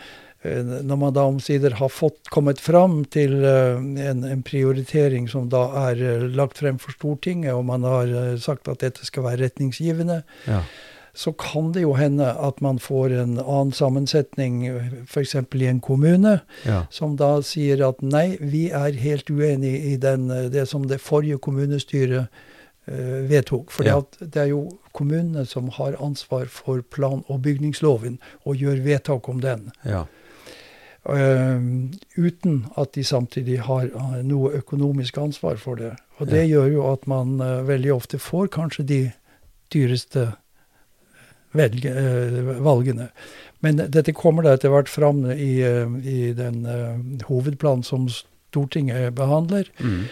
når 0.82 0.98
man 1.00 1.14
da 1.16 1.24
omsider 1.28 1.76
har 1.78 1.90
fått 1.92 2.30
kommet 2.32 2.60
fram 2.62 3.02
til 3.12 3.38
eh, 3.44 3.78
en, 3.78 4.24
en, 4.24 4.42
prioritering 4.46 5.28
som 5.30 5.48
da 5.52 5.64
er 5.88 6.02
eh, 6.02 6.26
lagt 6.34 6.60
frem 6.62 6.78
for 6.82 6.94
Stortinget, 6.96 7.54
og 7.54 7.66
man 7.68 7.86
har 7.86 8.36
sagt 8.42 8.68
at 8.68 8.82
dette 8.84 9.06
skal 9.06 9.26
være 9.26 9.42
retningsgivende, 9.46 10.22
ja. 10.48 10.62
så 11.14 11.32
kan 11.38 11.72
det 11.74 11.84
jo 11.84 11.94
hende 11.98 12.30
at 12.32 12.60
man 12.64 12.80
får 12.82 13.16
en 13.22 13.38
annen 13.38 13.72
sammensetning, 13.76 14.60
f.eks. 15.06 15.34
i 15.34 15.70
en 15.70 15.80
kommune, 15.84 16.38
ja. 16.66 16.84
som 16.90 17.16
da 17.20 17.38
sier 17.46 17.84
at 17.88 18.02
nei, 18.02 18.36
vi 18.40 18.68
er 18.70 18.98
helt 18.98 19.30
uenig 19.30 19.74
i 19.92 19.96
den, 20.00 20.28
det 20.52 20.68
som 20.70 20.86
det 20.88 21.02
forrige 21.02 21.40
kommunestyret 21.42 22.28
vedtok. 23.28 23.68
For 23.68 23.84
ja. 23.84 23.98
det 24.24 24.46
er 24.46 24.46
jo 24.54 24.62
kommunene 24.96 25.44
som 25.44 25.68
har 25.76 25.98
ansvar 26.00 26.46
for 26.48 26.80
plan- 26.80 27.26
og 27.28 27.42
bygningsloven, 27.44 28.16
og 28.48 28.56
gjør 28.56 28.80
vedtak 28.86 29.28
om 29.28 29.42
den. 29.44 29.68
Ja. 29.84 30.06
Uh, 31.06 31.62
uten 32.16 32.66
at 32.76 32.92
de 32.92 33.04
samtidig 33.06 33.60
har 33.64 33.86
uh, 33.94 34.18
noe 34.26 34.50
økonomisk 34.58 35.16
ansvar 35.22 35.56
for 35.56 35.78
det. 35.78 35.94
Og 36.18 36.28
det 36.28 36.42
ja. 36.42 36.48
gjør 36.56 36.72
jo 36.74 36.86
at 36.90 37.06
man 37.08 37.38
uh, 37.40 37.62
veldig 37.68 37.94
ofte 37.94 38.18
får 38.20 38.50
kanskje 38.52 38.84
de 38.84 38.98
dyreste 39.72 40.26
velge, 41.56 41.92
valgene. 42.60 43.08
Men 43.64 43.78
dette 43.80 44.12
kommer 44.12 44.44
da 44.44 44.52
etter 44.56 44.72
hvert 44.72 44.90
fram 44.92 45.22
i, 45.32 45.62
i 46.04 46.32
den 46.36 46.58
hovedplanen 47.24 47.82
som 47.82 48.04
Stortinget 48.12 49.14
behandler. 49.16 49.70
Mm. 49.80 50.04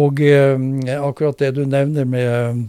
Og 0.00 0.20
akkurat 0.20 1.40
det 1.40 1.54
du 1.56 1.64
nevner 1.64 2.04
med 2.04 2.60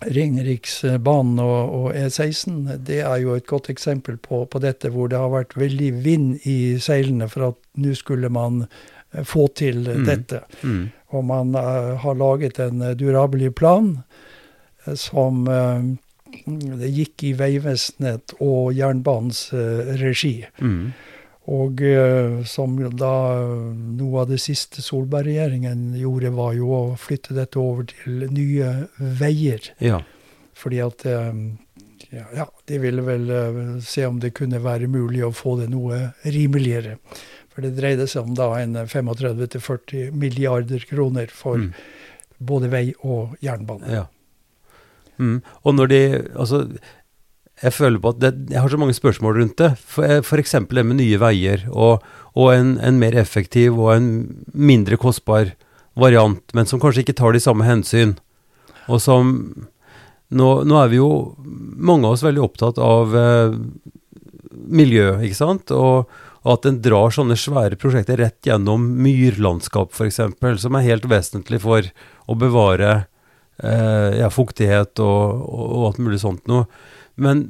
Ringeriksbanen 0.00 1.40
og, 1.42 1.74
og, 1.74 1.88
E16 1.96 2.78
det 2.86 3.00
er 3.04 3.18
jo 3.22 3.34
et 3.36 3.46
godt 3.48 3.70
eksempel 3.72 4.16
på, 4.20 4.44
på, 4.48 4.62
dette, 4.62 4.90
hvor 4.94 5.10
det 5.10 5.20
har 5.20 5.32
vært 5.32 5.56
veldig 5.60 5.90
vind 6.04 6.46
i 6.48 6.78
seilene 6.80 7.28
for 7.30 7.50
at 7.50 7.60
nå 7.80 7.94
skulle 7.98 8.30
man 8.32 8.64
eh, 8.64 9.24
få 9.26 9.48
til 9.60 9.82
mm. 9.84 10.04
dette. 10.08 10.42
Mm. 10.62 10.84
Og 11.16 11.26
man 11.26 11.56
uh, 11.58 11.98
har 12.00 12.16
laget 12.16 12.60
en 12.62 12.84
durabelig 12.96 13.52
plan 13.58 13.96
uh, 14.86 14.94
som 14.94 15.44
uh, 15.50 15.82
det 16.80 16.92
gikk 16.94 17.26
i 17.26 17.34
Vegvesenet 17.36 18.36
og 18.40 18.70
jernbanens 18.78 19.48
regi. 20.00 20.36
Mm. 20.62 20.92
Og 21.48 21.80
uh, 21.80 22.42
som 22.44 22.76
da 23.00 23.14
noe 23.72 24.22
av 24.22 24.28
det 24.30 24.40
siste 24.42 24.84
Solberg-regjeringen 24.84 25.96
gjorde, 25.98 26.34
var 26.36 26.54
jo 26.58 26.70
å 26.76 26.82
flytte 27.00 27.34
dette 27.38 27.58
over 27.58 27.88
til 27.88 28.26
Nye 28.28 28.74
Veier. 28.98 29.72
Ja. 29.80 30.02
Fordi 30.60 30.82
at 30.84 31.06
um, 31.08 31.42
ja, 32.10 32.26
ja, 32.36 32.46
de 32.68 32.78
ville 32.82 33.02
vel 33.06 33.32
se 33.86 34.04
om 34.06 34.20
det 34.20 34.34
kunne 34.36 34.60
være 34.62 34.90
mulig 34.90 35.24
å 35.24 35.34
få 35.34 35.56
det 35.62 35.70
noe 35.72 36.10
rimeligere. 36.26 36.98
For 37.50 37.64
det 37.66 37.74
dreide 37.78 38.06
seg 38.10 38.28
om 38.28 38.36
da 38.38 38.52
en 38.60 38.78
35-40 38.78 40.14
milliarder 40.16 40.84
kroner 40.88 41.32
for 41.34 41.60
mm. 41.60 41.72
både 42.38 42.70
vei 42.72 42.86
og 43.00 43.36
jernbane. 43.44 43.90
Ja. 43.90 44.06
Mm. 45.20 45.42
Og 45.68 45.74
når 45.76 45.90
de 45.90 46.00
Altså 46.32 46.62
jeg 47.60 47.76
føler 47.76 48.00
på 48.00 48.14
at 48.14 48.20
det, 48.22 48.30
jeg 48.54 48.62
har 48.62 48.72
så 48.72 48.78
mange 48.80 48.96
spørsmål 48.96 49.36
rundt 49.36 49.60
det. 49.60 49.70
F.eks. 50.24 50.56
det 50.70 50.84
med 50.86 50.96
nye 51.00 51.18
veier 51.20 51.66
og, 51.70 52.06
og 52.32 52.54
en, 52.54 52.76
en, 52.80 53.00
mer 53.00 53.16
effektiv 53.20 53.76
og 53.76 53.92
en 53.98 54.08
mindre 54.54 54.96
kostbar 55.00 55.52
variant, 56.00 56.40
men 56.56 56.68
som 56.68 56.80
kanskje 56.80 57.04
ikke 57.04 57.18
tar 57.18 57.36
de 57.36 57.42
samme 57.42 57.66
hensyn. 57.68 58.16
Og 58.88 59.02
som 59.02 59.36
Nå, 60.30 60.60
nå 60.62 60.76
er 60.78 60.90
vi 60.92 61.00
jo 61.00 61.34
mange 61.42 62.06
av 62.06 62.12
oss 62.14 62.22
veldig 62.22 62.42
opptatt 62.44 62.76
av 62.78 63.16
eh, 63.18 63.54
miljø, 64.78 65.16
ikke 65.26 65.34
sant? 65.34 65.72
Og, 65.74 66.06
og 66.44 66.52
at 66.52 66.68
en 66.70 66.78
drar 66.84 67.10
sånne 67.10 67.34
svære 67.34 67.74
prosjekter 67.80 68.20
rett 68.22 68.46
gjennom 68.46 68.84
myrlandskap, 69.02 69.90
f.eks., 69.90 70.20
som 70.62 70.78
er 70.78 70.86
helt 70.86 71.08
vesentlig 71.10 71.58
for 71.64 71.82
å 72.30 72.38
bevare 72.38 72.92
eh, 73.58 74.20
ja, 74.20 74.30
fuktighet 74.30 75.02
og, 75.02 75.42
og, 75.50 75.66
og 75.66 75.88
alt 75.88 76.00
mulig 76.06 76.22
sånt 76.22 76.46
noe. 76.46 76.68
Men, 77.20 77.44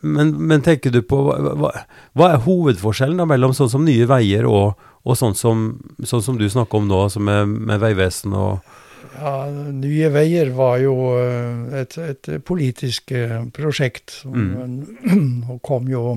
men, 0.00 0.32
men 0.48 0.64
tenker 0.64 0.94
du 0.94 1.02
på 1.04 1.20
hva, 1.26 1.72
hva, 2.16 2.28
er 2.30 2.44
hovedforskjellen 2.46 3.20
da, 3.20 3.28
mellom 3.28 3.52
sånn 3.56 3.72
som 3.72 3.84
Nye 3.84 4.08
Veier 4.08 4.48
og, 4.48 4.80
og 5.04 5.18
sånn, 5.18 5.36
som, 5.36 5.72
sånn, 6.00 6.24
som, 6.24 6.38
du 6.40 6.48
snakker 6.48 6.80
om 6.80 6.88
nå, 6.88 7.02
altså 7.08 7.22
med, 7.24 7.58
med 7.70 7.82
Vegvesen 7.82 8.36
og 8.36 8.78
ja, 9.20 9.32
Nye 9.74 10.08
Veier 10.12 10.52
var 10.56 10.78
jo 10.80 10.94
eh, 11.18 11.80
et, 11.82 11.96
et 12.00 12.30
politisk 12.46 13.12
eh, 13.16 13.40
prosjekt. 13.56 14.20
Mm. 14.24 14.86
Og 15.52 15.58
kom 15.66 15.88
jo, 15.90 16.14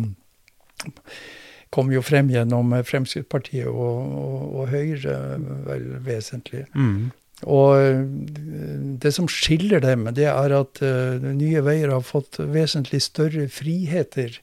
kom 1.73 1.91
jo 1.91 2.03
frem 2.05 2.29
gjennom 2.31 2.75
Fremskrittspartiet 2.85 3.67
og, 3.67 4.13
og, 4.13 4.41
og 4.61 4.71
Høyre, 4.71 5.17
vel 5.65 5.87
vesentlig. 6.05 6.65
Mm. 6.75 7.11
Og 7.43 7.79
eh, 7.79 8.03
det 9.03 9.13
som 9.15 9.29
skiller 9.31 9.83
dem, 9.83 10.07
det 10.15 10.27
er 10.31 10.55
at 10.55 10.81
uh, 10.83 11.23
Nye 11.23 11.63
Veier 11.65 11.91
har 11.93 12.05
fått 12.05 12.39
vesentlig 12.39 13.01
større 13.03 13.47
friheter 13.51 14.37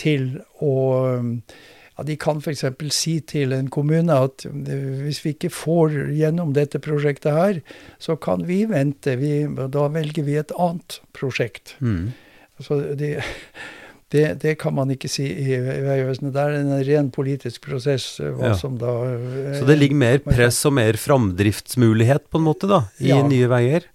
til 0.00 0.40
å 0.62 0.74
ja, 1.92 2.04
De 2.08 2.16
kan 2.16 2.40
f.eks. 2.40 2.64
si 2.94 3.18
til 3.28 3.52
en 3.52 3.68
kommune 3.70 4.16
at 4.16 4.46
hvis 4.48 5.20
vi 5.24 5.34
ikke 5.34 5.52
får 5.52 5.98
gjennom 6.16 6.54
dette 6.56 6.80
prosjektet 6.82 7.36
her, 7.36 7.60
så 8.00 8.16
kan 8.16 8.46
vi 8.48 8.62
vente. 8.70 9.18
Vi, 9.20 9.44
da 9.44 9.86
velger 9.92 10.24
vi 10.24 10.38
et 10.40 10.54
annet 10.56 11.02
prosjekt. 11.12 11.76
Mm. 11.84 12.14
Så 12.64 12.80
de, 12.96 13.18
det, 14.12 14.34
det, 14.42 14.54
kan 14.60 14.74
man 14.76 14.90
ikke 14.92 15.08
si 15.08 15.24
i 15.24 15.56
Vegvesenet. 15.56 16.34
Det 16.34 16.42
er 16.42 16.56
en 16.58 16.72
ren 16.84 17.08
politisk 17.14 17.64
prosess. 17.64 18.18
Eh, 18.20 18.34
hva 18.36 18.50
ja. 18.52 18.58
som 18.60 18.76
da... 18.80 18.92
Eh, 19.08 19.54
Så 19.56 19.68
det 19.68 19.78
ligger 19.78 20.00
mer 20.02 20.20
press 20.26 20.58
og 20.68 20.76
mer 20.76 20.98
framdriftsmulighet 21.00 22.26
på 22.28 22.40
en 22.40 22.44
måte 22.44 22.68
da, 22.68 22.82
i 23.00 23.08
ja. 23.08 23.22
Nye 23.24 23.48
Veier? 23.48 23.88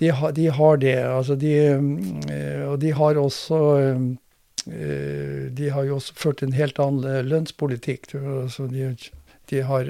De, 0.00 0.10
ha, 0.12 0.32
de, 0.36 0.50
har 0.52 0.82
det. 0.82 0.98
Altså 1.06 1.38
de, 1.40 1.54
eh, 1.72 2.66
og 2.68 2.76
de 2.82 2.92
har 2.98 3.20
også 3.20 3.62
De 4.62 5.68
har 5.74 5.86
jo 5.88 5.96
også 5.96 6.14
ført 6.14 6.42
en 6.44 6.52
helt 6.54 6.76
annen 6.78 7.26
lønnspolitikk. 7.26 8.12
Altså 8.14 8.68
de, 8.70 8.92
de 9.50 9.62
har 9.66 9.88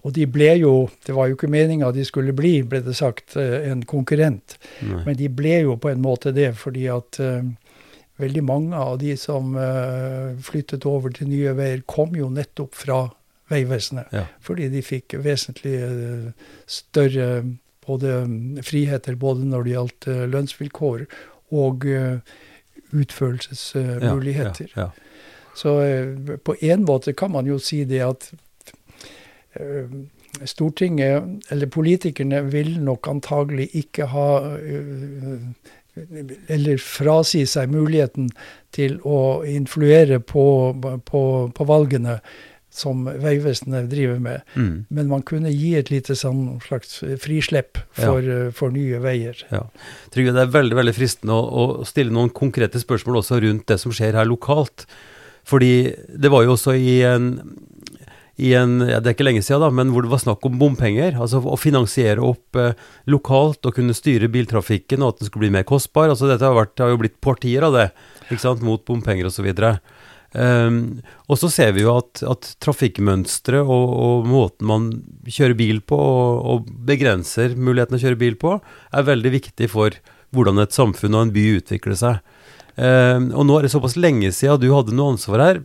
og 0.00 0.14
de 0.16 0.26
ble 0.30 0.52
jo 0.60 0.74
Det 1.06 1.14
var 1.16 1.28
jo 1.28 1.36
ikke 1.36 1.50
meninga 1.50 1.90
de 1.92 2.04
skulle 2.08 2.34
bli, 2.36 2.60
ble 2.66 2.82
det 2.84 2.96
sagt, 2.98 3.36
eh, 3.36 3.70
en 3.70 3.82
konkurrent. 3.88 4.56
Nei. 4.80 5.02
Men 5.06 5.18
de 5.18 5.28
ble 5.28 5.60
jo 5.66 5.76
på 5.80 5.90
en 5.92 6.02
måte 6.02 6.32
det, 6.36 6.52
fordi 6.58 6.86
at 6.92 7.20
uh, 7.20 7.44
veldig 8.20 8.44
mange 8.44 8.76
av 8.76 8.98
de 9.00 9.14
som 9.20 9.54
uh, 9.56 10.36
flyttet 10.44 10.86
over 10.88 11.12
til 11.16 11.30
Nye 11.32 11.54
Veier, 11.56 11.82
kom 11.86 12.16
jo 12.16 12.30
nettopp 12.32 12.76
fra 12.78 13.02
Vegvesenet. 13.50 14.12
Ja. 14.14 14.26
Fordi 14.44 14.70
de 14.72 14.84
fikk 14.84 15.18
vesentlig 15.24 15.76
uh, 15.82 16.30
større 16.70 17.42
både 17.84 18.20
friheter 18.64 19.16
både 19.18 19.48
når 19.50 19.64
det 19.66 19.72
gjaldt 19.72 20.06
lønnsvilkår 20.30 21.00
og 21.58 21.86
utførelsesmuligheter. 22.94 24.68
Ja, 24.76 24.84
ja, 24.84 25.48
Så 25.58 25.72
på 26.44 26.54
en 26.60 26.84
måte 26.86 27.16
kan 27.18 27.32
man 27.34 27.48
jo 27.50 27.56
si 27.58 27.80
det 27.88 28.04
at 28.06 28.28
Stortinget, 30.46 31.50
eller 31.50 31.66
politikerne, 31.66 32.44
vil 32.52 32.76
nok 32.80 33.08
antagelig 33.10 33.66
ikke 33.80 34.06
ha 34.12 34.28
uh, 34.56 35.48
eller 36.48 36.78
frasi 36.78 37.42
seg 37.50 37.72
muligheten 37.72 38.30
til 38.74 39.00
å 39.06 39.42
influere 39.48 40.20
på, 40.22 40.44
på, 41.06 41.22
på 41.54 41.66
valgene 41.66 42.20
som 42.70 43.02
Vegvesenet 43.04 43.88
driver 43.90 44.20
med. 44.22 44.44
Mm. 44.54 44.74
Men 44.94 45.08
man 45.10 45.24
kunne 45.26 45.50
gi 45.50 45.72
et 45.78 45.90
lite 45.90 46.14
sånn 46.16 46.60
slags 46.62 47.00
frislepp 47.20 47.80
for, 47.98 48.22
ja. 48.22 48.50
for 48.54 48.74
nye 48.74 49.00
veier. 49.02 49.40
Ja. 49.50 49.64
Trygve, 50.14 50.36
det 50.36 50.44
er 50.46 50.54
veldig 50.54 50.78
veldig 50.78 50.94
fristende 50.96 51.34
å, 51.34 51.64
å 51.82 51.88
stille 51.88 52.14
noen 52.14 52.30
konkrete 52.34 52.80
spørsmål 52.82 53.20
også 53.24 53.40
rundt 53.42 53.66
det 53.72 53.80
som 53.82 53.94
skjer 53.94 54.18
her 54.20 54.30
lokalt. 54.30 54.86
Fordi 55.50 55.90
det 56.14 56.30
var 56.30 56.46
jo 56.46 56.54
også 56.54 56.76
i 56.78 57.00
en, 57.08 57.32
i 58.40 58.52
en 58.56 58.78
ja, 58.88 59.00
Det 59.00 59.10
er 59.10 59.16
ikke 59.16 59.26
lenge 59.26 59.42
siden, 59.44 59.62
da, 59.62 59.70
men 59.74 59.92
hvor 59.92 60.04
det 60.04 60.12
var 60.12 60.22
snakk 60.22 60.44
om 60.48 60.58
bompenger. 60.60 61.16
Altså 61.20 61.42
å 61.44 61.58
finansiere 61.60 62.24
opp 62.24 62.56
eh, 62.58 62.76
lokalt 63.12 63.66
og 63.68 63.76
kunne 63.76 63.96
styre 63.96 64.30
biltrafikken, 64.32 65.04
og 65.04 65.14
at 65.14 65.20
den 65.20 65.30
skulle 65.30 65.46
bli 65.46 65.56
mer 65.58 65.66
kostbar. 65.68 66.08
Altså 66.12 66.30
Dette 66.30 66.46
har, 66.48 66.56
vært, 66.56 66.78
har 66.80 66.94
jo 66.94 67.00
blitt 67.02 67.18
partier 67.24 67.66
av 67.66 67.76
det, 67.76 67.90
ikke 68.28 68.42
sant, 68.42 68.64
mot 68.64 68.84
bompenger 68.88 69.28
osv. 69.28 69.50
Um, 70.30 71.00
og 71.26 71.40
så 71.40 71.48
ser 71.50 71.72
vi 71.74 71.82
jo 71.82 71.96
at, 71.98 72.20
at 72.22 72.52
trafikkmønsteret 72.62 73.66
og, 73.66 73.94
og, 73.98 74.28
måten 74.30 74.68
man 74.70 74.84
kjører 75.26 75.56
bil 75.58 75.80
på, 75.82 75.98
og, 75.98 76.44
og, 76.52 76.68
begrenser 76.86 77.56
muligheten 77.58 77.98
å 77.98 78.02
kjøre 78.04 78.20
bil 78.20 78.38
på, 78.38 78.54
er 78.94 79.08
veldig 79.10 79.34
viktig 79.34 79.70
for 79.72 79.98
hvordan 80.30 80.62
et 80.62 80.76
samfunn 80.76 81.16
og 81.18 81.26
en 81.26 81.34
by 81.34 81.46
utvikler 81.58 81.98
seg. 81.98 82.20
Um, 82.80 83.26
og 83.36 83.44
nå 83.44 83.58
er 83.58 83.66
det 83.66 83.74
såpass 83.74 83.98
lenge 84.00 84.30
siden 84.32 84.62
du 84.62 84.70
hadde 84.72 84.94
noe 84.96 85.12
ansvar 85.12 85.42
her. 85.44 85.60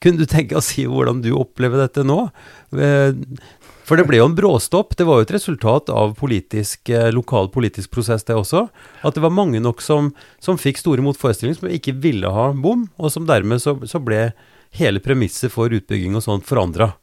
Kunne 0.00 0.22
du 0.22 0.24
tenke 0.30 0.56
å 0.56 0.64
si 0.64 0.86
hvordan 0.88 1.20
du 1.24 1.34
opplever 1.36 1.82
dette 1.82 2.06
nå? 2.06 2.22
Uh, 2.72 3.12
for 3.86 4.00
det 4.00 4.06
ble 4.08 4.18
jo 4.18 4.26
en 4.26 4.34
bråstopp. 4.34 4.96
Det 4.98 5.06
var 5.06 5.20
jo 5.20 5.26
et 5.28 5.34
resultat 5.36 5.92
av 5.94 6.16
politisk, 6.18 6.88
eh, 6.90 7.12
lokal 7.14 7.52
politisk 7.54 7.92
prosess, 7.94 8.24
det 8.26 8.34
også. 8.34 8.64
At 9.06 9.14
det 9.14 9.22
var 9.22 9.30
mange 9.30 9.60
nok 9.62 9.84
som, 9.84 10.10
som 10.42 10.58
fikk 10.58 10.80
store 10.82 11.04
motforestillinger, 11.06 11.60
som 11.60 11.70
ikke 11.70 11.94
ville 12.02 12.32
ha 12.34 12.48
bom, 12.50 12.88
og 12.98 13.12
som 13.14 13.28
dermed 13.30 13.62
så, 13.62 13.76
så 13.86 14.02
ble 14.02 14.32
hele 14.74 15.02
premisset 15.04 15.54
for 15.54 15.70
utbygging 15.70 16.18
og 16.18 16.26
sånt 16.26 16.48
forandra. 16.48 16.96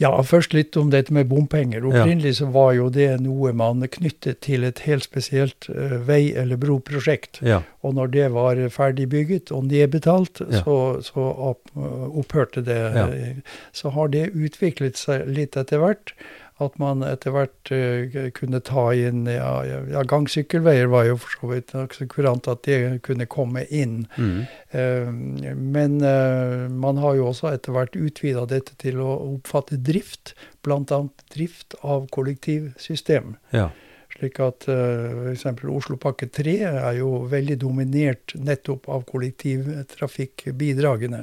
Ja, 0.00 0.10
først 0.24 0.54
litt 0.56 0.76
om 0.80 0.88
dette 0.90 1.12
med 1.12 1.28
bompenger. 1.28 1.84
Opprinnelig 1.84 2.38
så 2.38 2.46
var 2.54 2.72
jo 2.72 2.86
det 2.88 3.08
noe 3.20 3.52
man 3.52 3.82
knyttet 3.92 4.40
til 4.46 4.64
et 4.64 4.80
helt 4.86 5.04
spesielt 5.04 5.68
uh, 5.68 5.98
vei- 6.08 6.32
eller 6.40 6.56
broprosjekt. 6.56 7.42
Ja. 7.44 7.58
Og 7.84 7.94
når 7.98 8.10
det 8.14 8.26
var 8.32 8.56
ferdig 8.72 9.10
bygget 9.12 9.52
og 9.52 9.66
nedbetalt, 9.68 10.40
Ja. 10.48 10.62
så, 10.64 10.76
så 11.04 11.26
opp, 11.52 11.68
opphørte 11.76 12.64
det. 12.64 12.78
Ja. 12.96 13.06
Så 13.76 13.92
har 13.92 14.08
det 14.08 14.30
utviklet 14.32 14.96
seg 14.96 15.28
litt 15.28 15.56
etter 15.60 15.82
hvert. 15.84 16.14
At 16.60 16.78
man 16.82 17.02
etter 17.06 17.30
hvert 17.34 17.72
uh, 17.72 18.30
kunne 18.36 18.60
ta 18.64 18.92
inn 18.96 19.26
ja, 19.30 19.64
ja, 19.64 20.02
gangsykkelveier 20.08 20.86
var 20.92 21.04
jo 21.08 21.16
for 21.22 21.30
så 21.36 21.46
vidt 21.54 21.68
nokså 21.76 22.06
kurant 22.12 22.48
at 22.50 22.60
de 22.68 22.98
kunne 23.06 23.26
komme 23.30 23.62
inn. 23.68 24.06
Mm. 24.16 24.40
Eh, 24.76 25.08
Men 25.56 26.00
eh, 26.04 26.68
man 26.70 26.96
har 27.00 27.14
jo 27.18 27.28
også 27.30 27.46
etter 27.54 27.72
hvert 27.74 27.96
utvida 27.96 28.46
dette 28.50 28.72
til 28.80 29.00
å 29.00 29.10
oppfatte 29.34 29.76
drift, 29.80 30.34
bl.a. 30.64 31.00
drift 31.32 31.74
av 31.80 32.06
kollektivsystem. 32.14 33.26
Ja. 33.56 33.68
Slik 34.20 34.36
at 34.42 34.66
uh, 34.68 35.30
f.eks. 35.30 35.44
Oslopakke 35.70 36.26
3 36.34 36.54
er 36.66 36.96
jo 36.98 37.26
veldig 37.30 37.56
dominert 37.62 38.34
nettopp 38.36 38.88
av 38.92 39.04
kollektivtrafikkbidragene. 39.08 41.22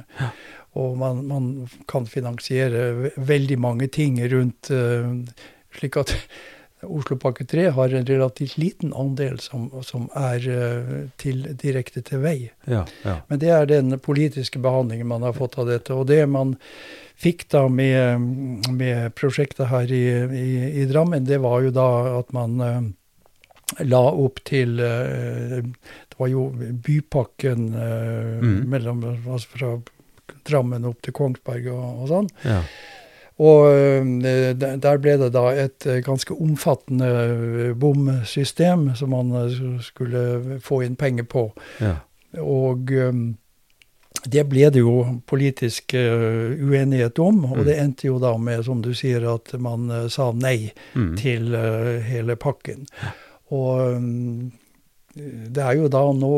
Og 0.78 0.98
man, 1.00 1.24
man 1.30 1.48
kan 1.90 2.06
finansiere 2.10 3.12
veldig 3.18 3.58
mange 3.64 3.88
ting 3.94 4.20
rundt 4.32 4.70
uh, 4.72 5.10
slik 5.80 5.98
at 6.00 6.14
Oslopakke 6.86 7.42
3 7.50 7.72
har 7.74 7.94
en 7.98 8.06
relativt 8.06 8.54
liten 8.62 8.92
andel 8.94 9.40
som, 9.42 9.64
som 9.82 10.06
er 10.14 10.44
uh, 10.46 10.92
til, 11.18 11.42
direkte 11.58 12.04
til 12.06 12.22
vei. 12.22 12.36
Ja. 12.70 12.84
Ja. 13.02 13.16
Men 13.32 13.42
det 13.42 13.50
er 13.50 13.66
den 13.72 13.98
politiske 14.00 14.62
behandlingen 14.62 15.10
man 15.10 15.26
har 15.26 15.34
fått 15.34 15.58
av 15.58 15.72
dette. 15.72 15.98
Og 15.98 16.06
det 16.12 16.22
man 16.30 16.54
fikk 17.18 17.48
da 17.50 17.64
med, 17.66 18.22
med 18.78 19.16
prosjektet 19.18 19.72
her 19.72 19.90
i, 19.90 20.06
i, 20.38 20.48
i 20.84 20.86
Drammen, 20.92 21.26
det 21.26 21.42
var 21.42 21.66
jo 21.66 21.74
da 21.74 21.90
at 22.20 22.30
man 22.38 22.62
uh, 22.62 22.80
la 23.84 24.00
opp 24.14 24.40
til 24.48 24.78
eh, 24.80 25.58
Det 25.60 26.16
var 26.22 26.30
jo 26.32 26.46
bypakken 26.86 27.66
eh, 27.76 28.38
Mhm. 28.38 28.70
mellom, 28.72 29.02
altså 29.28 29.48
fra 29.58 29.72
Drammen 30.48 30.86
opp 30.90 31.02
til 31.06 31.14
Kongsberg 31.14 31.68
og, 31.74 32.04
og 32.04 32.08
sånn. 32.14 32.30
ja. 32.46 32.62
Og 33.38 33.68
eh, 33.70 34.54
der 34.58 34.98
ble 34.98 35.12
det 35.22 35.28
da 35.36 35.44
et 35.54 35.86
eh, 35.86 36.00
ganske 36.02 36.34
omfattende 36.42 37.10
eh, 37.68 37.74
bomsystem 37.78 38.88
som 38.98 39.12
man 39.14 39.30
eh, 39.44 39.60
skulle 39.86 40.58
få 40.66 40.80
inn 40.88 40.96
penger 40.98 41.28
på. 41.30 41.44
ja. 41.80 42.00
Og 42.42 42.90
um, 42.92 43.38
det 44.28 44.44
ble 44.50 44.66
det 44.74 44.82
jo 44.82 45.22
politisk 45.30 45.94
uenighet 45.96 47.20
om, 47.24 47.46
og 47.46 47.58
Mm. 47.58 47.66
det 47.66 47.76
endte 47.80 48.08
jo 48.10 48.18
da 48.20 48.34
med, 48.38 48.64
som 48.66 48.82
du 48.82 48.92
sier, 48.94 49.24
at 49.34 49.54
man 49.62 49.88
sa 50.10 50.32
nei 50.36 50.72
Mm. 50.96 51.16
til 51.18 51.56
hele 52.04 52.36
pakken. 52.36 52.86
Og 53.52 53.96
um, 53.96 54.52
det 55.16 55.64
er 55.64 55.78
jo 55.80 55.88
da 55.88 56.04
nå 56.14 56.34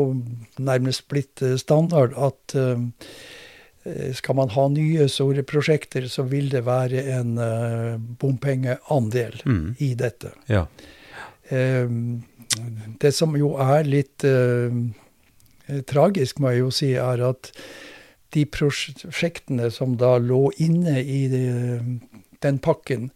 nærmest 0.58 1.08
blitt 1.08 1.42
standard 1.60 2.12
at 2.16 2.54
um, 2.56 2.92
skal 4.14 4.36
man 4.36 4.50
ha 4.52 4.66
nye 4.68 5.06
store 5.08 5.42
prosjekter, 5.42 6.04
så 6.12 6.22
vil 6.28 6.50
det 6.52 6.64
være 6.66 7.00
en 7.16 7.38
uh, 7.38 7.94
bompengeandel 8.20 9.40
Mm. 9.46 9.74
i 9.78 9.94
dette. 9.94 10.32
ja. 10.48 10.66
Um, 11.50 12.22
det 13.00 13.10
som 13.16 13.32
jo 13.36 13.54
er 13.58 13.82
litt 13.88 14.22
uh, 14.22 14.70
tragisk, 15.90 16.38
må 16.38 16.50
jeg 16.52 16.60
jo 16.60 16.70
si, 16.70 16.92
er 16.94 17.22
at 17.26 17.50
de 18.34 18.44
prosjektene 18.46 19.70
som 19.74 19.96
da 19.98 20.12
lå 20.22 20.50
inne 20.62 21.00
i 21.02 21.20
den 22.42 22.58
pakken, 22.62 23.10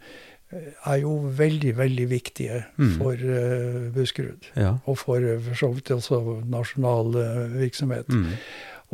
eh, 0.51 0.73
er 0.91 0.99
jo 1.05 1.13
veldig, 1.39 1.77
veldig 1.79 2.09
viktige 2.11 2.65
Mm. 2.77 2.97
for 2.99 3.15
uh, 3.15 3.91
Buskerud. 3.95 4.51
ja. 4.57 4.79
Og 4.87 4.99
for 4.99 5.19
eh, 5.23 5.39
for 5.41 5.55
så 5.55 5.73
vidt 5.75 5.91
også 5.95 6.43
nasjonal 6.51 7.15
eh, 7.15 7.59
virksomhet. 7.61 8.09
Mm. 8.09 8.27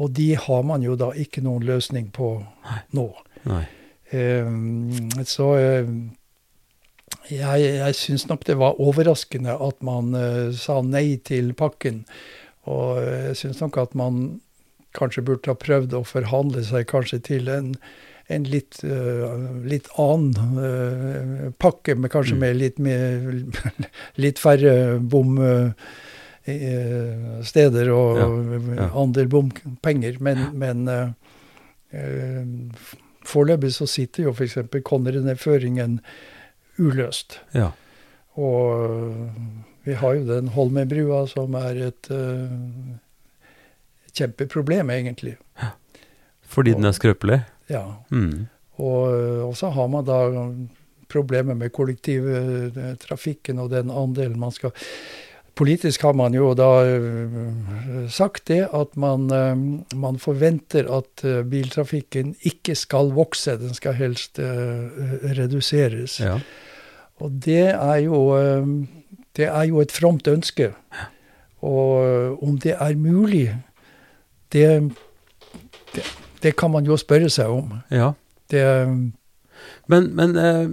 Og 0.00 0.14
de 0.16 0.30
har 0.38 0.62
man 0.64 0.84
jo 0.84 0.96
da 0.98 1.10
ikke 1.12 1.42
noen 1.44 1.66
løsning 1.68 2.08
på 2.16 2.32
nå. 2.96 3.06
Nei. 3.50 3.64
Um, 4.10 5.10
så 5.28 5.52
eh, 5.60 5.90
jeg, 7.30 7.62
jeg 7.62 7.94
syns 7.98 8.26
nok 8.30 8.42
det 8.48 8.56
var 8.58 8.80
overraskende 8.82 9.54
at 9.54 9.82
man 9.86 10.14
eh, 10.18 10.50
sa 10.56 10.80
nei 10.82 11.20
til 11.26 11.52
pakken. 11.58 12.04
Og 12.70 12.98
jeg 13.04 13.36
syns 13.38 13.60
nok 13.62 13.78
at 13.82 13.94
man 13.98 14.40
kanskje 14.96 15.22
burde 15.26 15.52
ha 15.52 15.58
prøvd 15.58 15.94
å 15.94 16.06
forhandle 16.06 16.64
seg 16.66 16.88
kanskje 16.90 17.20
til 17.28 17.50
en, 17.52 17.74
en 18.30 18.46
litt, 18.50 18.80
uh, 18.82 19.36
litt 19.62 19.86
annen 20.02 20.58
uh, 20.58 21.44
pakke, 21.62 21.94
med 21.94 22.10
kanskje 22.10 22.34
Mm. 22.34 22.40
med 22.40 22.56
litt, 22.58 22.78
med, 22.78 23.60
litt 24.24 24.42
færre 24.42 24.98
bomsteder 27.40 27.90
og 27.94 28.18
Ja, 28.76 28.90
andel 28.94 29.28
bompenger. 29.28 30.18
Men, 30.20 30.38
men 30.58 30.88
eh, 30.88 31.12
eh, 31.90 32.46
foreløpig 33.26 33.72
så 33.74 33.86
sitter 33.86 34.28
jo 34.28 34.34
f.eks. 34.34 34.58
Konnerudføringen 34.84 36.00
uløst. 36.78 37.40
Ja. 37.54 37.70
Og 38.34 39.30
vi 39.84 39.94
har 39.94 40.14
jo 40.14 40.26
den 40.28 40.48
Holmenbrua 40.48 41.26
som 41.26 41.54
er 41.54 41.88
et 41.88 42.10
uh, 42.12 42.48
kjempeproblem, 44.12 44.90
egentlig. 44.90 45.36
Fordi 46.42 46.74
den 46.76 46.84
er 46.84 46.92
skrøpelig? 46.92 47.40
Ja. 47.70 47.82
Mm. 48.10 48.46
Og, 48.80 49.02
og 49.48 49.56
så 49.56 49.70
har 49.70 49.88
man 49.92 50.04
da 50.04 50.20
problemer 51.10 51.54
med 51.54 51.72
kollektivtrafikken 51.74 53.58
og 53.58 53.70
den 53.70 53.90
andelen 53.90 54.38
man 54.40 54.54
skal 54.54 54.70
Politisk 55.54 56.02
har 56.02 56.12
man 56.12 56.34
jo 56.34 56.54
da 56.54 56.84
øh, 56.86 58.08
sagt 58.08 58.48
det 58.48 58.68
at 58.74 58.96
man, 58.96 59.32
øh, 59.32 59.56
man 59.98 60.18
forventer 60.18 60.88
at 60.98 61.24
øh, 61.24 61.44
biltrafikken 61.44 62.36
ikke 62.42 62.74
skal 62.74 63.12
vokse, 63.14 63.58
den 63.58 63.74
skal 63.74 63.94
helst 63.94 64.38
reduseres. 64.40 66.20
Ja. 66.20 66.38
Og 67.20 67.30
det 67.44 67.68
er 67.68 67.96
jo 67.96 68.38
eh, 68.38 68.66
Det 69.36 69.44
er 69.44 69.62
jo 69.62 69.80
et 69.80 69.92
fromt 69.92 70.26
ønske. 70.26 70.72
Og 71.62 72.06
eh, 72.06 72.42
om 72.42 72.58
det 72.58 72.74
er 72.80 72.96
mulig, 72.96 73.56
det, 74.52 74.92
det, 75.94 76.02
det 76.42 76.56
kan 76.56 76.70
man 76.70 76.84
jo 76.84 76.96
spørre 76.96 77.28
seg 77.30 77.46
om. 77.46 77.72
ja. 77.90 78.12
Det, 78.50 78.88
Men, 79.86 80.16
men 80.16 80.36
eh, 80.36 80.70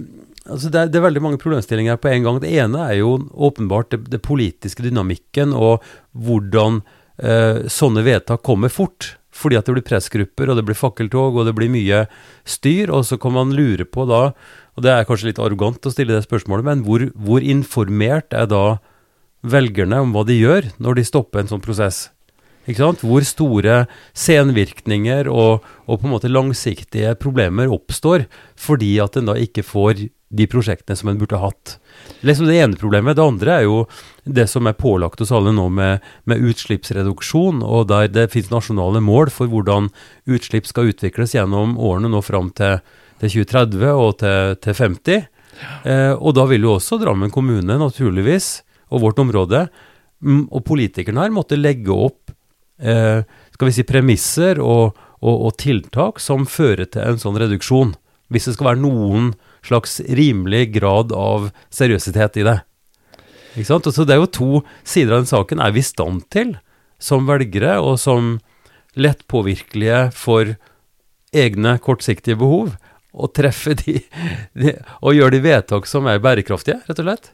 altså 0.48 0.70
det, 0.72 0.80
er, 0.80 0.90
det 0.92 1.00
er 1.00 1.06
veldig 1.06 1.22
mange 1.24 1.40
problemstillinger 1.42 2.00
på 2.00 2.10
en 2.12 2.26
gang. 2.26 2.40
Det 2.42 2.50
ene 2.62 2.88
er 2.88 2.98
jo 3.00 3.14
åpenbart 3.34 3.92
det, 3.94 4.02
det 4.12 4.22
politiske 4.24 4.84
dynamikken 4.84 5.54
og 5.56 5.84
hvordan 6.16 6.82
eh, 7.22 7.64
sånne 7.70 8.04
vedtak 8.06 8.44
kommer 8.46 8.72
fort. 8.72 9.14
Fordi 9.38 9.58
at 9.58 9.68
det 9.68 9.76
blir 9.76 9.86
pressgrupper, 9.86 10.50
og 10.50 10.58
det 10.58 10.64
blir 10.66 10.78
fakkeltog, 10.78 11.36
og 11.38 11.46
det 11.46 11.54
blir 11.54 11.70
mye 11.70 12.06
styr. 12.48 12.90
Og 12.90 13.06
så 13.06 13.20
kan 13.22 13.36
man 13.36 13.54
lure 13.54 13.86
på 13.86 14.08
da, 14.10 14.32
og 14.74 14.84
det 14.84 14.92
er 14.94 15.06
kanskje 15.06 15.30
litt 15.30 15.42
arrogant 15.42 15.86
å 15.86 15.92
stille 15.94 16.16
det 16.16 16.26
spørsmålet, 16.26 16.66
men 16.66 16.84
hvor, 16.86 17.06
hvor 17.14 17.44
informert 17.44 18.34
er 18.34 18.48
da 18.50 18.78
velgerne 19.46 20.00
om 20.02 20.14
hva 20.14 20.24
de 20.26 20.38
gjør 20.38 20.72
når 20.82 20.98
de 20.98 21.06
stopper 21.06 21.42
en 21.42 21.52
sånn 21.52 21.64
prosess. 21.64 22.08
Hvor 22.68 23.24
store 23.24 23.86
senvirkninger 24.12 25.30
og, 25.32 25.64
og, 25.86 25.94
på 25.94 26.04
en 26.04 26.12
måte 26.12 26.28
langsiktige 26.28 27.14
problemer 27.16 27.70
oppstår 27.72 28.26
fordi 28.60 28.98
at 29.00 29.16
en 29.16 29.30
da 29.30 29.38
ikke 29.40 29.64
får 29.64 30.02
de 30.28 30.46
prosjektene 30.50 30.96
som 30.96 31.08
en 31.08 31.18
burde 31.18 31.40
hatt. 31.40 31.78
Liksom 32.20 32.48
det 32.48 32.58
ene 32.60 32.76
problemet. 32.76 33.16
Det 33.16 33.24
andre 33.24 33.54
er 33.54 33.64
jo 33.64 33.78
det 34.24 34.44
som 34.50 34.68
er 34.68 34.76
pålagt 34.76 35.22
oss 35.24 35.32
alle 35.32 35.54
nå 35.56 35.68
med, 35.72 36.04
med 36.28 36.44
utslippsreduksjon, 36.50 37.62
og 37.64 37.88
der 37.88 38.10
det 38.12 38.28
finnes 38.34 38.52
nasjonale 38.52 39.00
mål 39.04 39.32
for 39.32 39.48
hvordan 39.48 39.88
utslipp 40.28 40.68
skal 40.68 40.92
utvikles 40.92 41.34
gjennom 41.36 41.78
årene 41.80 42.12
nå 42.12 42.20
fram 42.24 42.52
til, 42.56 42.82
til 43.22 43.38
2030 43.40 43.92
og 43.94 44.16
til, 44.20 44.56
til 44.64 44.80
50. 44.82 45.28
Eh, 45.88 46.14
og 46.14 46.36
da 46.36 46.46
vil 46.50 46.68
jo 46.68 46.76
også 46.76 47.00
Drammen 47.00 47.32
kommune, 47.34 47.78
naturligvis, 47.80 48.58
og 48.92 49.04
vårt 49.04 49.20
område, 49.20 49.66
og 50.24 50.64
politikerne 50.66 51.24
her, 51.24 51.34
måtte 51.34 51.58
legge 51.58 51.94
opp 51.94 52.32
eh, 52.82 53.22
skal 53.54 53.68
vi 53.68 53.74
si, 53.74 53.84
premisser 53.86 54.60
og, 54.62 54.96
og, 55.20 55.34
og, 55.34 55.52
tiltak 55.60 56.18
som 56.22 56.46
fører 56.48 56.88
til 56.90 57.04
en 57.04 57.20
sånn 57.22 57.38
reduksjon. 57.38 57.94
Hvis 58.32 58.48
det 58.48 58.56
skal 58.56 58.72
være 58.72 58.82
noen 58.82 59.32
slags 59.66 60.00
rimelig 60.04 60.72
grad 60.76 61.12
av 61.12 61.50
seriøsitet 61.74 62.40
i 62.40 62.46
det. 62.48 62.58
Ikke 63.56 63.70
sant? 63.70 63.88
Og 63.88 63.94
så 63.94 64.04
Det 64.06 64.14
er 64.14 64.22
jo 64.22 64.30
to 64.38 64.50
sider 64.84 65.16
av 65.16 65.24
den 65.24 65.30
saken. 65.30 65.60
Er 65.60 65.72
vi 65.74 65.80
i 65.80 65.86
stand 65.86 66.28
til, 66.30 66.56
som 66.98 67.26
velgere 67.26 67.78
og 67.80 67.98
som 67.98 68.38
lettpåvirkelige 68.98 70.08
for 70.16 70.56
egne 71.34 71.78
kortsiktige 71.78 72.38
behov, 72.38 72.76
å 73.18 73.26
treffe 73.32 73.74
de, 73.74 73.98
de 74.54 74.74
og 75.00 75.16
gjøre 75.16 75.34
de 75.36 75.40
vedtak 75.42 75.88
som 75.90 76.06
er 76.06 76.20
bærekraftige, 76.22 76.82
rett 76.86 77.00
og 77.02 77.08
slett? 77.08 77.30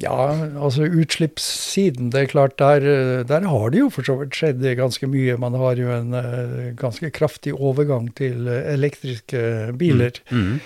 Ja, 0.00 0.32
altså 0.56 0.86
utslippssiden, 0.88 2.12
det 2.14 2.20
er 2.20 2.30
klart, 2.30 2.54
der, 2.58 3.24
der 3.28 3.48
har 3.48 3.72
det 3.74 3.82
jo 3.82 3.90
for 3.92 4.06
så 4.06 4.16
vidt 4.22 4.38
skjedd 4.38 4.64
ganske 4.78 5.08
mye. 5.10 5.36
Man 5.40 5.58
har 5.60 5.76
jo 5.76 5.90
en 5.92 6.16
uh, 6.16 6.70
ganske 6.78 7.10
kraftig 7.12 7.52
overgang 7.52 8.08
til 8.16 8.48
elektriske 8.48 9.74
biler. 9.76 10.22
Mm. 10.30 10.54
Mm. 10.54 10.56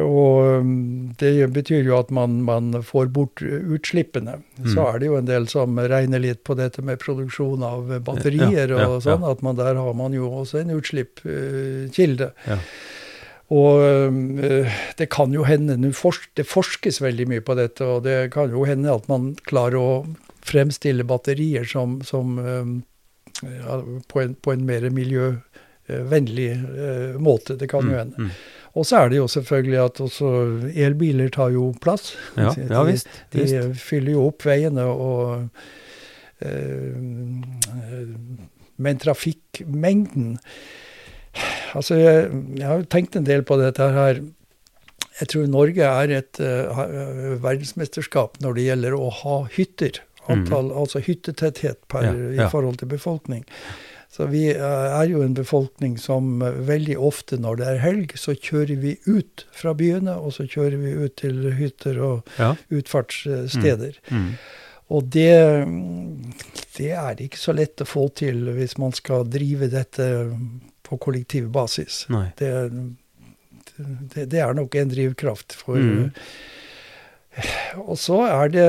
Og 0.00 0.62
um, 0.62 1.12
det 1.20 1.50
betyr 1.52 1.84
jo 1.84 1.98
at 1.98 2.10
man, 2.14 2.40
man 2.46 2.72
får 2.86 3.10
bort 3.12 3.42
utslippene. 3.42 4.38
Mm. 4.56 4.70
Så 4.72 4.86
er 4.86 5.02
det 5.02 5.10
jo 5.10 5.18
en 5.18 5.28
del 5.28 5.48
som 5.52 5.76
regner 5.76 6.22
litt 6.22 6.40
på 6.46 6.56
dette 6.56 6.84
med 6.86 7.02
produksjon 7.02 7.66
av 7.66 7.92
batterier 8.06 8.72
ja, 8.72 8.78
ja, 8.78 8.88
og 8.88 9.02
sånn, 9.04 9.26
ja. 9.26 9.34
at 9.34 9.44
man 9.44 9.58
der 9.58 9.76
har 9.76 9.98
man 9.98 10.16
jo 10.16 10.30
også 10.30 10.62
en 10.62 10.72
utslippskilde. 10.78 12.32
Uh, 12.46 12.72
og 13.52 13.82
øh, 13.84 14.70
det 14.98 15.08
kan 15.12 15.34
jo 15.34 15.44
hende 15.44 15.76
Det 16.36 16.46
forskes 16.46 17.02
veldig 17.02 17.28
mye 17.28 17.40
på 17.44 17.56
dette, 17.58 17.84
og 17.84 18.04
det 18.04 18.32
kan 18.32 18.50
jo 18.50 18.64
hende 18.64 18.92
at 18.92 19.08
man 19.08 19.34
klarer 19.44 19.76
å 19.76 20.06
fremstille 20.42 21.04
batterier 21.04 21.64
som, 21.68 22.00
som 22.02 22.38
øh, 22.38 22.80
ja, 23.42 23.78
på, 24.08 24.20
en, 24.20 24.34
på, 24.34 24.52
en, 24.52 24.64
mer 24.64 24.88
miljøvennlig 24.90 26.50
øh, 26.56 27.20
måte. 27.20 27.58
Det 27.58 27.68
kan 27.68 27.84
jo 27.84 27.92
mm, 27.92 27.98
hende. 27.98 28.16
Mm. 28.16 28.30
Og 28.72 28.86
så 28.88 29.02
er 29.02 29.12
det 29.12 29.20
jo 29.20 29.28
selvfølgelig 29.28 29.78
at 29.84 30.00
også 30.00 30.28
elbiler 30.72 31.28
tar 31.28 31.52
jo 31.52 31.74
plass. 31.82 32.14
Ja, 32.36 32.54
de, 32.56 32.66
ja 32.70 32.82
visst, 32.88 33.08
visst. 33.34 33.52
De 33.52 33.74
fyller 33.76 34.16
jo 34.16 34.28
opp 34.30 34.46
veiene 34.48 34.88
og 34.88 35.48
Men 38.82 38.98
trafikkmengden 38.98 40.38
Altså, 41.76 41.96
jeg, 41.96 42.30
jeg 42.58 42.68
har 42.68 42.86
tenkt 42.92 43.16
en 43.16 43.28
del 43.28 43.44
på 43.48 43.56
dette 43.60 43.86
her. 43.94 44.22
Jeg 45.20 45.30
tror 45.32 45.48
Norge 45.50 45.88
er 45.88 46.16
et 46.18 46.40
uh, 46.42 46.82
verdensmesterskap 47.42 48.40
når 48.44 48.58
det 48.58 48.66
gjelder 48.68 48.96
å 48.96 49.08
ha 49.22 49.38
hytter. 49.52 50.02
Antall, 50.30 50.68
mm. 50.70 50.76
Altså 50.78 51.02
hyttetetthet 51.02 51.80
per, 51.90 52.06
ja, 52.06 52.12
ja. 52.36 52.44
i 52.44 52.52
forhold 52.52 52.78
til 52.80 52.92
befolkning. 52.92 53.42
Så 54.12 54.28
vi 54.28 54.44
uh, 54.52 54.92
er 54.92 55.08
jo 55.08 55.22
en 55.24 55.36
befolkning 55.36 55.96
som 56.00 56.42
veldig 56.42 56.98
ofte 57.00 57.38
når 57.40 57.62
det 57.62 57.70
er 57.70 57.80
helg, 57.82 58.12
så 58.20 58.36
kjører 58.36 58.76
vi 58.82 58.98
ut 59.08 59.46
fra 59.56 59.72
byene, 59.76 60.18
og 60.20 60.36
så 60.36 60.44
kjører 60.44 60.76
vi 60.82 60.92
ut 61.00 61.16
til 61.22 61.48
hytter 61.56 62.02
og 62.04 62.36
ja. 62.36 62.52
utfartssteder. 62.68 63.96
Mm. 64.12 64.28
Mm. 64.28 64.36
Og 64.92 65.08
det, 65.14 65.32
det 66.76 66.90
er 66.92 67.24
ikke 67.24 67.40
så 67.40 67.54
lett 67.56 67.80
å 67.80 67.88
få 67.88 68.10
til 68.18 68.50
hvis 68.52 68.76
man 68.80 68.92
skal 68.96 69.24
drive 69.32 69.70
dette 69.72 70.06
på 70.92 71.00
kollektiv 71.00 71.48
basis. 71.52 72.04
Det, 72.38 72.52
det, 74.12 74.26
det, 74.28 74.40
er 74.44 74.52
nok 74.56 74.76
en 74.76 74.92
drivkraft 74.92 75.56
for 75.56 75.80
mm. 75.80 76.10
Og 77.80 77.96
så 77.96 78.18
er 78.28 78.50
det 78.52 78.66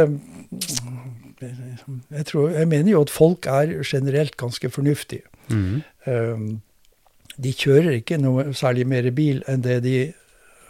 jeg, 1.43 2.25
tror, 2.29 2.53
jeg, 2.53 2.67
mener 2.71 2.93
jo 2.93 3.01
at 3.03 3.11
folk 3.11 3.47
er 3.51 3.73
generelt 3.83 4.37
ganske 4.39 4.69
fornuftige. 4.71 5.25
Mm. 5.51 5.81
Um, 6.07 6.45
de 7.43 7.51
kjører 7.51 7.97
ikke 7.97 8.21
noe 8.21 8.53
særlig 8.55 8.85
mer 8.87 9.09
bil 9.11 9.41
enn 9.51 9.65
det 9.65 9.81
de 9.83 9.97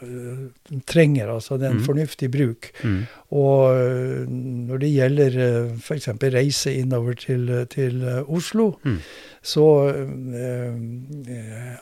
uh, 0.01 0.47
trenger. 0.89 1.29
Altså 1.35 1.59
det 1.61 1.67
er 1.67 1.75
en 1.75 1.83
mm. 1.83 1.85
fornuftig 1.85 2.31
bruk. 2.33 2.71
Mm. 2.81 3.03
Og 3.37 3.77
uh, 3.77 4.33
når 4.71 4.81
det 4.81 4.91
gjelder 4.95 5.37
uh, 5.37 5.77
f.eks. 5.77 6.09
reise 6.33 6.73
innover 6.73 7.19
til, 7.27 7.53
til 7.69 8.01
Oslo, 8.25 8.71
mm 8.81 8.97
så 9.43 9.65
eh, 9.91 10.75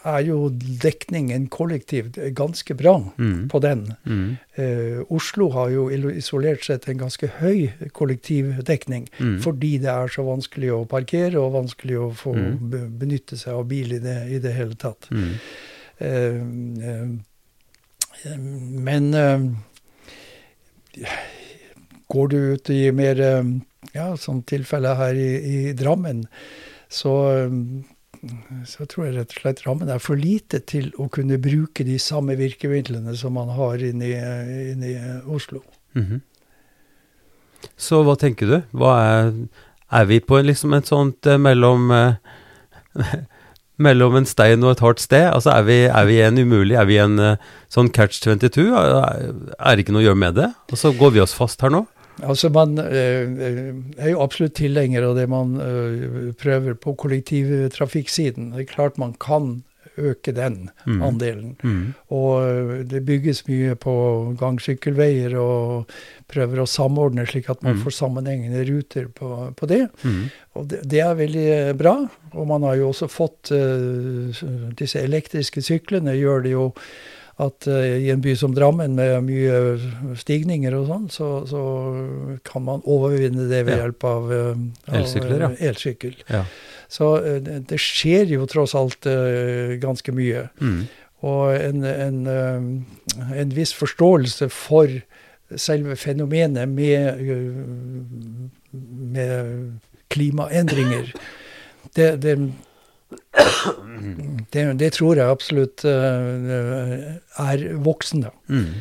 er 0.01 0.21
jo 0.25 0.49
dekningen 0.81 1.45
kollektivt 1.53 2.17
ganske 2.33 2.73
bra 2.73 2.95
mm. 3.21 3.49
på 3.53 3.61
den. 3.61 3.83
Mm. 4.01 4.37
Eh, 4.57 5.01
Oslo 5.13 5.51
har 5.53 5.69
jo 5.69 5.83
isolert 6.09 6.65
sett 6.65 6.87
en 6.89 7.03
ganske 7.03 7.29
høy 7.37 7.69
kollektivdekning 7.93 9.05
mm. 9.19 9.35
fordi 9.45 9.75
det 9.83 9.91
er 9.93 10.09
så 10.09 10.25
vanskelig 10.25 10.71
å 10.73 10.87
parkere 10.89 11.37
og 11.37 11.53
vanskelig 11.59 11.99
å 12.01 12.07
få 12.17 12.33
mm. 12.33 12.71
benytte 12.97 13.37
seg 13.37 13.59
av 13.59 13.69
bil 13.69 13.93
i 13.93 14.01
det, 14.01 14.17
i 14.33 14.41
det 14.41 14.55
hele 14.57 14.79
tatt. 14.81 15.11
Mm. 15.13 15.37
Eh, 16.01 16.41
eh, 16.89 18.39
men 18.89 19.13
eh, 19.13 19.45
går 22.09 22.33
du 22.33 22.37
ut 22.55 22.73
i 22.73 22.81
mer 22.91 23.21
ja, 23.93 24.17
som 24.17 24.41
tilfellet 24.41 24.97
her 24.97 25.13
i, 25.13 25.29
i 25.37 25.73
Drammen, 25.77 26.25
så, 26.91 27.13
så 28.67 28.85
tror 28.89 29.07
jeg 29.07 29.15
rett 29.15 29.35
og 29.35 29.43
slett 29.43 29.63
rammen 29.65 29.91
er 29.91 30.01
for 30.03 30.19
lite 30.19 30.59
til 30.67 30.91
å 30.99 31.07
kunne 31.13 31.39
bruke 31.41 31.85
de 31.87 31.97
samme 32.01 32.35
virkemidlene 32.39 33.15
som 33.17 33.37
man 33.39 33.53
har 33.55 33.81
inne 33.87 34.11
i, 34.11 34.95
Oslo. 35.25 35.63
Mm 35.95 36.05
-hmm. 36.05 36.21
Så 37.77 38.03
hva 38.03 38.15
tenker 38.15 38.47
du? 38.47 38.61
Hva 38.77 38.93
er, 38.99 39.33
er 39.91 40.05
vi 40.05 40.19
på 40.19 40.41
liksom 40.41 40.73
et 40.73 40.87
sånt 40.87 41.25
eh, 41.25 41.37
mellom 41.37 41.91
eh, 41.91 42.15
mellom 43.85 44.15
en 44.15 44.25
stein 44.25 44.63
og 44.63 44.71
et 44.71 44.79
hardt 44.79 44.99
sted? 44.99 45.29
Altså 45.29 45.49
Er 45.49 45.61
vi, 45.61 45.79
er 45.85 46.05
vi 46.05 46.21
en 46.21 46.37
umulig 46.37 46.75
Er 46.75 46.85
vi 46.85 46.97
en 46.97 47.19
eh, 47.19 47.37
sånn 47.69 47.89
catch 47.89 48.21
22? 48.21 48.67
Er 48.73 49.75
det 49.75 49.79
ikke 49.79 49.91
noe 49.91 50.03
å 50.03 50.09
gjøre 50.09 50.23
med 50.23 50.35
det? 50.35 50.53
Og 50.71 50.77
så 50.77 50.93
går 50.97 51.11
vi 51.11 51.23
oss 51.23 51.33
fast 51.37 51.61
her 51.61 51.69
nå? 51.69 51.85
Altså 52.21 52.49
Man 52.53 52.77
øh, 52.79 53.73
er 53.97 54.09
jo 54.11 54.21
absolutt 54.21 54.55
tilhenger 54.59 55.09
av 55.09 55.17
det 55.17 55.27
man 55.29 55.57
øh, 55.61 56.33
prøver 56.37 56.73
på 56.73 56.93
kollektivtrafikksiden. 56.93 58.51
Det 58.53 58.65
er 58.65 58.73
klart 58.73 59.01
man 59.01 59.15
kan 59.19 59.63
øke 59.97 60.31
den 60.31 60.69
mm. 60.85 61.01
andelen. 61.01 61.55
Mm. 61.63 61.93
Og 62.09 62.43
det 62.89 63.03
bygges 63.05 63.43
mye 63.47 63.75
på 63.75 63.93
gang-sykkelveier 64.39 65.35
og 65.39 65.91
prøver 66.31 66.61
å 66.63 66.69
samordne 66.69 67.25
slik 67.27 67.49
at 67.51 67.63
man 67.65 67.77
mm. 67.77 67.83
får 67.85 67.97
sammenhengende 67.97 68.63
ruter 68.69 69.09
på, 69.15 69.51
på 69.57 69.69
det. 69.69 69.83
Mm. 70.03 70.23
Og 70.55 70.67
det, 70.71 70.83
det, 70.93 71.01
er 71.03 71.19
veldig 71.19 71.49
bra. 71.79 71.95
Og 72.31 72.47
man 72.47 72.67
har 72.67 72.79
jo 72.79 72.91
også 72.91 73.09
fått 73.11 73.51
uh, 73.55 74.43
disse 74.79 75.01
elektriske 75.01 75.63
syklene 75.65 76.15
gjør 76.17 76.45
det 76.47 76.55
jo 76.55 76.69
at 77.39 77.67
uh, 77.67 77.97
i 77.97 78.09
en 78.11 78.21
by 78.21 78.33
som 78.37 78.55
Drammen 78.55 78.95
med 78.97 79.13
mye 79.25 80.15
stigninger 80.19 80.75
og 80.77 80.87
sånn, 80.89 81.05
så, 81.13 81.29
så, 81.49 81.61
kan 82.47 82.65
man 82.67 82.83
overvinne 82.89 83.47
det 83.49 83.63
ved 83.67 83.79
hjelp 83.79 84.07
av, 84.07 84.31
uh, 84.31 84.95
Elsykler, 84.99 85.45
ja. 85.45 85.51
elsykkel. 85.71 86.17
Ja. 86.31 86.43
Så 86.91 87.13
uh, 87.23 87.39
det 87.39 87.79
skjer 87.81 88.33
jo 88.35 88.49
tross 88.49 88.75
alt 88.77 89.07
ganske 89.81 90.15
mye. 90.15 90.47
Mm. 90.61 90.81
Og 91.21 91.53
en, 91.53 91.85
en, 91.85 92.21
en, 93.29 93.51
viss 93.53 93.75
forståelse 93.77 94.47
for 94.49 94.89
selve 95.53 95.95
fenomenet 95.99 96.69
med, 96.69 97.21
med 99.13 99.77
klimaendringer. 100.09 101.11
Det, 101.93 102.15
det 102.23 102.35
det, 104.51 104.73
det, 104.79 104.89
tror 104.95 105.19
jeg 105.19 105.29
absolutt 105.31 105.83
uh, 105.87 105.91
er 107.41 107.63
voksende. 107.83 108.31
Mm. 108.51 108.73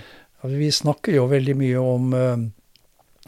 Vi 0.57 0.71
snakker 0.73 1.13
jo 1.19 1.27
veldig 1.31 1.57
mye 1.61 1.79
om 1.83 2.15
uh, 2.15 2.21
eh, 2.33 2.39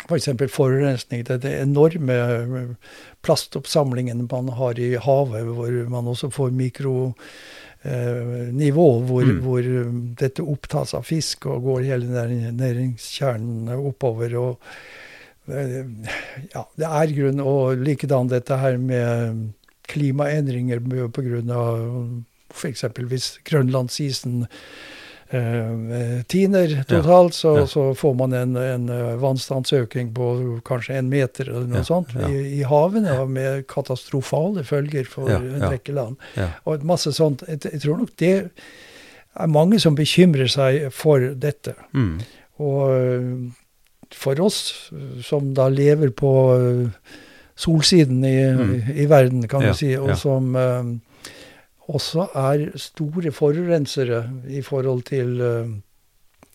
f.eks. 0.07 0.29
For 0.41 0.49
forurensning. 0.57 1.25
Det, 1.29 1.37
det 1.45 1.53
enorme 1.61 2.15
eh, 2.15 2.71
plastoppsamlingen 3.23 4.29
man 4.31 4.49
har 4.59 4.75
i 4.81 4.97
havet, 4.97 5.45
hvor 5.47 5.73
man 5.93 6.09
også 6.11 6.29
får 6.33 6.51
mikronivå, 6.59 6.89
hvor, 9.11 9.25
mm. 9.29 9.41
hvor, 9.45 9.63
dette 10.19 10.43
opptas 10.43 10.95
av 10.99 11.03
fisk 11.07 11.47
og 11.53 11.63
går 11.69 11.81
hele 11.93 12.07
næringskjernen 12.57 13.69
oppover. 13.77 14.31
og 14.41 14.53
ja, 15.47 16.63
det 16.79 16.87
er 16.87 17.17
grunn, 17.17 17.41
og 17.43 17.77
likedan 17.83 18.29
dette 18.31 18.57
her 18.63 18.77
med 18.79 19.53
klimaendringer 19.93 20.83
pga. 21.13 21.63
f.eks. 22.53 22.85
grønlandsisen 23.49 24.43
eh, 25.33 26.23
tiner 26.29 26.75
totalt, 26.89 27.35
så, 27.35 27.57
ja. 27.59 27.67
så, 27.67 27.95
får 27.95 28.15
man 28.15 28.33
en, 28.37 28.57
en 28.57 28.89
eh, 28.93 29.15
vannstandsøkning 29.23 30.13
på 30.15 30.29
kanskje 30.69 30.99
en 31.01 31.09
meter 31.13 31.49
eller 31.49 31.69
noe 31.71 31.83
ja, 31.83 31.89
sånt 31.89 32.13
ja. 32.17 32.29
i, 32.29 32.59
i 32.59 32.63
havene, 32.69 33.17
med 33.29 33.67
katastrofale 33.71 34.65
følger 34.69 35.09
for 35.09 35.33
en 35.33 35.65
rekke 35.65 35.97
land. 35.97 36.21
Og 36.65 36.85
masse 36.89 37.15
sånt. 37.17 37.45
Jeg, 37.49 37.81
tror 37.83 38.03
nok 38.03 38.15
det 38.21 38.35
er 39.33 39.49
mange 39.51 39.81
som 39.81 39.97
bekymrer 39.97 40.51
seg 40.53 40.91
for 40.95 41.33
dette. 41.41 41.77
Mm. 41.97 42.21
Og 42.63 42.95
eh, 42.99 43.35
for 44.13 44.41
oss 44.45 44.91
som 45.25 45.55
da 45.57 45.71
lever 45.73 46.13
på 46.13 46.33
solsiden 47.55 48.25
i, 48.25 48.37
mm. 48.53 48.75
i, 48.75 49.03
i 49.03 49.07
verden, 49.11 49.47
kan 49.49 49.63
ja, 49.63 49.73
du 49.73 49.79
si, 49.79 49.93
og 49.99 50.13
ja. 50.13 50.19
som 50.19 50.57
um, 50.57 50.93
også 51.93 52.29
er 52.39 52.67
store 52.81 53.33
forurensere 53.35 54.25
i 54.49 54.63
forhold 54.63 55.03
til 55.11 55.41
uh, 55.41 55.73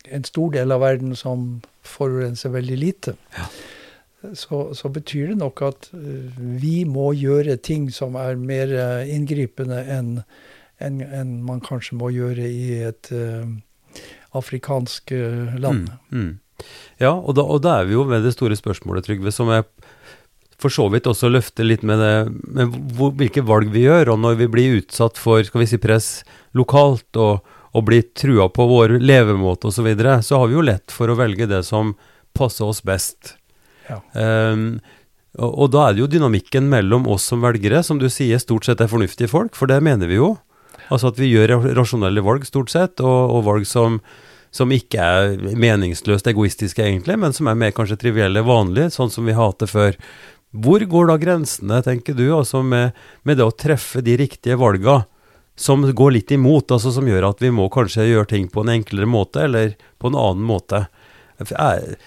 en 0.08 0.28
stor 0.28 0.54
del 0.56 0.72
av 0.72 0.82
verden 0.82 1.16
som 1.16 1.48
forurenser 1.86 2.54
veldig 2.56 2.78
lite. 2.78 3.18
Ja. 3.38 3.50
Så, 4.34 4.74
så, 4.74 4.90
betyr 4.90 5.32
det 5.32 5.38
nok 5.38 5.62
at 5.68 5.90
uh, 5.94 6.42
vi 6.62 6.82
må 6.90 7.12
gjøre 7.14 7.60
ting 7.62 7.92
som 7.94 8.18
er 8.20 8.40
mer 8.40 8.74
uh, 8.74 9.06
inngripende 9.06 9.84
enn 9.86 10.22
en, 10.78 11.00
en 11.02 11.30
man 11.42 11.62
kanskje 11.66 11.96
må 11.98 12.12
gjøre 12.14 12.46
i 12.46 12.84
et 12.86 13.08
afrikansk 14.38 15.10
land. 15.58 15.88
Mm, 16.12 16.20
mm. 16.20 16.68
Ja, 17.02 17.16
og 17.16 17.34
da, 17.34 17.42
og 17.42 17.64
da, 17.66 17.80
er 17.80 17.88
vi 17.90 17.96
jo 17.96 18.04
ved 18.06 18.22
det 18.22 18.36
store 18.36 18.54
spørsmålet, 18.60 19.08
Trygve, 19.08 19.34
som 19.34 19.50
jeg 19.50 19.66
for 20.62 20.74
så 20.74 20.88
vidt 20.90 21.08
også 21.10 21.30
løfte 21.30 21.66
litt 21.66 21.84
med, 21.86 22.02
det, 22.02 22.14
med 22.58 22.78
hvor, 22.98 23.14
hvilke 23.18 23.44
valg 23.46 23.70
vi 23.74 23.86
gjør, 23.86 24.14
og 24.14 24.22
når 24.24 24.40
vi 24.42 24.50
blir 24.52 24.80
utsatt 24.80 25.20
for 25.22 25.46
skal 25.46 25.62
vi 25.62 25.70
si, 25.70 25.80
press 25.82 26.10
lokalt 26.58 27.20
og, 27.22 27.46
og 27.78 27.86
blir 27.86 28.08
trua 28.18 28.50
på 28.50 28.66
vår 28.70 28.98
levemåte 29.04 29.70
osv., 29.70 29.82
så, 29.82 29.86
videre, 29.86 30.20
så 30.26 30.42
har 30.42 30.50
vi 30.50 30.58
jo 30.58 30.66
lett 30.66 30.94
for 30.94 31.14
å 31.14 31.18
velge 31.20 31.50
det 31.50 31.62
som 31.68 31.94
passer 32.38 32.66
oss 32.66 32.82
best. 32.86 33.36
Ja. 33.88 34.02
Um, 34.18 34.80
og, 35.38 35.52
og, 35.52 35.68
da 35.74 35.86
er 35.86 35.96
det 35.96 36.04
jo 36.04 36.12
dynamikken 36.12 36.70
mellom 36.72 37.06
oss 37.14 37.28
som 37.30 37.44
velgere, 37.46 37.84
som 37.86 38.02
du 38.02 38.10
sier 38.10 38.42
stort 38.42 38.66
sett 38.66 38.82
er 38.82 38.90
fornuftige 38.90 39.30
folk, 39.32 39.54
for 39.58 39.70
det 39.70 39.78
mener 39.86 40.10
vi 40.10 40.18
jo. 40.18 40.34
Altså 40.88 41.12
at 41.12 41.20
vi 41.20 41.30
gjør 41.30 41.60
rasjonelle 41.78 42.24
valg 42.26 42.48
stort 42.48 42.74
sett, 42.74 43.04
og, 43.04 43.36
og 43.36 43.46
valg 43.46 43.68
som, 43.70 44.00
som 44.56 44.72
ikke 44.74 45.04
er 45.04 45.38
meningsløst 45.60 46.30
egoistiske, 46.32 46.82
egentlig, 46.82 47.20
men 47.22 47.36
som 47.36 47.50
er 47.52 47.60
mer 47.60 47.76
kanskje 47.76 48.00
trivielle, 48.02 48.46
vanlige, 48.48 48.90
sånn 48.96 49.14
som 49.14 49.28
vi 49.28 49.38
hater 49.38 49.70
før. 49.70 50.00
Hvor 50.56 50.80
går 50.80 51.10
da 51.10 51.18
grensene, 51.20 51.82
tenker 51.84 52.16
du, 52.16 52.30
altså 52.36 52.64
med, 52.64 52.96
med 53.28 53.38
det 53.40 53.46
å 53.46 53.56
treffe 53.56 54.02
de 54.02 54.16
riktige 54.20 54.58
valga 54.60 55.04
som 55.58 55.84
går 55.84 56.14
litt 56.14 56.32
imot, 56.32 56.72
altså 56.72 56.94
som 56.94 57.08
gjør 57.10 57.32
at 57.32 57.42
vi 57.42 57.50
må 57.52 57.66
kanskje 57.74 58.08
gjøre 58.08 58.30
ting 58.32 58.46
på 58.52 58.64
en 58.64 58.76
enklere 58.78 59.10
måte, 59.10 59.44
eller 59.48 59.74
på 60.00 60.12
en 60.12 60.20
annen 60.20 60.46
måte? 60.48 60.86
Er, 61.52 61.98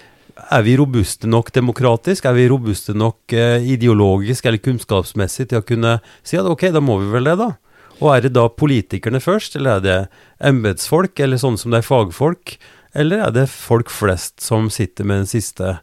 er 0.47 0.63
vi 0.65 0.75
robuste 0.79 1.29
nok 1.29 1.51
demokratisk? 1.53 2.25
Er 2.25 2.37
vi 2.37 2.47
robuste 2.49 2.95
nok 2.97 3.35
eh, 3.35 3.67
ideologisk 3.75 4.47
eller 4.47 4.63
kunnskapsmessig 4.63 5.49
til 5.51 5.61
å 5.61 5.67
kunne 5.67 5.97
si 6.23 6.39
at 6.39 6.47
ok, 6.47 6.69
da 6.73 6.83
må 6.83 6.97
vi 7.03 7.11
vel 7.13 7.29
det, 7.29 7.37
da? 7.43 7.51
Og 8.01 8.07
er 8.15 8.25
det 8.25 8.33
da 8.33 8.47
politikerne 8.49 9.21
først, 9.21 9.59
eller 9.59 9.77
er 9.77 9.85
det 9.85 9.97
embetsfolk, 10.49 11.19
eller 11.21 11.37
sånn 11.37 11.59
som 11.61 11.73
det 11.73 11.83
er 11.83 11.89
fagfolk? 11.91 12.55
Eller 12.97 13.27
er 13.27 13.35
det 13.35 13.51
folk 13.51 13.91
flest 13.93 14.41
som 14.43 14.71
sitter 14.73 15.05
med 15.05 15.21
den 15.21 15.29
siste, 15.29 15.75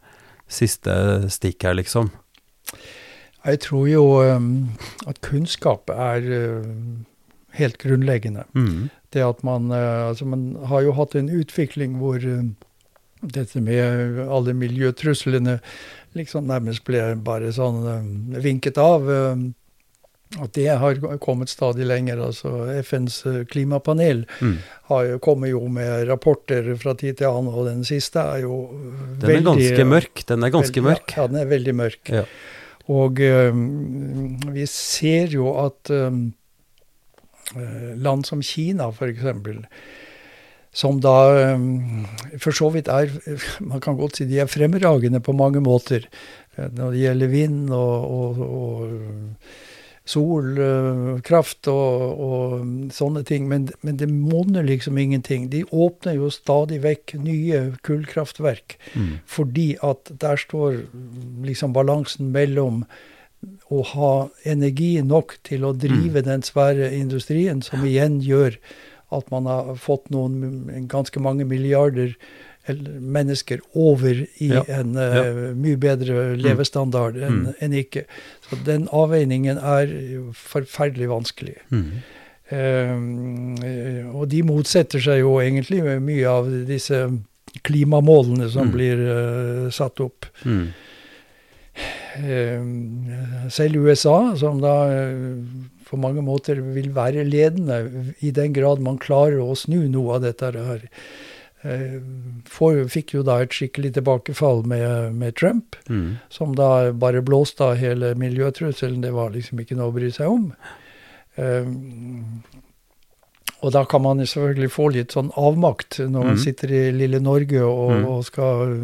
siste 0.51 0.97
stikk 1.31 1.69
her, 1.69 1.79
liksom? 1.79 2.11
Jeg 3.47 3.61
tror 3.64 3.84
jo 3.89 4.05
um, 4.18 4.49
at 5.07 5.20
kunnskap 5.22 5.91
er 5.95 6.24
uh, 6.26 6.64
helt 7.59 7.78
grunnleggende. 7.78 8.45
Mm. 8.55 8.89
Det 9.14 9.22
at 9.24 9.45
man 9.47 9.70
uh, 9.70 10.09
Altså, 10.11 10.26
man 10.28 10.57
har 10.68 10.82
jo 10.82 10.97
hatt 10.99 11.14
en 11.14 11.30
utvikling 11.30 11.99
hvor 12.03 12.18
uh, 12.18 12.43
dette 13.22 13.61
med 13.62 14.18
alle 14.30 14.55
miljøtruslene 14.55 15.59
liksom 16.18 16.47
nærmest 16.49 16.84
ble 16.86 17.14
bare 17.22 17.55
sånn 17.55 17.80
um, 17.86 18.11
vinket 18.43 18.78
av. 18.82 19.07
Um, 19.07 19.49
at 20.36 20.53
det 20.59 20.74
har 20.76 20.99
kommet 21.24 21.49
stadig 21.49 21.86
lenger. 21.89 22.18
altså 22.20 22.66
FNs 22.84 23.22
klimapanel 23.49 24.26
mm. 24.43 24.57
har, 24.91 25.14
kommer 25.24 25.49
jo 25.49 25.62
med 25.72 26.05
rapporter 26.11 26.74
fra 26.76 26.93
tid 27.01 27.16
til 27.22 27.30
annen, 27.30 27.49
og 27.49 27.64
den 27.70 27.80
siste 27.89 28.20
er 28.34 28.43
jo 28.45 28.59
den 29.22 29.24
veldig 29.24 29.24
Den 29.24 29.39
er 29.39 29.49
ganske 29.49 29.86
mørk. 29.95 30.24
Den 30.28 30.45
er 30.45 30.53
ganske 30.53 30.82
veldig, 30.82 30.91
mørk. 30.91 31.16
Ja, 31.16 31.26
den 31.32 31.41
er 31.41 31.49
veldig 31.49 31.74
mørk. 31.80 32.12
Ja. 32.12 32.26
Og 32.89 33.20
um, 33.20 34.36
vi 34.55 34.64
ser 34.70 35.34
jo 35.34 35.51
at 35.61 35.93
um, 35.93 36.28
land 38.01 38.24
som 38.28 38.43
Kina, 38.45 38.89
f.eks., 38.89 39.26
som 40.78 40.99
da 41.01 41.57
for 42.39 42.55
så 42.55 42.68
vidt 42.70 42.91
er 42.93 43.09
Man 43.70 43.80
kan 43.80 43.97
godt 43.97 44.18
si 44.18 44.26
de 44.28 44.39
er 44.43 44.51
fremragende 44.53 45.20
på 45.24 45.32
mange 45.32 45.62
måter 45.64 46.05
når 46.59 46.93
det 46.93 47.01
gjelder 47.01 47.32
vind 47.32 47.70
og, 47.70 48.05
og, 48.05 48.41
og 48.45 48.93
solkraft 50.09 51.69
og, 51.71 52.23
og, 52.25 52.55
sånne 52.95 53.25
ting. 53.29 53.49
Men, 53.51 53.69
men, 53.85 53.99
det 54.01 54.09
monner 54.11 54.67
liksom 54.67 54.99
ingenting. 55.01 55.49
De 55.53 55.65
åpner 55.69 56.17
jo 56.19 56.31
stadig 56.33 56.81
vekk 56.85 57.17
nye 57.21 57.63
kullkraftverk. 57.87 58.79
Mm. 58.95 59.15
Fordi 59.29 59.69
at 59.85 60.13
der 60.23 60.41
står 60.41 60.83
liksom 61.45 61.77
balansen 61.77 62.33
mellom 62.35 62.85
å 63.71 63.85
ha 63.93 64.13
energi 64.49 64.97
nok 65.05 65.37
til 65.47 65.67
å 65.69 65.75
drive 65.77 66.25
mm. 66.25 66.27
den 66.27 66.45
svære 66.47 66.91
industrien, 66.97 67.63
som 67.63 67.85
igjen 67.87 68.19
gjør 68.25 68.57
at 69.15 69.31
man 69.33 69.47
har 69.49 69.77
fått 69.81 70.11
noen 70.13 70.89
ganske 70.91 71.21
mange 71.23 71.47
milliarder 71.49 72.17
mennesker 72.77 73.61
over 73.75 74.25
i 74.25 74.51
ja. 74.51 74.62
en 74.69 74.97
uh, 74.97 75.16
ja. 75.16 75.53
mye 75.57 75.79
bedre 75.81 76.14
mm. 76.14 76.43
levestandard 76.45 77.19
enn 77.19 77.41
mm. 77.47 77.55
en 77.64 77.77
ikke. 77.81 78.05
Så 78.47 78.59
den 78.66 78.89
avveiningen 78.95 79.61
er 79.61 79.93
forferdelig 80.37 81.11
vanskelig. 81.12 81.57
Mm. 81.73 81.89
Uh, 82.49 84.12
og 84.16 84.29
de 84.33 84.43
motsetter 84.47 85.03
seg 85.05 85.23
jo 85.23 85.39
egentlig 85.43 85.83
mye 86.01 86.29
av 86.29 86.51
disse 86.69 87.07
klimamålene 87.66 88.49
som 88.53 88.69
mm. 88.69 88.75
blir 88.77 89.03
uh, 89.09 89.64
satt 89.75 90.05
opp. 90.05 90.29
Mm. 90.45 90.69
selv 93.55 93.85
USA, 93.87 94.35
som 94.35 94.59
da 94.59 94.73
på 95.87 95.97
mange 96.01 96.25
måter 96.27 96.59
vil 96.75 96.89
være 96.97 97.23
ledende, 97.23 97.77
i 98.19 98.33
den 98.35 98.53
grad 98.57 98.83
man 98.83 98.99
klarer 98.99 99.39
å 99.39 99.55
snu 99.55 99.85
noe 99.87 100.16
av 100.16 100.25
dette 100.25 100.51
her, 100.57 100.83
Eh, 100.89 101.28
for, 101.63 102.85
fikk 102.87 103.17
jo 103.17 103.25
da 103.27 103.41
et 103.43 103.55
skikkelig 103.55 103.91
tilbakefall 103.97 104.63
med, 104.71 105.15
med 105.19 105.35
Trump, 105.39 105.77
mm. 105.91 106.19
som 106.31 106.55
da 106.59 106.93
bare 106.95 107.23
blåste 107.27 107.67
av 107.67 107.81
hele 107.81 108.13
miljøtrusselen. 108.19 109.01
Det 109.03 109.11
var 109.17 109.35
liksom 109.35 109.63
ikke 109.63 109.79
noe 109.79 109.91
å 109.91 109.97
bry 109.97 110.11
seg 110.15 110.31
om. 110.31 110.53
Um, 111.39 112.43
og 113.59 113.73
da 113.75 113.83
kan 113.91 114.05
man 114.05 114.23
selvfølgelig 114.23 114.71
få 114.71 114.87
litt 114.95 115.15
sånn 115.17 115.33
avmakt 115.39 115.99
når 115.99 116.13
mm. 116.15 116.29
man 116.31 116.39
sitter 116.39 116.75
i 116.75 116.83
lille 116.95 117.19
Norge 117.23 117.65
og, 117.67 117.91
mm. 117.91 118.07
og 118.07 118.23
skal 118.29 118.77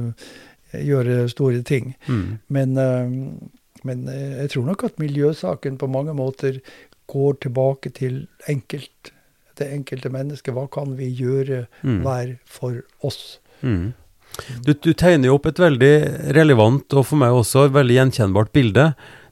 gjøre 0.75 1.29
store 1.31 1.63
ting. 1.67 1.95
Mm. 2.11 2.27
Men, 2.59 2.75
uh, 2.75 3.87
men 3.87 4.07
jeg 4.11 4.51
tror 4.51 4.67
nok 4.73 4.89
at 4.91 4.99
miljøsaken 5.03 5.79
på 5.79 5.91
mange 5.95 6.17
måter 6.19 6.59
går 7.07 7.39
tilbake 7.45 7.95
til 7.95 8.25
enkelt 8.51 9.15
det 9.61 9.71
enkelte 9.75 10.13
mennesket. 10.13 10.55
Hva 10.57 10.67
kan 10.73 10.97
vi 10.99 11.11
gjøre 11.11 11.65
mm. 11.83 12.01
hver 12.05 12.37
for 12.45 12.83
oss? 13.07 13.39
Mm. 13.63 13.93
Du, 14.67 14.73
du, 14.75 14.93
tegner 14.93 15.29
jo 15.29 15.37
opp 15.39 15.47
et 15.47 15.61
veldig 15.63 15.95
relevant 16.35 16.97
og 16.97 17.07
for 17.07 17.21
meg 17.21 17.37
også 17.37 17.69
veldig 17.75 18.01
gjenkjennbart 18.01 18.51
bilde, 18.57 18.89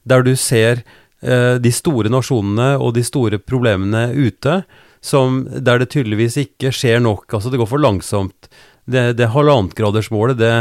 der 0.07 0.23
du 0.23 0.31
ser 0.39 0.83
eh, 1.23 1.59
de 1.59 1.73
store 1.75 2.11
nasjonene 2.13 2.73
og 2.79 2.95
de 2.95 3.03
store 3.03 3.39
problemene 3.41 4.07
ute, 4.15 4.61
som, 5.03 5.43
der 5.51 5.81
det 5.81 5.91
tydeligvis 5.91 6.39
ikke 6.39 6.71
skjer 6.75 7.03
nok. 7.03 7.27
Altså 7.35 7.51
det 7.51 7.59
går 7.59 7.69
for 7.73 7.83
langsomt. 7.83 8.47
Det, 8.87 9.11
det 9.19 9.31
halvannetgradersmålet, 9.35 10.39
det 10.39 10.55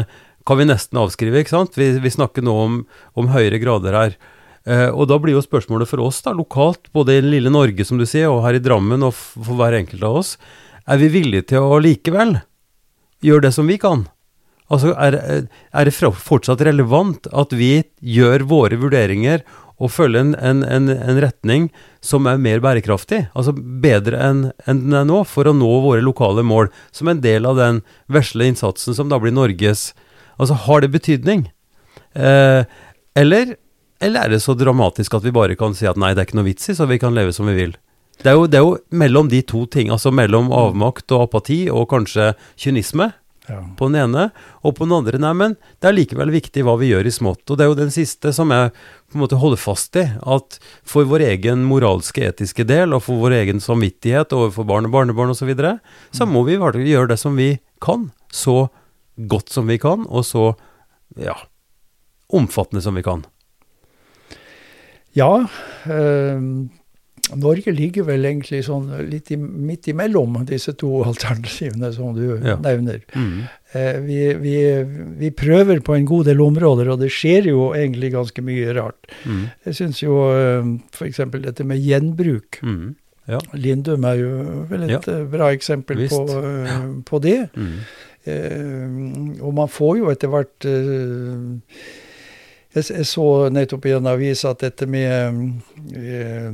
kan 0.47 0.59
vi 0.59 0.67
nesten 0.67 0.99
avskrive, 0.99 1.43
ikke 1.43 1.55
sant? 1.55 1.79
Vi, 1.79 1.93
vi 2.03 2.11
snakker 2.11 2.43
nå 2.43 2.55
om, 2.65 2.79
om 3.19 3.31
høyere 3.31 3.63
grader 3.63 3.99
her. 3.99 4.17
Eh, 4.67 4.89
og 4.91 5.09
da 5.11 5.19
blir 5.19 5.37
jo 5.37 5.45
spørsmålet 5.45 5.91
for 5.91 6.03
oss 6.05 6.21
da, 6.23 6.35
lokalt, 6.37 6.91
både 6.95 7.19
i 7.19 7.25
lille 7.25 7.51
Norge 7.53 7.87
som 7.87 7.99
du 7.99 8.07
sier, 8.07 8.31
og 8.31 8.45
her 8.47 8.59
i 8.59 8.63
Drammen 8.63 9.03
og 9.07 9.15
for 9.17 9.57
hver 9.59 9.79
enkelt 9.81 10.05
av 10.07 10.21
oss, 10.23 10.37
er 10.87 10.99
vi 11.03 11.11
villige 11.15 11.53
til 11.53 11.67
å 11.67 11.81
likevel 11.83 12.39
gjøre 13.23 13.47
det 13.47 13.55
som 13.55 13.71
vi 13.71 13.79
kan? 13.83 14.07
Altså, 14.73 14.95
er, 14.97 15.19
er 15.51 15.89
det 15.89 15.95
fortsatt 15.95 16.63
relevant 16.65 17.27
at 17.29 17.53
vi 17.53 17.83
gjør 18.01 18.47
våre 18.49 18.79
vurderinger 18.81 19.43
og 19.83 19.91
følger 19.91 20.23
en, 20.23 20.35
en, 20.39 20.63
en, 20.63 20.89
en 20.95 21.19
retning 21.23 21.67
som 22.05 22.29
er 22.31 22.41
mer 22.41 22.63
bærekraftig, 22.63 23.25
altså 23.35 23.55
bedre 23.57 24.21
enn 24.23 24.45
en 24.71 24.83
den 24.85 24.95
er 24.95 25.09
nå, 25.09 25.23
for 25.27 25.49
å 25.49 25.55
nå 25.57 25.71
våre 25.83 26.05
lokale 26.05 26.45
mål, 26.47 26.71
som 26.95 27.11
en 27.11 27.23
del 27.25 27.49
av 27.49 27.59
den 27.59 27.83
vesle 28.13 28.47
innsatsen 28.47 28.97
som 28.97 29.11
da 29.11 29.21
blir 29.23 29.35
Norges 29.35 29.91
Altså, 30.41 30.57
har 30.65 30.81
det 30.81 30.89
betydning? 30.95 31.43
Eh, 32.17 32.65
eller, 33.15 33.53
eller 34.03 34.27
er 34.27 34.35
det 34.35 34.43
så 34.43 34.57
dramatisk 34.59 35.15
at 35.19 35.25
vi 35.25 35.33
bare 35.35 35.57
kan 35.59 35.75
si 35.79 35.87
at 35.89 35.99
nei, 36.01 36.13
det 36.13 36.25
er 36.25 36.29
ikke 36.31 36.41
noe 36.41 36.51
vits 36.51 36.69
i, 36.69 36.77
så 36.77 36.89
vi 36.91 37.01
kan 37.03 37.15
leve 37.17 37.33
som 37.35 37.49
vi 37.51 37.57
vil? 37.57 37.75
Det 38.23 38.31
er, 38.31 38.37
jo, 38.37 38.47
det 38.47 38.59
er 38.61 38.67
jo 38.67 38.77
mellom 38.95 39.31
de 39.33 39.41
to 39.47 39.65
ting, 39.71 39.91
altså 39.91 40.13
mellom 40.15 40.53
avmakt 40.55 41.11
og 41.15 41.25
apati 41.29 41.65
og 41.73 41.89
kanskje 41.91 42.33
kynisme 42.61 43.13
Ja. 43.49 43.57
på 43.75 43.89
den 43.91 43.97
ene, 43.99 44.29
og 44.63 44.77
på 44.79 44.87
den 44.87 44.93
andre, 44.95 45.19
nei, 45.19 45.33
men 45.35 45.57
det 45.83 45.89
er 45.89 45.97
likevel 45.97 46.31
viktig 46.31 46.63
hva 46.63 46.77
vi 46.79 46.93
gjør 46.93 47.09
i 47.11 47.11
smått. 47.11 47.43
Og 47.51 47.59
det 47.59 47.65
er 47.65 47.71
jo 47.73 47.79
den 47.81 47.91
siste 47.91 48.31
som 48.31 48.53
jeg 48.55 48.71
på 48.71 49.17
en 49.19 49.23
måte 49.25 49.41
holder 49.43 49.59
fast 49.59 49.99
i, 49.99 50.05
at 50.07 50.61
for 50.87 51.09
vår 51.11 51.25
egen 51.27 51.65
moralske, 51.67 52.23
etiske 52.23 52.63
del, 52.69 52.95
og 52.95 53.03
for 53.03 53.19
vår 53.19 53.35
egen 53.41 53.59
samvittighet 53.59 54.31
overfor 54.39 54.69
barn 54.71 54.87
og 54.87 54.95
barnebarn 54.95 55.35
osv., 55.35 55.43
så, 55.43 55.51
videre, 55.51 55.73
så 56.15 56.29
må 56.31 56.45
vi 56.47 56.55
gjøre 56.55 57.11
det 57.11 57.19
som 57.19 57.35
vi 57.35 57.57
kan, 57.83 58.13
så 58.31 58.69
godt 59.19 59.51
som 59.51 59.67
vi 59.67 59.81
kan, 59.83 60.07
og 60.07 60.23
så, 60.29 60.53
ja, 61.19 61.35
omfattende 62.31 62.85
som 62.87 62.95
vi 62.95 63.03
kan. 63.03 63.27
Ja, 65.19 65.33
eh, 65.91 66.41
Norge 67.39 67.73
ligger 67.73 68.05
vel 68.09 68.25
egentlig 68.27 68.63
sånn 68.67 68.89
litt 69.09 69.31
i, 69.33 69.37
midt 69.39 69.87
imellom 69.93 70.41
disse 70.49 70.75
to 70.77 71.03
alternativene 71.11 71.93
som 71.95 72.15
du 72.17 72.25
Ja. 72.45 72.57
nevner. 72.61 73.03
Mm. 73.15 73.45
Eh, 73.73 73.99
vi, 74.05 74.19
vi, 74.43 74.57
vi 75.21 75.31
prøver 75.31 75.81
på 75.85 75.95
en 75.97 76.09
god 76.09 76.27
del 76.29 76.43
områder, 76.45 76.91
og 76.93 77.01
det 77.01 77.13
skjer 77.15 77.49
jo 77.53 77.71
egentlig 77.79 78.13
ganske 78.13 78.45
mye 78.45 78.75
rart. 78.77 79.09
Mm. 79.25 79.45
Jeg 79.69 79.79
syns 79.79 80.03
jo 80.03 80.19
eh, 80.35 80.73
f.eks. 80.93 81.23
dette 81.47 81.65
med 81.69 81.81
gjenbruk. 81.81 82.61
Mm. 82.63 82.95
Ja. 83.31 83.39
Lindum 83.55 84.05
er 84.05 84.17
jo 84.19 84.31
vel 84.69 84.89
et 84.89 85.07
ja. 85.07 85.19
bra 85.31 85.53
eksempel 85.55 86.09
på, 86.11 86.25
eh, 86.43 86.89
på 87.07 87.21
det. 87.23 87.39
Mm. 87.55 87.77
Eh, 88.25 89.43
og 89.43 89.55
man 89.55 89.71
får 89.71 89.97
jo 90.01 90.11
etter 90.13 90.31
hvert 90.33 90.67
eh, 90.69 91.79
jeg, 92.73 92.89
jeg 92.91 93.09
så 93.09 93.27
nettopp 93.53 93.89
i 93.89 93.97
en 93.97 94.09
avis 94.11 94.45
at 94.49 94.63
dette 94.65 94.89
med 94.91 95.41
eh, 95.97 96.51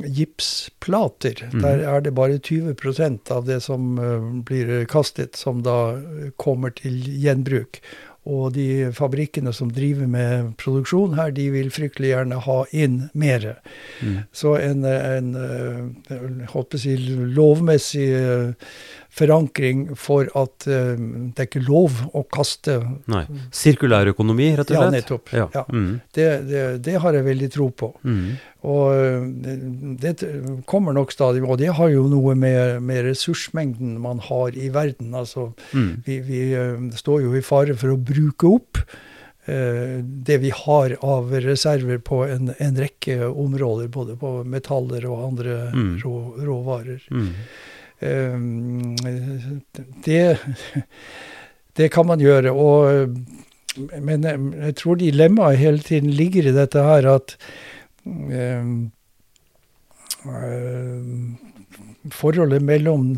gipsplater, 0.00 1.48
mm. 1.52 1.62
der 1.62 1.82
er 1.88 2.04
det 2.04 2.14
bare 2.16 2.38
20% 2.38 3.32
av 3.34 3.48
det 3.48 3.60
som 3.64 3.98
eh, 3.98 4.30
blir 4.46 4.84
kastet, 4.90 5.36
som 5.36 5.64
da 5.66 5.80
eh, 5.96 6.30
kommer 6.40 6.74
til 6.76 7.00
gjenbruk. 7.22 7.82
Og 8.30 8.52
de 8.52 8.90
fabrikkene 8.92 9.52
som 9.56 9.70
driver 9.72 10.06
med 10.10 10.50
produksjon 10.60 11.14
her, 11.16 11.30
de 11.32 11.46
vil 11.54 11.70
fryktelig 11.72 12.10
gjerne 12.12 12.40
ha 12.44 12.58
inn 12.76 12.98
mer. 13.16 13.46
Mm. 14.04 14.18
Så 14.36 14.58
en, 14.60 14.84
en 14.84 15.30
en, 15.40 16.76
si, 16.78 16.96
lovmessig 17.38 18.10
eh, 18.18 18.52
forankring 19.10 19.96
for 19.98 20.28
at 20.38 20.66
uh, 20.70 20.94
det 21.34 21.42
er 21.42 21.48
ikke 21.48 21.62
lov 21.66 21.96
å 22.14 22.22
kaste 22.30 22.76
Nei. 23.10 23.24
Sirkulærøkonomi, 23.50 24.50
rett 24.60 24.70
og 24.70 24.76
Ja, 24.76 24.84
slett? 24.86 24.94
nettopp. 25.00 25.32
Ja. 25.34 25.48
Ja. 25.54 25.64
Mm. 25.72 26.00
det, 26.14 26.28
det, 26.50 26.62
det 26.86 26.94
har 27.02 27.18
jeg 27.18 27.26
veldig 27.26 27.50
tro 27.56 27.68
på. 27.74 27.90
Mm. 28.06 28.24
Og 28.70 28.92
eh, 28.92 29.54
det, 30.02 30.14
kommer 30.68 30.92
nok 30.96 31.12
stadig, 31.14 31.40
og 31.42 31.56
det 31.62 31.70
har 31.78 31.88
jo 31.92 32.02
noe 32.12 32.34
med, 32.36 32.82
med 32.84 33.06
ressursmengden 33.08 33.94
man 34.04 34.20
har 34.30 34.52
i 34.56 34.68
verden. 34.74 35.14
Altså, 35.16 35.50
Mm. 35.72 36.02
vi, 36.06 36.18
vi 36.26 36.40
eh, 36.54 36.76
står 36.98 37.22
jo 37.24 37.34
i 37.38 37.42
fare 37.46 37.74
for 37.78 37.94
å 37.94 37.98
bruke 38.00 38.46
opp 38.56 38.82
det 39.50 40.36
vi 40.38 40.50
har 40.54 40.92
av 41.02 41.32
reserver 41.42 41.98
på 42.06 42.20
en, 42.28 42.52
en 42.62 42.76
rekke 42.78 43.16
områder, 43.26 43.88
både 43.90 44.14
på 44.20 44.44
metaller 44.46 45.06
og 45.10 45.24
andre 45.32 45.56
Mm. 45.74 45.96
rå, 46.04 46.12
råvarer. 46.46 47.00
Mm. 47.10 47.30
Eh, 48.00 48.38
det, 50.06 50.38
det 51.76 51.90
kan 51.92 52.06
man 52.08 52.20
gjøre. 52.20 52.52
Og, 52.52 53.16
men 54.00 54.24
jeg, 54.26 54.40
jeg 54.66 54.76
tror 54.80 55.00
dilemmaet 55.00 55.60
hele 55.60 55.84
tiden 55.84 56.10
ligger 56.10 56.48
i 56.50 56.56
dette 56.56 56.82
her 56.86 57.10
at 57.16 57.36
eh, 58.06 58.64
eh, 60.26 61.06
Forholdet 62.10 62.64
mellom 62.64 63.10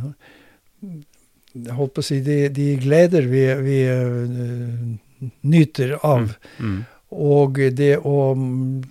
holdt 1.77 1.95
på 1.95 2.03
å 2.03 2.07
si, 2.07 2.21
de, 2.25 2.47
de 2.55 2.73
gleder 2.83 3.27
vi, 3.31 3.43
vi 3.63 3.79
uh, 3.87 5.29
nyter 5.47 5.97
av, 6.03 6.33
Mm. 6.59 6.85
og 7.13 7.59
det 7.77 7.97
å 7.99 8.33
mm, 8.35 8.83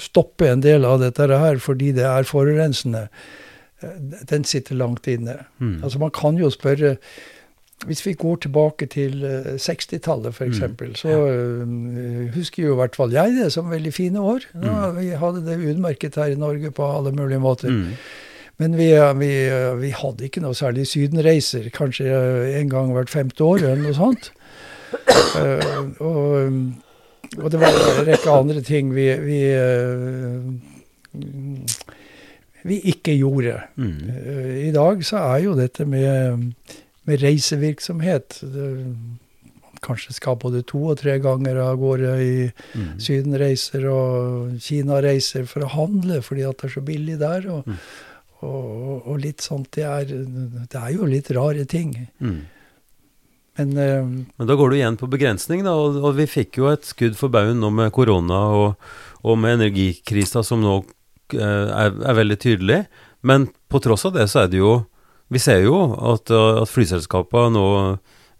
stoppe 0.00 0.48
en 0.50 0.62
del 0.64 0.84
av 0.88 1.00
dette 1.02 1.26
her 1.28 1.58
fordi 1.62 1.92
det 1.96 2.06
er 2.08 2.28
forurensende, 2.28 3.08
eh, 3.08 3.10
den 4.30 4.44
sitter 4.44 4.74
langt 4.74 5.06
inne. 5.06 5.38
Mm. 5.58 5.80
Altså 5.82 5.98
Man 5.98 6.10
kan 6.10 6.36
jo 6.40 6.50
spørre 6.50 6.96
Hvis 7.86 8.06
vi 8.06 8.12
går 8.14 8.36
tilbake 8.36 8.86
til 8.86 9.24
eh, 9.24 9.56
60-tallet 9.60 10.32
f.eks., 10.32 10.60
Mm. 10.60 10.94
så 10.94 11.08
ja. 11.08 12.30
husker 12.34 12.62
jo 12.62 12.72
i 12.72 12.76
hvert 12.78 12.96
fall 12.96 13.12
jeg 13.12 13.34
det 13.36 13.52
som 13.52 13.70
veldig 13.70 13.92
fine 13.92 14.20
år. 14.20 14.46
Da, 14.54 14.90
vi 14.94 15.08
hadde 15.10 15.42
det 15.44 15.58
utmerket 15.58 16.14
her 16.16 16.32
i 16.32 16.38
Norge 16.38 16.70
på 16.70 16.86
alle 16.86 17.12
mulige 17.12 17.40
måter. 17.42 17.68
Mm. 17.68 17.96
Men 18.62 18.76
vi, 18.78 18.86
vi, 19.18 19.32
vi 19.80 19.90
hadde 19.90 20.24
ikke 20.28 20.40
noe 20.40 20.54
særlig 20.54 20.86
sydenreiser. 20.86 21.66
Kanskje 21.74 22.06
en 22.60 22.70
gang 22.70 22.92
hvert 22.94 23.10
femte 23.10 23.44
år 23.44 23.58
eller 23.66 23.82
noe 23.82 23.94
sånt. 23.98 24.30
Uh, 25.34 25.90
og, 26.08 26.52
og 27.40 27.50
det 27.50 27.60
var 27.60 27.74
en 27.74 28.06
rekke 28.06 28.30
andre 28.30 28.62
ting 28.62 28.94
vi, 28.94 29.08
vi, 29.24 29.40
eh, 29.50 30.38
vi 32.64 32.78
ikke 32.94 33.12
gjorde. 33.18 33.58
Mm. 33.76 33.98
Eh, 34.10 34.54
I 34.68 34.72
dag 34.74 35.02
så 35.04 35.20
er 35.34 35.42
jo 35.44 35.54
dette 35.58 35.84
med, 35.88 36.46
med 37.04 37.20
reisevirksomhet 37.22 38.38
det, 38.42 38.70
kanskje 39.84 40.14
skal 40.16 40.38
både 40.40 40.62
to 40.64 40.80
og 40.94 40.96
tre 41.02 41.18
ganger 41.20 41.58
av 41.60 41.76
gårde 41.82 42.14
i 42.24 42.34
Mm. 42.74 42.94
sydenreiser 42.98 43.84
og 43.92 44.54
Kina-reiser 44.64 45.44
for 45.46 45.60
å 45.66 45.68
handle, 45.74 46.22
fordi 46.24 46.46
at 46.48 46.56
det 46.58 46.70
er 46.70 46.74
så 46.78 46.82
billig 46.84 47.18
der. 47.20 47.44
Og, 47.52 47.66
Mm. 47.68 47.76
og, 48.42 49.06
og 49.06 49.18
litt 49.20 49.40
sånt. 49.44 49.68
Det 49.76 49.84
er, 49.84 50.04
det 50.08 50.74
er 50.80 50.90
jo 50.96 51.04
litt 51.04 51.28
rare 51.36 51.64
ting. 51.68 52.08
Mm. 52.20 52.40
Men 53.58 53.70
uh, 53.78 54.04
Men 54.38 54.48
da 54.48 54.56
går 54.58 54.70
du 54.70 54.76
igjen 54.76 54.96
på 54.98 55.06
begrensning, 55.08 55.62
da. 55.64 55.76
Og, 55.78 56.00
og 56.02 56.16
vi 56.16 56.26
fikk 56.26 56.58
jo 56.58 56.66
et 56.72 56.82
skudd 56.88 57.14
for 57.16 57.28
baugen 57.28 57.60
nå 57.62 57.70
med 57.70 57.92
korona 57.94 58.40
og, 58.56 58.74
og 59.22 59.38
med 59.38 59.60
energikrisa 59.60 60.42
som 60.42 60.60
nå 60.64 60.80
er, 61.32 61.94
er 61.94 62.18
veldig 62.18 62.38
tydelig. 62.42 62.80
Men 63.24 63.48
på 63.72 63.80
tross 63.80 64.04
av 64.04 64.12
det 64.18 64.28
så 64.32 64.44
er 64.44 64.50
det 64.52 64.60
jo 64.60 64.74
Vi 65.32 65.40
ser 65.40 65.62
jo 65.64 65.78
at, 66.12 66.28
uh, 66.30 66.60
at 66.60 66.68
flyselskapene 66.68 67.56
nå 67.56 67.68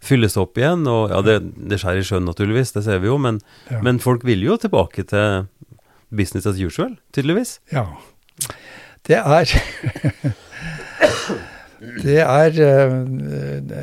fylles 0.05 0.37
opp 0.37 0.59
igjen. 0.59 0.85
Og 0.87 1.09
ja, 1.09 1.23
det, 1.25 1.39
det 1.69 1.79
skjærer 1.81 2.03
i 2.03 2.05
sjøen 2.05 2.27
naturligvis, 2.29 2.75
det 2.75 2.85
ser 2.85 3.01
vi 3.01 3.09
jo. 3.09 3.17
Men, 3.19 3.41
ja. 3.71 3.81
men 3.83 3.99
folk 3.99 4.23
vil 4.27 4.45
jo 4.45 4.59
tilbake 4.61 5.07
til 5.09 5.47
business 6.13 6.45
as 6.45 6.61
usual, 6.61 6.93
tydeligvis. 7.15 7.59
ja. 7.73 7.87
Det 9.05 9.19
er 9.21 9.45
Det 12.03 12.19
er 12.19 12.55
eh, 12.65 12.93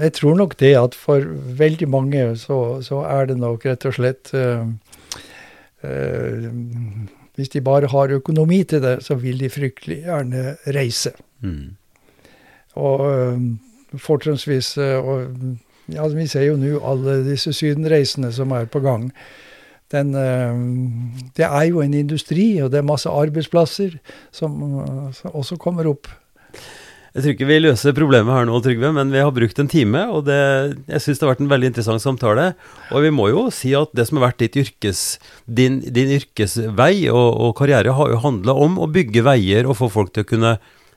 Jeg 0.03 0.13
tror 0.19 0.35
nok 0.35 0.57
det 0.61 0.73
at 0.79 0.95
for 0.99 1.23
veldig 1.59 1.89
mange 1.89 2.37
så, 2.37 2.83
så 2.83 3.05
er 3.07 3.31
det 3.31 3.39
nok 3.39 3.67
rett 3.69 3.87
og 3.87 3.95
slett 3.95 4.33
uh, 4.35 4.67
eh, 5.87 6.49
Hvis 7.37 7.49
de 7.55 7.62
bare 7.64 7.89
har 7.89 8.12
økonomi 8.12 8.62
til 8.68 8.83
det, 8.83 8.99
så 9.05 9.14
vil 9.14 9.41
de 9.41 9.49
fryktelig 9.51 10.03
gjerne 10.05 10.57
reise. 10.74 11.14
Mm. 11.41 11.76
Og 12.80 13.05
eh, 13.09 13.99
fortrinnsvis 14.01 14.76
eh, 14.78 15.12
ja, 15.93 16.07
Vi 16.09 16.26
ser 16.30 16.47
jo 16.47 16.59
nå 16.61 16.78
alle 16.87 17.22
disse 17.26 17.53
sydenreisene 17.57 18.33
som 18.33 18.53
er 18.57 18.68
på 18.70 18.80
gang. 18.85 19.11
Den, 19.93 20.14
eh, 20.16 21.30
det 21.37 21.49
er 21.49 21.64
jo 21.68 21.80
en 21.80 21.95
industri, 21.95 22.61
og 22.62 22.70
det 22.72 22.80
er 22.80 22.89
masse 22.89 23.11
arbeidsplasser 23.11 23.99
som 24.33 24.61
også 25.33 25.57
kommer 25.57 25.89
opp. 25.89 26.09
Jeg 27.13 27.27
tror 27.27 27.35
ikke 27.35 27.47
vi 27.51 27.57
løser 27.61 27.93
problemet 27.93 28.33
her 28.33 28.47
nå, 28.49 28.59
Trygve, 28.65 28.89
men 28.97 29.11
vi 29.13 29.21
har 29.21 29.33
brukt 29.37 29.59
en 29.61 29.69
time, 29.69 30.07
og 30.09 30.23
det, 30.25 30.37
jeg 30.89 31.03
syns 31.05 31.19
det 31.21 31.27
har 31.27 31.31
vært 31.35 31.43
en 31.45 31.51
veldig 31.51 31.69
interessant 31.69 32.01
samtale. 32.01 32.47
Og 32.89 33.05
vi 33.05 33.11
må 33.13 33.27
jo 33.29 33.43
si 33.53 33.75
at 33.77 33.91
det 33.93 34.07
som 34.09 34.17
har 34.17 34.31
vært 34.31 34.39
ditt 34.41 34.57
yrkes, 34.63 35.03
din, 35.45 35.83
din 35.93 36.15
yrkesvei 36.17 37.11
og, 37.13 37.27
og 37.37 37.51
karriere, 37.59 37.93
har 37.99 38.15
jo 38.15 38.21
handla 38.23 38.55
om 38.57 38.79
å 38.81 38.89
bygge 38.89 39.27
veier 39.27 39.69
og 39.69 39.77
få 39.83 39.91
folk 39.93 40.15
til 40.17 40.25
å 40.25 40.31
kunne 40.31 40.53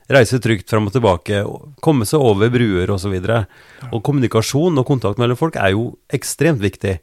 reise 0.08 0.40
trygt 0.40 0.72
fram 0.72 0.88
og 0.88 0.94
tilbake, 0.94 1.42
komme 1.84 2.08
seg 2.08 2.24
over 2.24 2.48
bruer 2.54 2.94
osv. 2.94 3.12
Og, 3.12 3.28
så 3.28 3.90
og 3.90 4.02
kommunikasjon 4.08 4.80
og 4.80 4.88
kontakt 4.88 5.20
mellom 5.20 5.36
folk 5.36 5.58
er 5.60 5.74
jo 5.74 5.90
ekstremt 6.16 6.64
viktig. 6.64 6.94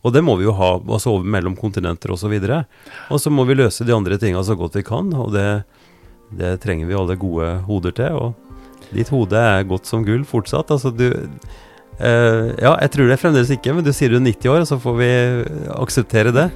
Og 0.00 0.16
det 0.16 0.22
må 0.24 0.38
vi 0.40 0.46
jo 0.46 0.54
ha 0.56 0.78
altså 0.80 1.18
over 1.18 1.28
mellom 1.28 1.58
kontinenter 1.60 2.14
osv. 2.16 2.32
Og, 2.40 2.48
så 2.48 2.62
og 3.12 3.20
så 3.20 3.34
må 3.36 3.44
vi 3.44 3.58
løse 3.60 3.84
de 3.84 3.92
andre 3.92 4.16
tinga 4.16 4.40
så 4.48 4.56
godt 4.56 4.80
vi 4.80 4.86
kan, 4.86 5.12
og 5.12 5.36
det, 5.36 5.66
det 6.40 6.54
trenger 6.64 6.88
vi 6.88 6.96
alle 6.96 7.18
gode 7.20 7.58
hoder 7.68 8.00
til. 8.00 8.16
og 8.16 8.51
Ditt 8.92 9.12
hode 9.12 9.38
er 9.38 9.68
godt 9.68 9.88
som 9.88 10.06
gull 10.06 10.24
fortsatt. 10.28 10.72
Altså 10.74 10.94
du 10.94 11.10
Uh, 12.00 12.50
Ja, 12.58 12.72
jeg 12.80 12.90
tror 12.94 13.10
det 13.10 13.18
fremdeles 13.20 13.50
ikke, 13.52 13.74
men 13.76 13.84
du 13.84 13.92
sier 13.94 14.10
du 14.10 14.16
er 14.16 14.24
90 14.24 14.48
år, 14.50 14.62
og 14.64 14.68
så 14.70 14.78
får 14.80 14.94
vi 14.98 15.10
akseptere 15.76 16.32
det. 16.34 16.46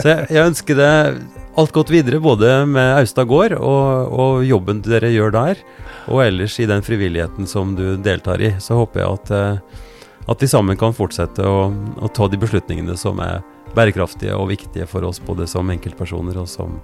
Så 0.00 0.06
jeg, 0.08 0.24
jeg 0.32 0.48
ønsker 0.48 0.78
deg 0.78 1.20
alt 1.58 1.74
godt 1.74 1.92
videre, 1.92 2.20
både 2.22 2.50
med 2.70 2.94
Austad 2.96 3.28
gård 3.30 3.56
og, 3.58 4.14
og 4.14 4.40
jobben 4.46 4.80
dere 4.86 5.10
gjør 5.12 5.34
der, 5.34 5.60
og 6.08 6.22
ellers 6.24 6.56
i 6.62 6.66
den 6.70 6.82
frivilligheten 6.86 7.46
som 7.50 7.76
du 7.78 7.98
deltar 8.00 8.42
i. 8.42 8.54
Så 8.62 8.78
håper 8.80 9.04
jeg 9.04 9.20
at, 9.20 9.34
uh, 9.36 9.84
at 10.32 10.42
vi 10.42 10.50
sammen 10.50 10.80
kan 10.80 10.96
fortsette 10.96 11.46
å, 11.46 11.68
å 12.00 12.10
ta 12.14 12.30
de 12.30 12.40
beslutningene 12.40 12.96
som 12.98 13.20
er 13.22 13.42
bærekraftige 13.76 14.34
og 14.34 14.48
viktige 14.50 14.88
for 14.88 15.04
oss 15.06 15.20
både 15.20 15.46
som 15.50 15.68
enkeltpersoner 15.70 16.38
og 16.40 16.48
som, 16.50 16.78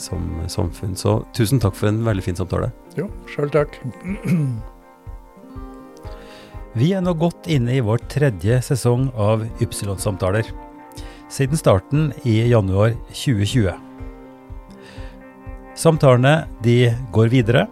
som 0.00 0.22
samfunn. 0.52 0.96
Så 0.98 1.18
tusen 1.36 1.60
takk 1.62 1.76
for 1.78 1.90
en 1.90 2.02
veldig 2.06 2.24
fin 2.24 2.38
samtale. 2.38 2.70
Jo, 2.98 3.08
sjøl 3.30 3.52
takk. 3.52 3.78
Vi 6.76 6.90
er 6.92 7.00
nå 7.00 7.14
godt 7.16 7.46
inne 7.48 7.78
i 7.78 7.84
vår 7.84 8.02
tredje 8.12 8.58
sesong 8.66 9.08
av 9.16 9.46
Ypsilon-samtaler. 9.64 10.50
Siden 11.32 11.56
starten 11.56 12.10
i 12.28 12.42
januar 12.50 12.92
2020. 13.16 13.72
Samtalene 15.76 16.34
de 16.64 16.92
går 17.16 17.32
videre. 17.32 17.64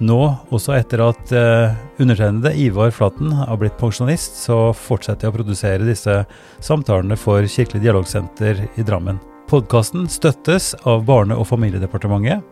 Nå, 0.00 0.18
også 0.52 0.74
etter 0.76 1.00
at 1.04 1.30
uh, 1.32 1.76
undertegnede 2.00 2.52
Ivar 2.60 2.90
Flaten 2.92 3.32
har 3.32 3.56
blitt 3.60 3.78
pensjonist, 3.80 4.36
så 4.44 4.72
fortsetter 4.76 5.28
jeg 5.28 5.32
å 5.32 5.36
produsere 5.38 5.88
disse 5.88 6.18
samtalene 6.64 7.16
for 7.16 7.44
Kirkelig 7.48 7.84
dialogsenter 7.84 8.66
i 8.76 8.84
Drammen. 8.84 9.20
Podkasten 9.46 10.08
støttes 10.10 10.74
av 10.82 11.04
Barne- 11.06 11.38
og 11.38 11.46
familiedepartementet, 11.46 12.42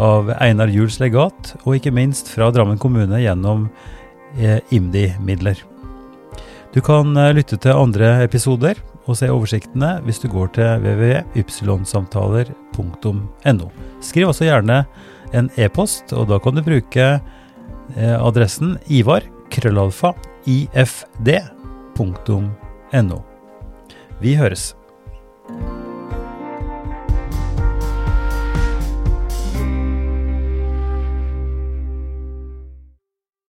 av 0.00 0.32
Einar 0.40 0.72
Juels 0.72 0.96
legat, 1.02 1.52
og 1.66 1.74
ikke 1.76 1.92
minst 1.92 2.28
fra 2.32 2.48
Drammen 2.54 2.78
kommune 2.80 3.20
gjennom 3.20 3.68
uh, 3.68 4.58
IMDi-midler. 4.72 5.60
Du 6.72 6.80
kan 6.80 7.12
uh, 7.18 7.34
lytte 7.36 7.56
til 7.60 7.76
andre 7.76 8.24
episoder 8.24 8.80
og 9.04 9.16
se 9.18 9.28
oversiktene 9.28 10.00
hvis 10.06 10.20
du 10.22 10.28
går 10.32 10.48
til 10.56 10.80
www.ypsilonsamtaler.no. 10.80 13.66
Skriv 14.00 14.28
også 14.30 14.44
gjerne 14.48 14.86
en 15.36 15.50
e-post, 15.60 16.12
og 16.16 16.28
da 16.30 16.38
kan 16.42 16.54
du 16.56 16.62
bruke 16.64 17.20
eh, 17.96 18.16
adressen 18.16 18.78
ivar 18.92 19.22
krøllalfa 19.52 20.12
ifd.no. 20.48 20.80
Vi 24.22 24.34
høres. 24.38 24.72